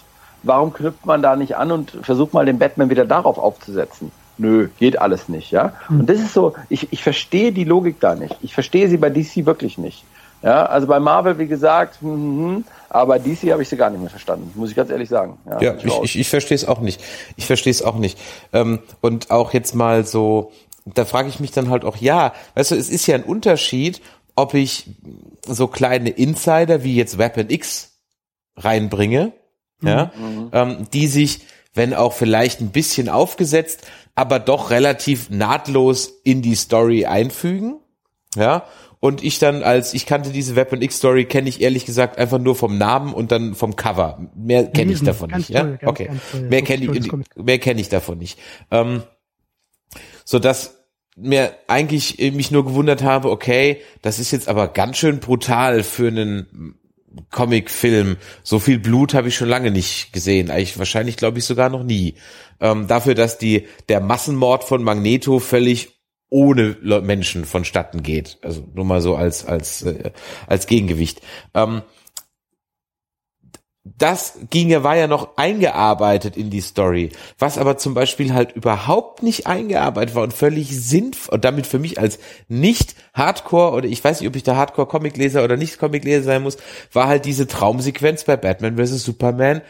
[0.43, 4.11] Warum knüpft man da nicht an und versucht mal den Batman wieder darauf aufzusetzen?
[4.37, 5.73] Nö, geht alles nicht, ja.
[5.89, 8.35] Und das ist so, ich, ich verstehe die Logik da nicht.
[8.41, 10.03] Ich verstehe sie bei DC wirklich nicht.
[10.43, 13.77] Ja, also bei Marvel, wie gesagt, hm, hm, hm, aber bei DC habe ich sie
[13.77, 15.39] gar nicht mehr verstanden, muss ich ganz ehrlich sagen.
[15.59, 17.01] Ja, bin ich, ich, ich verstehe es auch nicht.
[17.35, 18.19] Ich verstehe es auch nicht.
[18.53, 20.51] Ähm, und auch jetzt mal so,
[20.85, 24.01] da frage ich mich dann halt auch, ja, weißt du, es ist ja ein Unterschied,
[24.35, 24.89] ob ich
[25.45, 27.99] so kleine Insider wie jetzt Weapon X
[28.57, 29.33] reinbringe,
[29.81, 30.11] ja,
[30.51, 31.41] ähm, die sich,
[31.73, 37.79] wenn auch vielleicht ein bisschen aufgesetzt, aber doch relativ nahtlos in die Story einfügen,
[38.35, 38.65] ja,
[38.99, 42.39] und ich dann als, ich kannte diese Weapon X Story, kenne ich ehrlich gesagt einfach
[42.39, 44.31] nur vom Namen und dann vom Cover.
[44.35, 45.77] Mehr kenne ich davon ganz nicht, toll, ja?
[45.77, 46.05] ganz, okay.
[46.07, 46.49] ganz.
[46.49, 48.39] Mehr kenne ich, mehr kenne ich davon nicht.
[48.71, 49.03] Ähm,
[50.23, 50.74] so dass
[51.15, 56.07] mir eigentlich mich nur gewundert habe, okay, das ist jetzt aber ganz schön brutal für
[56.07, 56.75] einen
[57.31, 58.17] Comicfilm.
[58.43, 60.51] So viel Blut habe ich schon lange nicht gesehen.
[60.51, 62.15] Eigentlich wahrscheinlich, glaube ich, sogar noch nie.
[62.59, 65.93] Ähm, dafür, dass die der Massenmord von Magneto völlig
[66.29, 68.37] ohne Menschen vonstatten geht.
[68.41, 70.11] Also nur mal so als als äh,
[70.47, 71.21] als Gegengewicht.
[71.53, 71.81] Ähm,
[73.85, 78.53] das ging ja, war ja noch eingearbeitet in die Story, was aber zum Beispiel halt
[78.53, 82.17] überhaupt nicht eingearbeitet war und völlig sinnvoll und damit für mich als
[82.47, 86.41] nicht Hardcore oder ich weiß nicht, ob ich da Hardcore Comicleser oder nicht Comicleser sein
[86.41, 86.57] muss,
[86.93, 89.61] war halt diese Traumsequenz bei Batman vs Superman,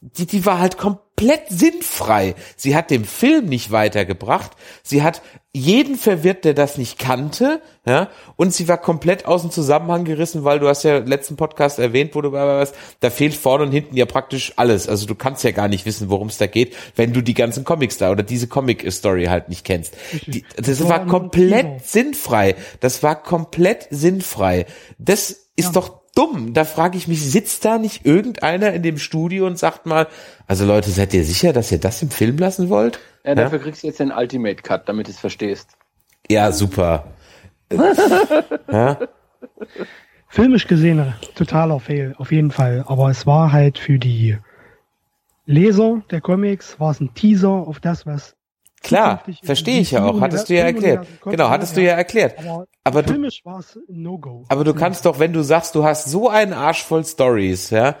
[0.00, 2.34] die, die war halt komplett sinnfrei.
[2.56, 4.52] Sie hat dem Film nicht weitergebracht.
[4.82, 9.50] Sie hat jeden verwirrt, der das nicht kannte, ja, und sie war komplett aus dem
[9.50, 13.64] Zusammenhang gerissen, weil du hast ja letzten Podcast erwähnt, wo du warst, da fehlt vorne
[13.64, 14.86] und hinten ja praktisch alles.
[14.86, 17.64] Also du kannst ja gar nicht wissen, worum es da geht, wenn du die ganzen
[17.64, 19.96] Comics da oder diese Comic-Story halt nicht kennst.
[20.26, 22.54] Die, das war komplett sinnfrei.
[22.80, 24.66] Das war komplett sinnfrei.
[24.98, 25.72] Das ist ja.
[25.72, 26.54] doch dumm.
[26.54, 30.08] Da frage ich mich, sitzt da nicht irgendeiner in dem Studio und sagt mal,
[30.48, 32.98] also Leute, seid ihr sicher, dass ihr das im Film lassen wollt?
[33.24, 33.64] Ja, dafür ja?
[33.64, 35.70] kriegst du jetzt den Ultimate Cut, damit du es verstehst.
[36.28, 37.12] Ja, super.
[38.72, 38.98] ja?
[40.28, 42.84] Filmisch gesehen, totaler Fail, auf jeden Fall.
[42.86, 44.38] Aber es war halt für die
[45.44, 48.35] Leser der Comics, war es ein Teaser auf das, was
[48.86, 50.20] Klar, verstehe ich ja auch.
[50.20, 51.06] Hattest du ja erklärt.
[51.24, 52.36] Genau, hattest du ja erklärt.
[52.84, 53.28] Aber, du,
[54.48, 57.96] aber du kannst doch, wenn du sagst, du hast so einen Arsch voll Stories, ja,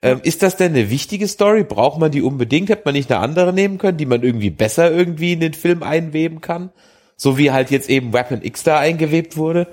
[0.00, 1.62] ähm, ist das denn eine wichtige Story?
[1.62, 2.70] Braucht man die unbedingt?
[2.70, 5.82] Hätte man nicht eine andere nehmen können, die man irgendwie besser irgendwie in den Film
[5.82, 6.70] einweben kann?
[7.16, 9.66] So wie halt jetzt eben Weapon X da eingewebt wurde?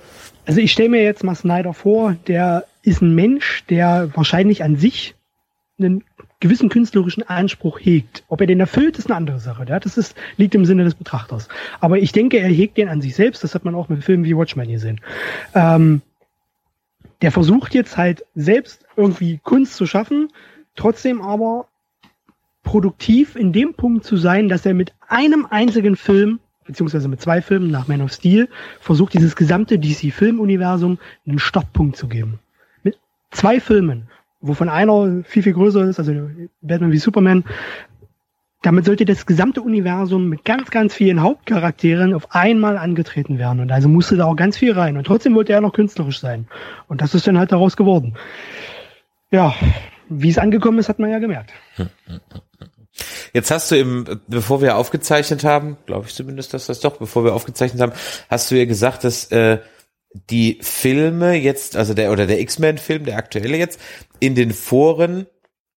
[0.46, 4.76] Also ich stelle mir jetzt mal Snyder vor, der ist ein Mensch, der wahrscheinlich an
[4.76, 5.16] sich
[5.80, 6.04] einen
[6.40, 8.24] gewissen künstlerischen Anspruch hegt.
[8.28, 9.66] Ob er den erfüllt, ist eine andere Sache.
[9.68, 9.80] Ja?
[9.80, 11.48] Das ist, liegt im Sinne des Betrachters.
[11.80, 13.44] Aber ich denke, er hegt den an sich selbst.
[13.44, 15.02] Das hat man auch mit Filmen wie Watchmen gesehen.
[15.54, 16.02] Ähm,
[17.22, 20.30] der versucht jetzt halt selbst irgendwie Kunst zu schaffen,
[20.76, 21.68] trotzdem aber
[22.64, 27.42] produktiv in dem Punkt zu sein, dass er mit einem einzigen Film, beziehungsweise mit zwei
[27.42, 28.50] Filmen nach Man of Steel,
[28.80, 32.40] versucht, dieses gesamte DC-Filmuniversum einen Startpunkt zu geben.
[32.84, 33.00] Mit
[33.32, 34.10] zwei Filmen
[34.40, 36.14] wovon einer viel, viel größer ist, also
[36.62, 37.44] Batman wie Superman.
[38.64, 43.60] Damit sollte das gesamte Universum mit ganz, ganz vielen Hauptcharakteren auf einmal angetreten werden.
[43.60, 44.98] Und also musste da auch ganz viel rein.
[44.98, 46.48] Und trotzdem wollte er noch künstlerisch sein.
[46.88, 48.16] Und das ist dann halt daraus geworden.
[49.30, 49.54] Ja,
[50.10, 51.52] wie es angekommen ist, hat man ja gemerkt.
[53.34, 57.24] Jetzt hast du im, bevor wir aufgezeichnet haben, glaube ich zumindest, dass das doch, bevor
[57.24, 57.92] wir aufgezeichnet haben,
[58.30, 59.60] hast du ja gesagt, dass äh,
[60.14, 63.80] die Filme jetzt, also der oder der X-Men-Film, der aktuelle jetzt,
[64.20, 65.28] in den Foren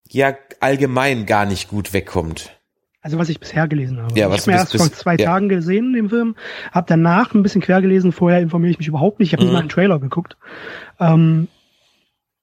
[0.08, 2.56] ja allgemein gar nicht gut wegkommt.
[3.02, 4.18] Also was ich bisher gelesen habe.
[4.18, 5.24] Ja, was ich habe mir erst vor zwei ja.
[5.26, 6.36] Tagen gesehen, den Film,
[6.70, 9.48] habe danach ein bisschen quer gelesen, vorher informiere ich mich überhaupt nicht, ich habe mhm.
[9.48, 10.36] nicht mal einen Trailer geguckt.
[10.98, 11.48] Ähm,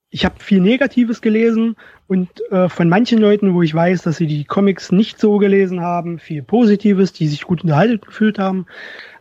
[0.09, 1.75] ich habe viel Negatives gelesen
[2.07, 5.81] und äh, von manchen Leuten, wo ich weiß, dass sie die Comics nicht so gelesen
[5.81, 8.65] haben, viel Positives, die sich gut unterhalten gefühlt haben.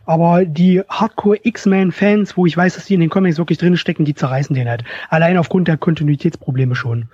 [0.07, 4.15] Aber die Hardcore X-Men-Fans, wo ich weiß, dass die in den Comics wirklich drinstecken, die
[4.15, 4.85] zerreißen den halt.
[5.09, 7.09] Allein aufgrund der Kontinuitätsprobleme schon.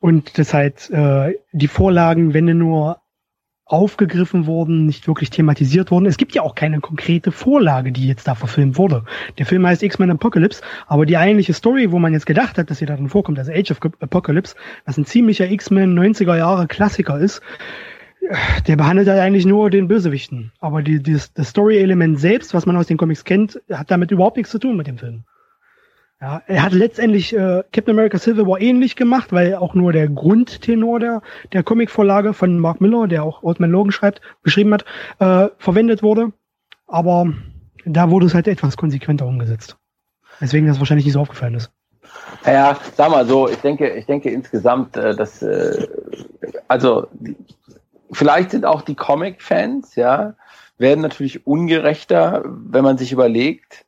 [0.00, 2.98] Und das halt äh, die Vorlagen, wenn nur
[3.66, 6.06] aufgegriffen wurden, nicht wirklich thematisiert wurden.
[6.06, 9.04] Es gibt ja auch keine konkrete Vorlage, die jetzt da verfilmt wurde.
[9.38, 12.78] Der Film heißt X-Men Apocalypse, aber die eigentliche Story, wo man jetzt gedacht hat, dass
[12.78, 14.54] sie darin vorkommt, also Age of Apocalypse,
[14.84, 17.40] was ein ziemlicher X-Men 90er Jahre Klassiker ist,
[18.66, 20.52] der behandelt halt eigentlich nur den Bösewichten.
[20.60, 24.36] Aber die, die, das Story-Element selbst, was man aus den Comics kennt, hat damit überhaupt
[24.36, 25.24] nichts zu tun mit dem Film.
[26.20, 30.08] Ja, er hat letztendlich äh, Captain America Civil War ähnlich gemacht, weil auch nur der
[30.08, 31.22] Grundtenor der,
[31.52, 34.84] der Comic-Vorlage von Mark Miller, der auch Old Man Logan schreibt, geschrieben hat,
[35.18, 36.32] äh, verwendet wurde.
[36.86, 37.32] Aber
[37.84, 39.76] da wurde es halt etwas konsequenter umgesetzt.
[40.40, 41.70] Deswegen das wahrscheinlich nicht so aufgefallen ist.
[42.46, 45.88] Ja, sag mal so, ich denke, ich denke insgesamt, äh, dass äh,
[46.68, 47.08] also
[48.10, 50.34] vielleicht sind auch die Comic-Fans, ja,
[50.78, 53.84] werden natürlich ungerechter, wenn man sich überlegt,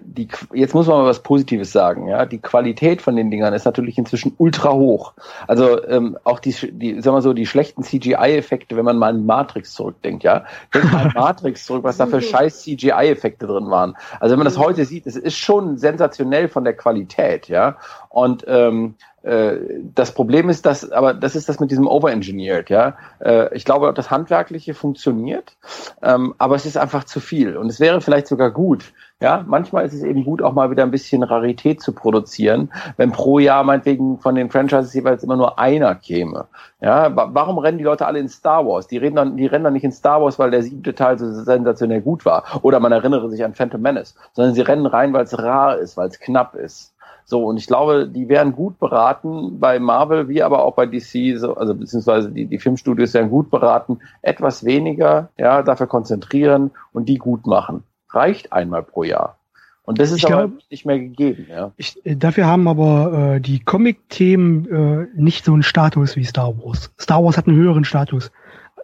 [0.00, 2.26] die, jetzt muss man mal was Positives sagen, ja.
[2.26, 5.14] Die Qualität von den Dingern ist natürlich inzwischen ultra hoch.
[5.46, 9.26] Also ähm, auch die, die, sagen wir so, die schlechten CGI-Effekte, wenn man mal an
[9.26, 10.44] Matrix zurückdenkt, ja.
[10.74, 13.96] Denkt mal an Matrix zurück, was da für scheiß CGI-Effekte drin waren.
[14.20, 17.76] Also wenn man das heute sieht, es ist schon sensationell von der Qualität, ja.
[18.08, 22.96] Und ähm, äh, das Problem ist, dass, aber das ist das mit diesem Overengineered, ja.
[23.18, 25.56] Äh, ich glaube, das Handwerkliche funktioniert,
[26.00, 27.56] ähm, aber es ist einfach zu viel.
[27.56, 29.44] Und es wäre vielleicht sogar gut, ja.
[29.44, 33.40] Manchmal ist es eben gut, auch mal wieder ein bisschen Rarität zu produzieren, wenn pro
[33.40, 36.46] Jahr meinetwegen von den Franchises jeweils immer nur einer käme.
[36.80, 38.86] Ja, warum rennen die Leute alle in Star Wars?
[38.86, 41.32] Die reden dann, die rennen dann nicht in Star Wars, weil der siebte Teil so
[41.32, 42.44] sensationell gut war.
[42.62, 45.96] Oder man erinnere sich an Phantom Menace, sondern sie rennen rein, weil es rar ist,
[45.96, 46.92] weil es knapp ist.
[47.28, 51.36] So, und ich glaube, die wären gut beraten bei Marvel, wie aber auch bei DC,
[51.36, 57.08] so, also beziehungsweise die, die Filmstudios wären gut beraten, etwas weniger, ja, dafür konzentrieren und
[57.08, 57.82] die gut machen.
[58.10, 59.38] Reicht einmal pro Jahr.
[59.82, 61.72] Und das ist Ich aber glaub- nicht mehr gegeben, ja.
[61.76, 66.56] Ich, äh, dafür haben aber äh, die Comic-Themen äh, nicht so einen Status wie Star
[66.58, 66.92] Wars.
[67.00, 68.30] Star Wars hat einen höheren Status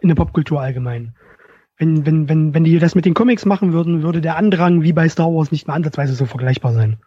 [0.01, 1.15] in der Popkultur allgemein.
[1.77, 4.91] Wenn, wenn, wenn, wenn die das mit den Comics machen würden, würde der Andrang wie
[4.91, 6.97] bei Star Wars nicht mehr ansatzweise so vergleichbar sein.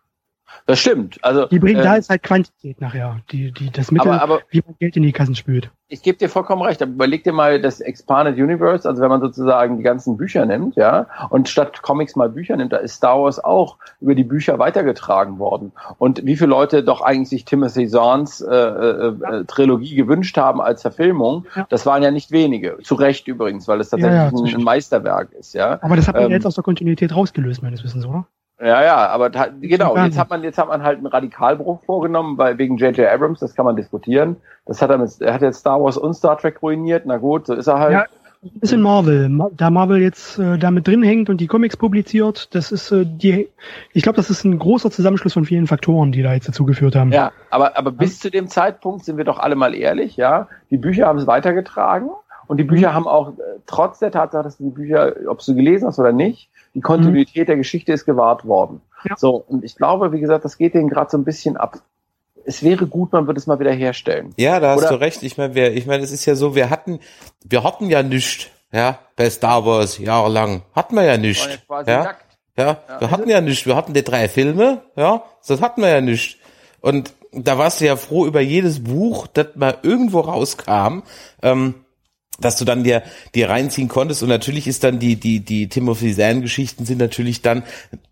[0.67, 1.19] Das stimmt.
[1.23, 4.41] Also Die bringen, ähm, da ist halt Quantität nachher, die, die das Mittel, aber, aber
[4.51, 5.71] wie man Geld in die Kassen spült.
[5.89, 9.21] ich gebe dir vollkommen recht, aber überleg dir mal das Expanded Universe, also wenn man
[9.21, 13.23] sozusagen die ganzen Bücher nimmt, ja, und statt Comics mal Bücher nimmt, da ist Star
[13.23, 15.73] Wars auch über die Bücher weitergetragen worden.
[15.99, 20.61] Und wie viele Leute doch eigentlich sich Timothy Zahns äh, äh, äh, Trilogie gewünscht haben
[20.61, 21.67] als Verfilmung, Ja.
[21.69, 22.79] das waren ja nicht wenige.
[22.83, 25.79] Zu Recht übrigens, weil es Ja, tatsächlich ja, ein, ein Meisterwerk ist, ja.
[25.83, 28.27] Aber das hat man Ähm, jetzt aus der Kontinuität rausgelöst, meines Wissens, oder?
[28.61, 32.39] Ja, ja, aber da, genau, jetzt hat man jetzt hat man halt einen Radikalbruch vorgenommen,
[32.39, 33.07] weil wegen J.J.
[33.07, 34.37] Abrams, das kann man diskutieren.
[34.65, 37.47] Das hat er mit, er hat jetzt Star Wars und Star Trek ruiniert, na gut,
[37.47, 37.93] so ist er halt.
[37.93, 38.07] Ja,
[38.43, 39.29] Ein bisschen Marvel.
[39.29, 43.05] Ma- Da Marvel jetzt äh, damit drin hängt und die Comics publiziert, das ist äh,
[43.05, 43.49] die,
[43.93, 46.97] ich glaube, das ist ein großer Zusammenschluss von vielen Faktoren, die da jetzt dazu geführt
[46.97, 47.13] haben.
[47.13, 50.49] Ja, aber, aber bis zu dem Zeitpunkt sind wir doch alle mal ehrlich, ja.
[50.71, 52.09] Die Bücher haben es weitergetragen
[52.47, 55.55] und die Bücher haben auch, äh, trotz der Tatsache, dass du die Bücher, ob du
[55.55, 58.83] gelesen hast oder nicht, die Kontinuität der Geschichte ist gewahrt worden.
[59.09, 59.17] Ja.
[59.17, 61.79] So, und ich glaube, wie gesagt, das geht denen gerade so ein bisschen ab.
[62.45, 64.35] Es wäre gut, man würde es mal wieder herstellen.
[64.37, 65.23] Ja, da hast Oder- du recht.
[65.23, 67.01] Ich meine, wir, ich meine, es ist ja so, wir hatten,
[67.45, 70.63] wir hatten ja nichts, ja, bei Star Wars jahrelang.
[70.75, 71.49] Hatten wir ja ja nichts.
[71.71, 72.39] Ja, nackt.
[72.59, 73.65] ja, wir hatten ja nichts.
[73.65, 76.39] Wir hatten die drei Filme, ja, das hatten wir ja nicht.
[76.83, 81.05] Und da warst du ja froh über jedes Buch, das mal irgendwo rauskam.
[81.43, 81.86] Ähm,
[82.41, 83.03] dass du dann dir,
[83.35, 87.43] dir reinziehen konntest und natürlich ist dann die, die, die Timothy Zahn Geschichten sind natürlich
[87.43, 87.63] dann,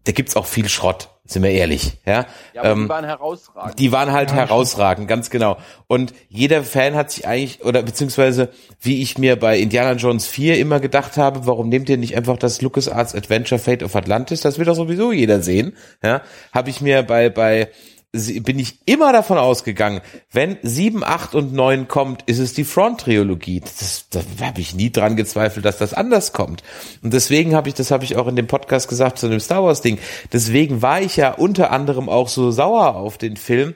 [0.05, 2.27] da gibt's auch viel Schrott, sind wir ehrlich, ja.
[2.55, 3.79] Ja, aber Ähm, die waren herausragend.
[3.79, 5.57] die waren halt herausragend, ganz genau.
[5.87, 10.59] Und jeder Fan hat sich eigentlich, oder beziehungsweise, wie ich mir bei Indiana Jones 4
[10.59, 14.41] immer gedacht habe, warum nehmt ihr nicht einfach das LucasArts Adventure Fate of Atlantis?
[14.43, 15.77] Das will doch sowieso jeder sehen.
[16.03, 16.23] Ja,
[16.53, 17.71] habe ich mir bei, bei,
[18.15, 20.01] bin ich immer davon ausgegangen,
[20.31, 23.61] wenn 7, 8 und 9 kommt, ist es die Front-Trilogie.
[23.61, 26.63] Das, da habe ich nie dran gezweifelt, dass das anders kommt.
[27.03, 29.65] Und deswegen habe ich, das habe ich auch in dem Podcast gesagt zu dem Star
[29.65, 29.99] Wars-Ding,
[30.33, 33.75] deswegen war ich ja unter anderem auch so sauer auf den Film,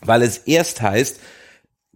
[0.00, 1.18] weil es erst heißt,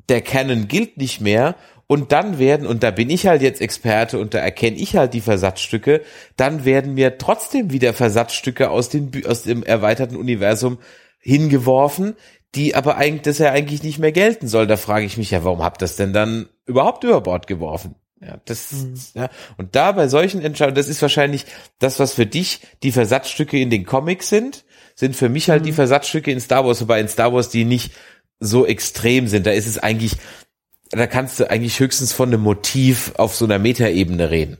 [0.08, 1.54] der Canon gilt nicht mehr
[1.86, 5.14] und dann werden, und da bin ich halt jetzt Experte und da erkenne ich halt
[5.14, 6.02] die Versatzstücke,
[6.36, 10.78] dann werden mir trotzdem wieder Versatzstücke aus, den, aus dem erweiterten Universum
[11.20, 12.16] hingeworfen,
[12.54, 14.66] die aber eigentlich, das ja eigentlich nicht mehr gelten soll.
[14.66, 17.94] Da frage ich mich ja, warum habt das denn dann überhaupt über Bord geworfen?
[18.20, 18.74] Ja, das,
[19.14, 21.46] ja, und da bei solchen Entscheidungen, das ist wahrscheinlich
[21.78, 24.64] das, was für dich die Versatzstücke in den Comics sind,
[24.94, 27.92] sind für mich halt die Versatzstücke in Star Wars, wobei in Star Wars die nicht
[28.38, 29.46] so extrem sind.
[29.46, 30.16] Da ist es eigentlich,
[30.90, 34.58] da kannst du eigentlich höchstens von einem Motiv auf so einer Metaebene reden.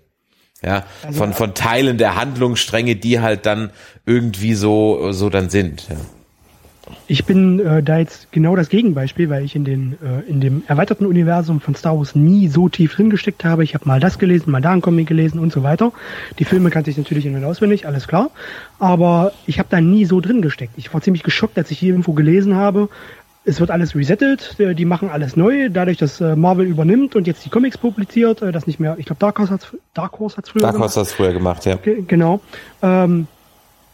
[0.63, 3.71] Ja, von, von Teilen der Handlungsstränge, die halt dann
[4.05, 5.89] irgendwie so, so dann sind.
[5.89, 5.97] Ja.
[7.07, 10.63] Ich bin äh, da jetzt genau das Gegenbeispiel, weil ich in, den, äh, in dem
[10.69, 13.65] erweiterten Universum von Star Wars nie so tief drin gesteckt habe.
[13.65, 15.93] Ich habe mal das gelesen, mal da einen Comic gelesen und so weiter.
[16.39, 18.31] Die Filme kannte ich natürlich in- und auswendig, alles klar.
[18.79, 20.75] Aber ich habe da nie so drin gesteckt.
[20.77, 22.89] Ich war ziemlich geschockt, als ich hier irgendwo gelesen habe.
[23.45, 27.27] Es wird alles resettet, äh, die machen alles neu, dadurch, dass äh, Marvel übernimmt und
[27.27, 30.37] jetzt die Comics publiziert, äh, das nicht mehr, ich glaube Dark Horse hat's Dark Horse
[30.37, 30.89] hat's früher Dark gemacht.
[30.95, 31.77] Horse hat das früher gemacht, ja.
[31.77, 32.41] Ge- Genau.
[32.83, 33.27] Ähm,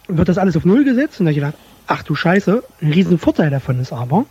[0.09, 1.55] wird das alles auf Null gesetzt und da ich gedacht,
[1.87, 4.27] ach du Scheiße, ein riesen Vorteil davon ist aber,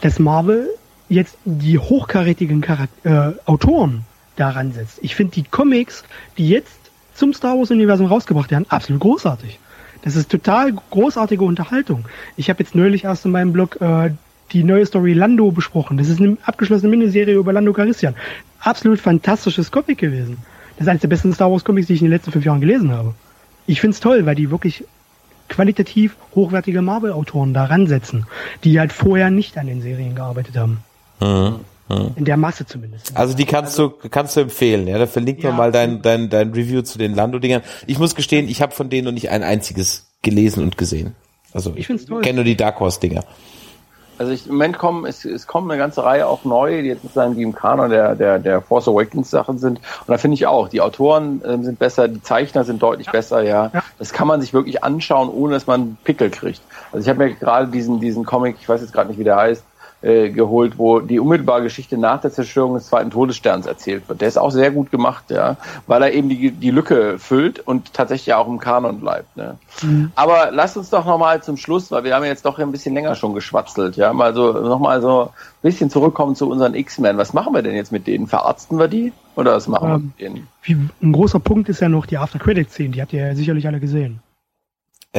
[0.00, 0.68] dass Marvel
[1.08, 4.04] jetzt die hochkarätigen Charak äh, Autoren
[4.36, 4.98] daran setzt.
[5.02, 6.04] Ich finde die Comics,
[6.36, 6.78] die jetzt
[7.14, 9.58] zum Star Wars Universum rausgebracht werden, absolut großartig.
[10.02, 12.04] Das ist total großartige Unterhaltung.
[12.36, 14.10] Ich habe jetzt neulich erst in meinem Blog äh,
[14.52, 15.98] die neue Story Lando besprochen.
[15.98, 18.14] Das ist eine abgeschlossene Miniserie über Lando Calrissian.
[18.60, 20.38] Absolut fantastisches Comic gewesen.
[20.76, 22.60] Das ist eines der besten Star Wars Comics, die ich in den letzten fünf Jahren
[22.60, 23.14] gelesen habe.
[23.66, 24.84] Ich find's toll, weil die wirklich
[25.48, 28.26] qualitativ hochwertige Marvel-Autoren da ransetzen,
[28.64, 30.82] die halt vorher nicht an den Serien gearbeitet haben.
[32.16, 33.16] In der Masse zumindest.
[33.16, 34.98] Also die kannst du kannst du empfehlen, ja.
[34.98, 37.62] Da verlinkt Ja, man mal dein, dein, dein Review zu den Lando-Dingern.
[37.86, 41.14] Ich muss gestehen, ich habe von denen noch nicht ein einziges gelesen und gesehen.
[41.54, 43.24] Also ich, Ich kenne nur die Dark Horse-Dinger.
[44.18, 47.02] Also ich, im Moment kommen, es, es kommen eine ganze Reihe auch neu, die jetzt
[47.02, 49.78] sozusagen die im Kanon der, der, der Force Awakens Sachen sind.
[49.78, 53.42] Und da finde ich auch, die Autoren ähm, sind besser, die Zeichner sind deutlich besser,
[53.42, 53.70] ja.
[53.72, 53.82] Ja.
[53.98, 56.60] Das kann man sich wirklich anschauen, ohne dass man einen Pickel kriegt.
[56.92, 59.36] Also ich habe mir gerade diesen, diesen Comic, ich weiß jetzt gerade nicht, wie der
[59.36, 59.64] heißt,
[60.00, 64.20] äh, geholt, wo die unmittelbare Geschichte nach der Zerstörung des zweiten Todessterns erzählt wird.
[64.20, 65.56] Der ist auch sehr gut gemacht, ja,
[65.86, 69.36] weil er eben die, die Lücke füllt und tatsächlich auch im Kanon bleibt.
[69.36, 69.56] Ne?
[69.82, 70.12] Mhm.
[70.14, 73.16] Aber lasst uns doch nochmal zum Schluss, weil wir haben jetzt doch ein bisschen länger
[73.16, 75.28] schon geschwatzelt, ja, mal so nochmal so ein
[75.62, 77.16] bisschen zurückkommen zu unseren X-Men.
[77.16, 78.28] Was machen wir denn jetzt mit denen?
[78.28, 79.12] Verarzten wir die?
[79.34, 80.48] Oder was machen ähm, wir mit denen?
[80.62, 83.80] Wie, ein großer Punkt ist ja noch die After-Credit-Szene, die habt ihr ja sicherlich alle
[83.80, 84.20] gesehen.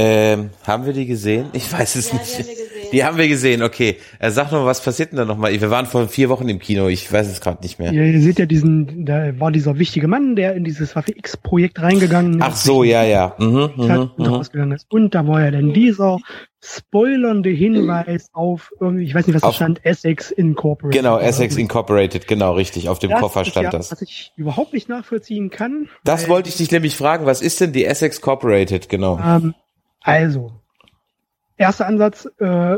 [0.02, 1.48] Ähm, haben wir die gesehen?
[1.52, 2.40] Ich weiß es ja, nicht.
[2.40, 3.98] Die haben, die haben wir gesehen, okay.
[4.20, 5.52] Äh, sag noch mal, was passiert denn da nochmal?
[5.52, 7.92] Wir waren vor vier Wochen im Kino, ich weiß es gerade nicht mehr.
[7.92, 11.82] Ja, ihr seht ja diesen, da war dieser wichtige Mann, der in dieses Waffe X-Projekt
[11.82, 12.42] reingegangen ist.
[12.42, 13.36] Ach so, ja, ja.
[13.40, 14.26] Mhm, mhm, mhm.
[14.26, 14.86] Rausgegangen ist.
[14.90, 16.18] Und da war ja dann dieser
[16.64, 20.98] spoilernde Hinweis auf irgendwie, ich weiß nicht, was da stand, Essex Incorporated.
[20.98, 22.88] Genau, Essex Incorporated, genau, richtig.
[22.88, 23.92] Auf dem das Koffer stand ja, das.
[23.92, 25.90] Was ich überhaupt nicht nachvollziehen kann.
[26.06, 29.20] Das wollte ich dich nämlich fragen, was ist denn die Essex Corporated, genau?
[29.20, 29.54] Ähm,
[30.02, 30.52] also,
[31.58, 32.78] erster Ansatz, äh,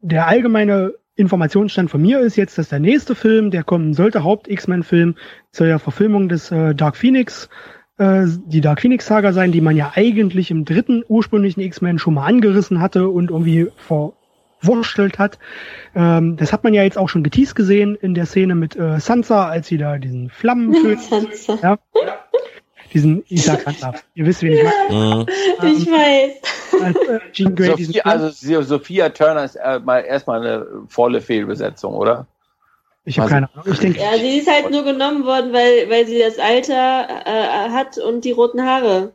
[0.00, 5.16] der allgemeine Informationsstand von mir ist jetzt, dass der nächste Film, der kommen sollte, Haupt-X-Men-Film
[5.52, 7.50] zur Verfilmung des äh, Dark Phoenix,
[7.98, 12.24] äh, die Dark Phoenix-Saga sein, die man ja eigentlich im dritten ursprünglichen X-Men schon mal
[12.24, 15.38] angerissen hatte und irgendwie verwurstelt hat.
[15.94, 18.98] Ähm, das hat man ja jetzt auch schon geteased gesehen in der Szene mit äh,
[19.00, 21.00] Sansa, als sie da diesen Flammenkönig,
[21.62, 21.78] ja,
[22.92, 25.26] diesen, ich sag Sansa, ihr wisst, wen ich meine.
[25.62, 27.84] Ich weiß als äh, Jean Grey.
[27.84, 32.26] Sophia, also Sophia Turner ist äh, mal erstmal eine volle Fehlbesetzung, oder?
[33.04, 33.72] Ich habe also, keine Ahnung.
[33.72, 37.70] Ich denke, ja, sie ist halt nur genommen worden, weil, weil sie das Alter äh,
[37.70, 39.12] hat und die roten Haare.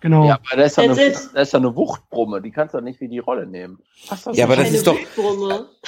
[0.00, 0.26] Genau.
[0.26, 2.84] Ja, aber da ist, doch eine, da ist doch eine Wuchtbrumme, die kannst du doch
[2.84, 3.80] nicht wie die Rolle nehmen.
[4.32, 4.96] ja, aber das ist doch.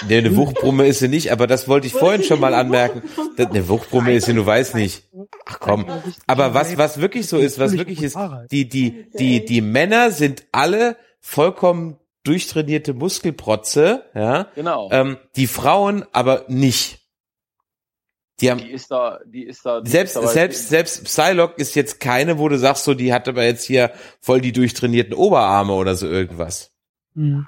[0.09, 3.03] Nee, eine Wuchtbrumme ist sie nicht, aber das wollte ich vorhin schon mal anmerken.
[3.37, 5.05] Eine Wuchtbrumme ist sie, du weißt nicht.
[5.47, 5.87] Ach komm.
[6.27, 8.19] Aber was, was wirklich so ist, was wirklich ist,
[8.51, 14.49] die, die, die, die Männer sind alle vollkommen durchtrainierte Muskelprotze, ja.
[14.55, 14.91] Genau.
[14.93, 17.00] Ähm, die Frauen aber nicht.
[18.41, 19.81] Die, haben, die ist da, die ist da.
[19.81, 23.29] Die selbst, ist selbst, selbst Psylocke ist jetzt keine, wo du sagst, so, die hat
[23.29, 23.91] aber jetzt hier
[24.21, 26.73] voll die durchtrainierten Oberarme oder so irgendwas.
[27.15, 27.47] Mhm.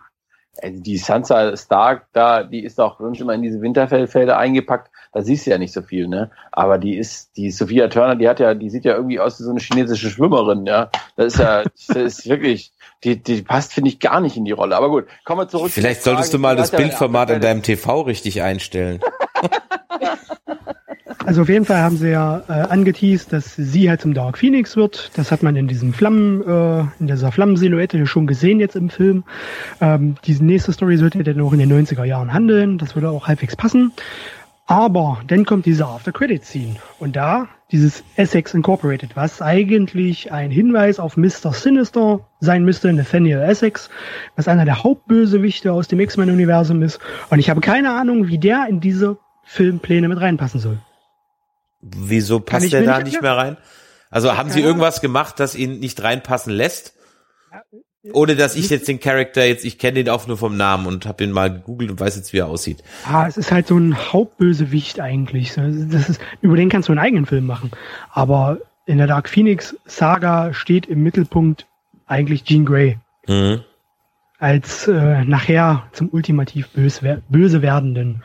[0.63, 4.91] Die Sansa Stark da, die ist auch schon immer in diese Winterfellfelder eingepackt.
[5.15, 6.31] Da siehst du ja nicht so viel, ne?
[6.53, 9.45] Aber die ist, die Sophia Turner, die hat ja, die sieht ja irgendwie aus wie
[9.45, 10.91] so eine chinesische Schwimmerin, ja.
[11.17, 14.53] Das ist ja, das ist wirklich, die, die passt, finde ich, gar nicht in die
[14.53, 14.77] Rolle.
[14.77, 15.71] Aber gut, kommen wir zurück.
[15.71, 19.01] Vielleicht solltest du mal das Bildformat in deinem TV richtig einstellen.
[21.25, 24.77] Also auf jeden Fall haben sie ja äh, angeteased, dass sie halt zum Dark Phoenix
[24.77, 25.11] wird.
[25.15, 29.23] Das hat man in diesem Flammen, äh, in dieser Flammensilhouette schon gesehen jetzt im Film.
[29.81, 32.77] Ähm, diese nächste Story sollte dann auch in den 90er Jahren handeln.
[32.79, 33.93] Das würde auch halbwegs passen.
[34.67, 40.51] Aber dann kommt diese After Credit Scene und da dieses Essex Incorporated, was eigentlich ein
[40.51, 41.53] Hinweis auf Mr.
[41.53, 43.91] Sinister sein müsste, Nathaniel Essex,
[44.37, 47.01] was einer der Hauptbösewichte aus dem X-Men-Universum ist.
[47.31, 50.79] Und ich habe keine Ahnung, wie der in diese Filmpläne mit reinpassen soll.
[51.83, 53.57] Wieso passt der da nicht mehr rein?
[54.11, 56.95] Also haben sie irgendwas gemacht, das ihn nicht reinpassen lässt?
[58.13, 61.07] Ohne dass ich jetzt den Charakter jetzt, ich kenne den auch nur vom Namen und
[61.07, 62.83] habe ihn mal gegoogelt und weiß jetzt, wie er aussieht.
[63.07, 65.55] Ah, es ist halt so ein Hauptbösewicht eigentlich.
[65.55, 67.71] Das ist, über den kannst du einen eigenen Film machen.
[68.11, 71.67] Aber in der Dark Phoenix Saga steht im Mittelpunkt
[72.07, 72.99] eigentlich Jean Grey.
[73.29, 73.61] Mhm.
[74.39, 78.25] Als äh, nachher zum ultimativ böse, böse werdenden.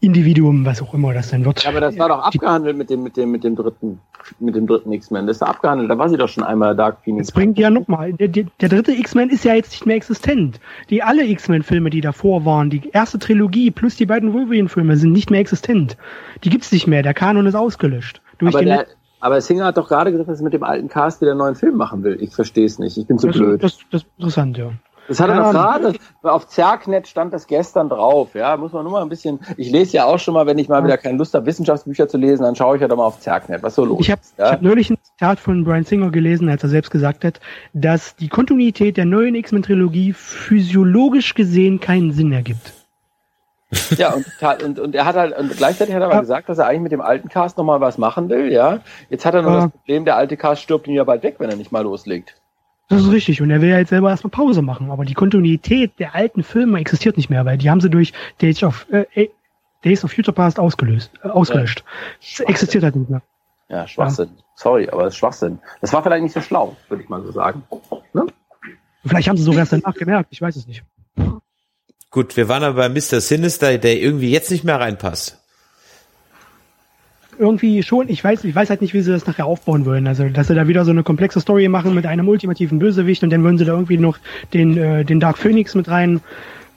[0.00, 1.62] Individuum, was auch immer das dann wird.
[1.62, 4.00] Ja, aber das war doch abgehandelt mit dem, mit dem, mit dem dritten,
[4.38, 5.26] mit dem dritten X-Men.
[5.26, 5.90] Das ist abgehandelt.
[5.90, 7.26] Da war sie doch schon einmal Dark Phoenix.
[7.26, 8.14] Das bringt ja nochmal.
[8.14, 10.58] Der, der, der dritte X-Men ist ja jetzt nicht mehr existent.
[10.88, 15.30] Die alle X-Men-Filme, die davor waren, die erste Trilogie plus die beiden Wolverine-Filme sind nicht
[15.30, 15.98] mehr existent.
[16.44, 17.02] Die gibt's nicht mehr.
[17.02, 18.22] Der Kanon ist ausgelöscht.
[18.38, 18.86] Durch aber, der,
[19.20, 21.56] aber Singer hat doch gerade gesagt, dass er mit dem alten Cast wieder einen neuen
[21.56, 22.16] Film machen will.
[22.22, 22.96] Ich verstehe es nicht.
[22.96, 23.62] Ich bin zu das, blöd.
[23.62, 24.72] Das, das ist interessant, ja.
[25.10, 28.92] Das hat er doch gerade, auf Zerknet stand das gestern drauf, ja, muss man nur
[28.92, 31.34] mal ein bisschen, ich lese ja auch schon mal, wenn ich mal wieder keine Lust
[31.34, 33.98] habe, Wissenschaftsbücher zu lesen, dann schaue ich ja doch mal auf Zerknet, was so los
[33.98, 34.52] Ich habe ja?
[34.52, 37.40] hab neulich ein Zitat von Brian Singer gelesen, als er selbst gesagt hat,
[37.72, 42.72] dass die Kontinuität der neuen X-Men-Trilogie physiologisch gesehen keinen Sinn ergibt.
[43.96, 44.26] ja, und,
[44.62, 46.20] und, und er hat halt, und gleichzeitig hat er aber ja.
[46.20, 48.78] gesagt, dass er eigentlich mit dem alten Cast nochmal was machen will, ja.
[49.08, 49.60] Jetzt hat er nur ja.
[49.62, 52.39] das Problem, der alte Cast stirbt ihn ja bald weg, wenn er nicht mal loslegt.
[52.90, 53.40] Das ist richtig.
[53.40, 54.90] Und er will ja jetzt selber erstmal Pause machen.
[54.90, 58.12] Aber die Kontinuität der alten Filme existiert nicht mehr, weil die haben sie durch
[58.42, 59.28] Days of, äh,
[59.84, 61.84] Days of Future Past ausgelöst, äh, ausgelöscht.
[62.20, 63.22] Ja, existiert halt nicht mehr.
[63.68, 64.30] Ja, Schwachsinn.
[64.36, 64.44] Ja.
[64.56, 65.60] Sorry, aber das ist Schwachsinn.
[65.80, 67.62] Das war vielleicht nicht so schlau, würde ich mal so sagen.
[68.12, 68.26] Ne?
[69.06, 70.28] Vielleicht haben sie sogar erst danach gemerkt.
[70.32, 70.82] Ich weiß es nicht.
[72.10, 73.20] Gut, wir waren aber bei Mr.
[73.20, 75.39] Sinister, der irgendwie jetzt nicht mehr reinpasst
[77.40, 80.06] irgendwie schon, ich weiß, ich weiß halt nicht, wie sie das nachher aufbauen wollen.
[80.06, 83.30] Also, dass sie da wieder so eine komplexe Story machen mit einem ultimativen Bösewicht und
[83.30, 84.18] dann würden sie da irgendwie noch
[84.52, 86.20] den, äh, den Dark Phoenix mit rein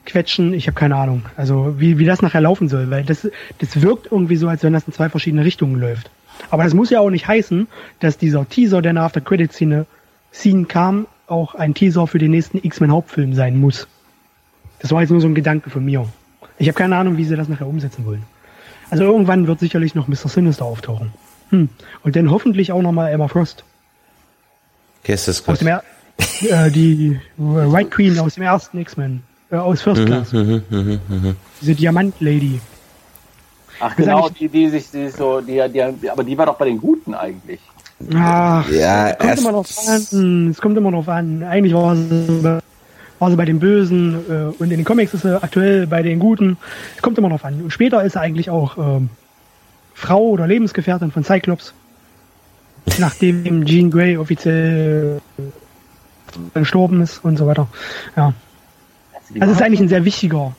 [0.06, 1.22] quetschen, ich habe keine Ahnung.
[1.36, 3.28] Also wie, wie das nachher laufen soll, weil das,
[3.58, 6.10] das wirkt irgendwie so, als wenn das in zwei verschiedene Richtungen läuft.
[6.50, 7.68] Aber das muss ja auch nicht heißen,
[8.00, 9.86] dass dieser Teaser, der nach der Credit-Szene
[10.32, 13.86] Scene kam, auch ein Teaser für den nächsten X-Men-Hauptfilm sein muss.
[14.80, 16.06] Das war jetzt nur so ein Gedanke von mir.
[16.58, 18.22] Ich habe keine Ahnung, wie sie das nachher umsetzen wollen.
[18.94, 20.28] Also irgendwann wird sicherlich noch Mr.
[20.28, 21.12] Sinister auftauchen.
[21.50, 21.68] Hm.
[22.04, 23.64] Und dann hoffentlich auch nochmal Emma Frost.
[25.04, 25.82] Das Aus dem er
[26.66, 29.22] äh, die White Queen aus dem ersten X-Men.
[29.50, 30.32] Äh, aus First Class.
[30.32, 31.36] Mhm, mhm, mhm.
[31.60, 32.60] Diese Diamant-Lady.
[33.80, 36.66] Ach ist genau, die, die sich die so, die, die, aber die war doch bei
[36.66, 37.60] den Guten eigentlich.
[38.14, 40.50] Ach, Ja, es kommt immer drauf an.
[40.50, 41.42] Es kommt immer drauf an.
[41.42, 42.60] Eigentlich war sie,
[43.30, 46.56] sie bei den Bösen äh, und in den Comics ist sie aktuell bei den Guten.
[46.96, 47.62] Es kommt immer drauf an.
[47.62, 49.08] Und später ist sie eigentlich auch ähm,
[49.94, 51.74] Frau oder Lebensgefährtin von Cyclops.
[52.98, 57.68] Nachdem Jean Grey offiziell äh, gestorben ist und so weiter.
[58.16, 58.34] Ja.
[59.40, 60.54] Also es ist eigentlich ein sehr wichtiger.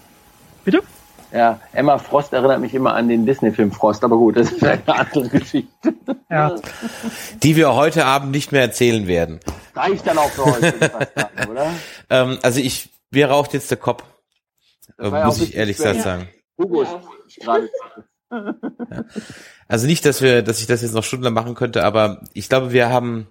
[1.35, 4.81] Ja, Emma Frost erinnert mich immer an den Disney-Film Frost, aber gut, das ist eine
[4.87, 5.93] andere Geschichte.
[6.29, 6.55] Ja.
[7.43, 9.41] Die wir heute Abend nicht mehr erzählen werden.
[9.75, 11.71] Reicht dann auch für heute, fast sagen, oder?
[12.09, 14.03] Ähm, also ich, mir raucht jetzt der Kopf.
[14.97, 16.29] Äh, muss auch ich ehrlich gesagt sagen.
[16.57, 17.01] Hugo Ja.
[17.41, 17.69] gerade.
[19.67, 22.71] Also nicht, dass wir, dass ich das jetzt noch stundenlang machen könnte, aber ich glaube,
[22.71, 23.27] wir haben,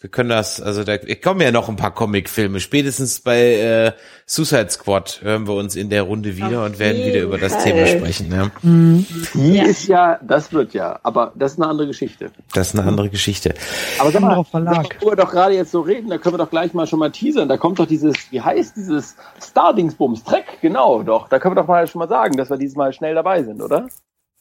[0.00, 2.60] wir können das, also da kommen ja noch ein paar Comicfilme.
[2.60, 3.92] Spätestens bei äh,
[4.26, 7.62] Suicide Squad hören wir uns in der Runde wieder Auf und werden wieder über das.
[7.62, 8.32] Thema sprechen.
[8.32, 8.50] Ja.
[8.62, 9.64] Die Ja.
[9.64, 12.30] ist ja, das wird ja, aber das ist eine andere Geschichte.
[12.54, 13.54] Das ist eine andere Geschichte.
[13.98, 14.96] Aber sag mal, Verlag.
[15.00, 17.10] wo wir doch gerade jetzt so reden, da können wir doch gleich mal schon mal
[17.10, 17.48] teasern.
[17.48, 20.24] Da kommt doch dieses, wie heißt dieses Stardingsbums?
[20.24, 21.28] Trek, genau, doch.
[21.28, 23.60] Da können wir doch mal schon mal sagen, dass wir dieses Mal schnell dabei sind,
[23.62, 23.88] oder?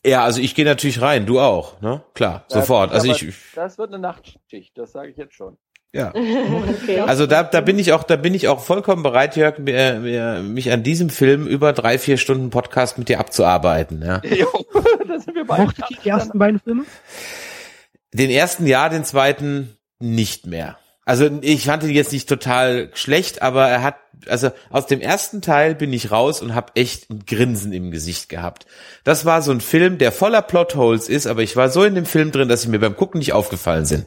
[0.05, 2.03] Ja, also ich gehe natürlich rein, du auch, ne?
[2.15, 2.89] Klar, sofort.
[2.89, 5.57] Ja, Also aber ich, Das wird eine Nachtschicht, das sage ich jetzt schon.
[5.93, 6.09] ja.
[6.15, 7.01] okay.
[7.01, 10.41] Also da, da bin ich auch, da bin ich auch vollkommen bereit, Jörg, mir, mir,
[10.41, 14.01] mich an diesem Film über drei, vier Stunden Podcast mit dir abzuarbeiten.
[14.03, 14.21] Ja.
[14.25, 14.47] Jo,
[15.07, 15.71] da sind wir beide.
[16.03, 16.85] Die ersten beiden Filme?
[18.13, 20.77] Den ersten ja, den zweiten nicht mehr.
[21.11, 23.95] Also ich fand ihn jetzt nicht total schlecht, aber er hat,
[24.27, 28.29] also aus dem ersten Teil bin ich raus und habe echt ein Grinsen im Gesicht
[28.29, 28.65] gehabt.
[29.03, 32.05] Das war so ein Film, der voller Plotholes ist, aber ich war so in dem
[32.05, 34.05] Film drin, dass sie mir beim Gucken nicht aufgefallen sind.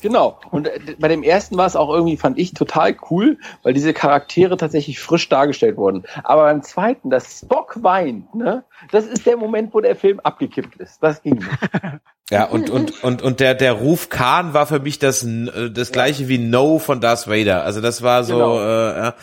[0.00, 0.38] Genau.
[0.50, 3.92] Und äh, bei dem ersten war es auch irgendwie, fand ich, total cool, weil diese
[3.92, 6.04] Charaktere tatsächlich frisch dargestellt wurden.
[6.24, 8.64] Aber beim zweiten, das Spock weint, ne?
[8.92, 11.02] Das ist der Moment, wo der Film abgekippt ist.
[11.02, 11.48] Das ging nicht.
[12.30, 15.92] Ja, und, und, und, und der, der Ruf Khan war für mich das, äh, das
[15.92, 17.64] gleiche wie No von Darth Vader.
[17.64, 18.60] Also das war so, Genau.
[18.60, 19.14] äh, ja,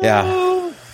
[0.00, 0.24] ja,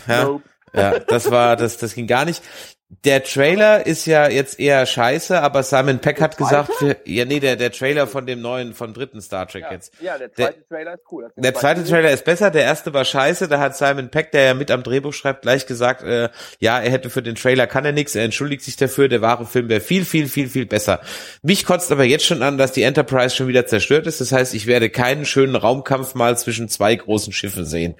[0.09, 0.43] ja, Nope.
[0.74, 2.43] ja, das war, das, das ging gar nicht.
[2.89, 6.71] Der Trailer ist ja jetzt eher scheiße, aber Simon Peck hat gesagt,
[7.05, 9.93] ja, nee, der, der Trailer von dem neuen, vom dritten Star Trek Ja, jetzt.
[10.01, 11.33] ja, der zweite Trailer ist cool.
[11.35, 13.49] Der zweite Trailer ist besser, der erste war scheiße.
[13.49, 16.29] Da hat Simon Peck, der ja mit am Drehbuch schreibt, gleich gesagt, äh,
[16.61, 19.47] ja, er hätte für den Trailer kann er nichts, er entschuldigt sich dafür, der wahre
[19.47, 21.01] Film wäre viel, viel, viel, viel besser.
[21.43, 24.21] Mich kotzt aber jetzt schon an, dass die Enterprise schon wieder zerstört ist.
[24.21, 27.97] Das heißt, ich werde keinen schönen Raumkampf mal zwischen zwei großen Schiffen sehen.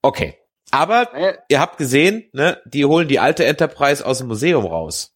[0.00, 0.36] Okay.
[0.70, 1.08] Aber
[1.48, 5.14] ihr habt gesehen, ne, die holen die alte Enterprise aus dem Museum raus.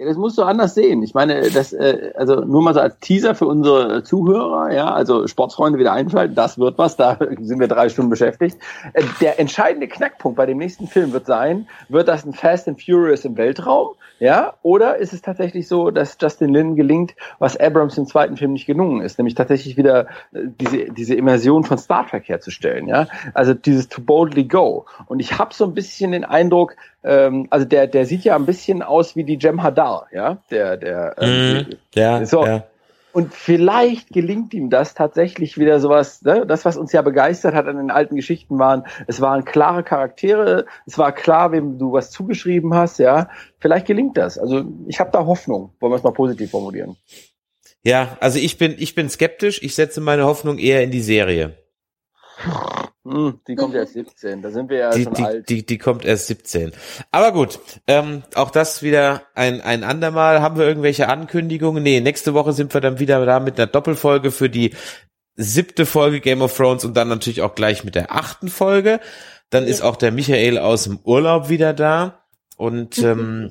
[0.00, 1.02] Ja, das musst du anders sehen.
[1.02, 5.26] Ich meine, das, äh, also nur mal so als Teaser für unsere Zuhörer, ja, also
[5.26, 8.56] Sportsfreunde wieder einschalten, das wird was, da sind wir drei Stunden beschäftigt.
[8.94, 12.82] Äh, der entscheidende Knackpunkt bei dem nächsten Film wird sein, wird das ein Fast and
[12.82, 13.90] Furious im Weltraum,
[14.20, 18.52] ja, oder ist es tatsächlich so, dass Justin Lin gelingt, was Abrams im zweiten Film
[18.52, 23.06] nicht gelungen ist, nämlich tatsächlich wieder äh, diese, diese Immersion von Star Trek herzustellen, ja,
[23.34, 24.86] also dieses To Boldly Go.
[25.06, 28.46] Und ich habe so ein bisschen den Eindruck, ähm, also der, der sieht ja ein
[28.46, 32.44] bisschen aus wie die Jem Hadar, ja, der, der, ähm, Ja, So.
[32.46, 32.64] ja.
[33.12, 36.46] und vielleicht gelingt ihm das tatsächlich wieder sowas, ne?
[36.46, 40.66] das, was uns ja begeistert hat an den alten Geschichten waren, es waren klare Charaktere,
[40.86, 43.28] es war klar, wem du was zugeschrieben hast, ja.
[43.58, 44.38] Vielleicht gelingt das.
[44.38, 46.96] Also ich habe da Hoffnung, wollen wir es mal positiv formulieren.
[47.82, 49.62] Ja, also ich bin, ich bin skeptisch.
[49.62, 51.56] Ich setze meine Hoffnung eher in die Serie.
[53.10, 55.48] Hm, die kommt ja erst 17, da sind wir ja die, schon die, alt.
[55.48, 56.70] die, die kommt erst 17.
[57.10, 57.58] Aber gut,
[57.88, 60.40] ähm, auch das wieder ein, ein andermal.
[60.42, 61.82] Haben wir irgendwelche Ankündigungen?
[61.82, 64.74] Nee, nächste Woche sind wir dann wieder da mit einer Doppelfolge für die
[65.34, 69.00] siebte Folge Game of Thrones und dann natürlich auch gleich mit der achten Folge.
[69.48, 72.24] Dann ist auch der Michael aus dem Urlaub wieder da
[72.56, 73.50] und ähm,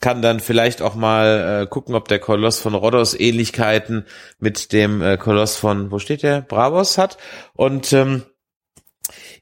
[0.00, 4.06] kann dann vielleicht auch mal äh, gucken, ob der Koloss von Rhodos Ähnlichkeiten
[4.38, 7.18] mit dem äh, Koloss von, wo steht der, Bravos hat.
[7.54, 8.22] Und ähm,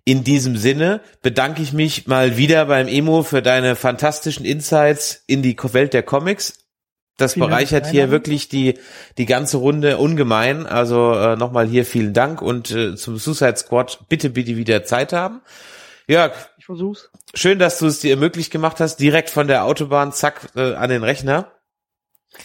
[0.04, 5.42] in diesem Sinne bedanke ich mich mal wieder beim Emo für deine fantastischen Insights in
[5.42, 6.58] die Welt der Comics.
[7.18, 8.78] Das Vielen bereichert hier wirklich die,
[9.18, 10.66] die ganze Runde ungemein.
[10.66, 15.12] Also äh, nochmal hier vielen Dank und äh, zum Suicide Squad bitte, bitte wieder Zeit
[15.12, 15.42] haben.
[16.08, 17.10] Jörg, Ich versuch's.
[17.34, 20.90] Schön, dass du es dir möglich gemacht hast, direkt von der Autobahn, zack, äh, an
[20.90, 21.52] den Rechner.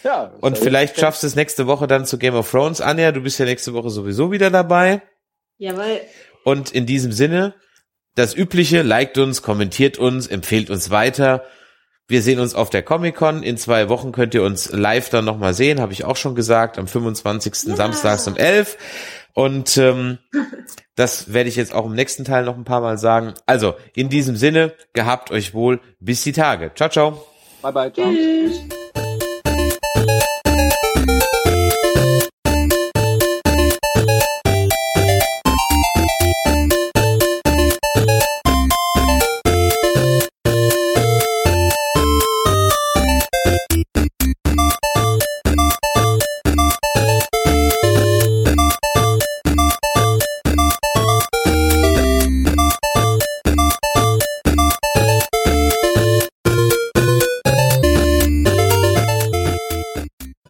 [0.03, 0.33] Ja.
[0.41, 2.81] Und vielleicht schaffst du es nächste Woche dann zu Game of Thrones.
[2.81, 5.01] Anja, du bist ja nächste Woche sowieso wieder dabei.
[5.57, 6.01] Jawohl.
[6.47, 7.55] Und in diesem Sinne,
[8.15, 11.43] das Übliche, liked uns, kommentiert uns, empfehlt uns weiter.
[12.07, 13.43] Wir sehen uns auf der Comic-Con.
[13.43, 16.77] In zwei Wochen könnt ihr uns live dann nochmal sehen, habe ich auch schon gesagt,
[16.79, 17.53] am 25.
[17.65, 17.75] Ja.
[17.75, 18.77] Samstags um 11.
[19.33, 20.19] Und ähm,
[20.95, 23.33] das werde ich jetzt auch im nächsten Teil noch ein paar Mal sagen.
[23.45, 26.71] Also, in diesem Sinne, gehabt euch wohl, bis die Tage.
[26.75, 27.27] Ciao, ciao.
[27.61, 28.09] Bye bye, ciao.
[28.09, 28.86] Tschüss.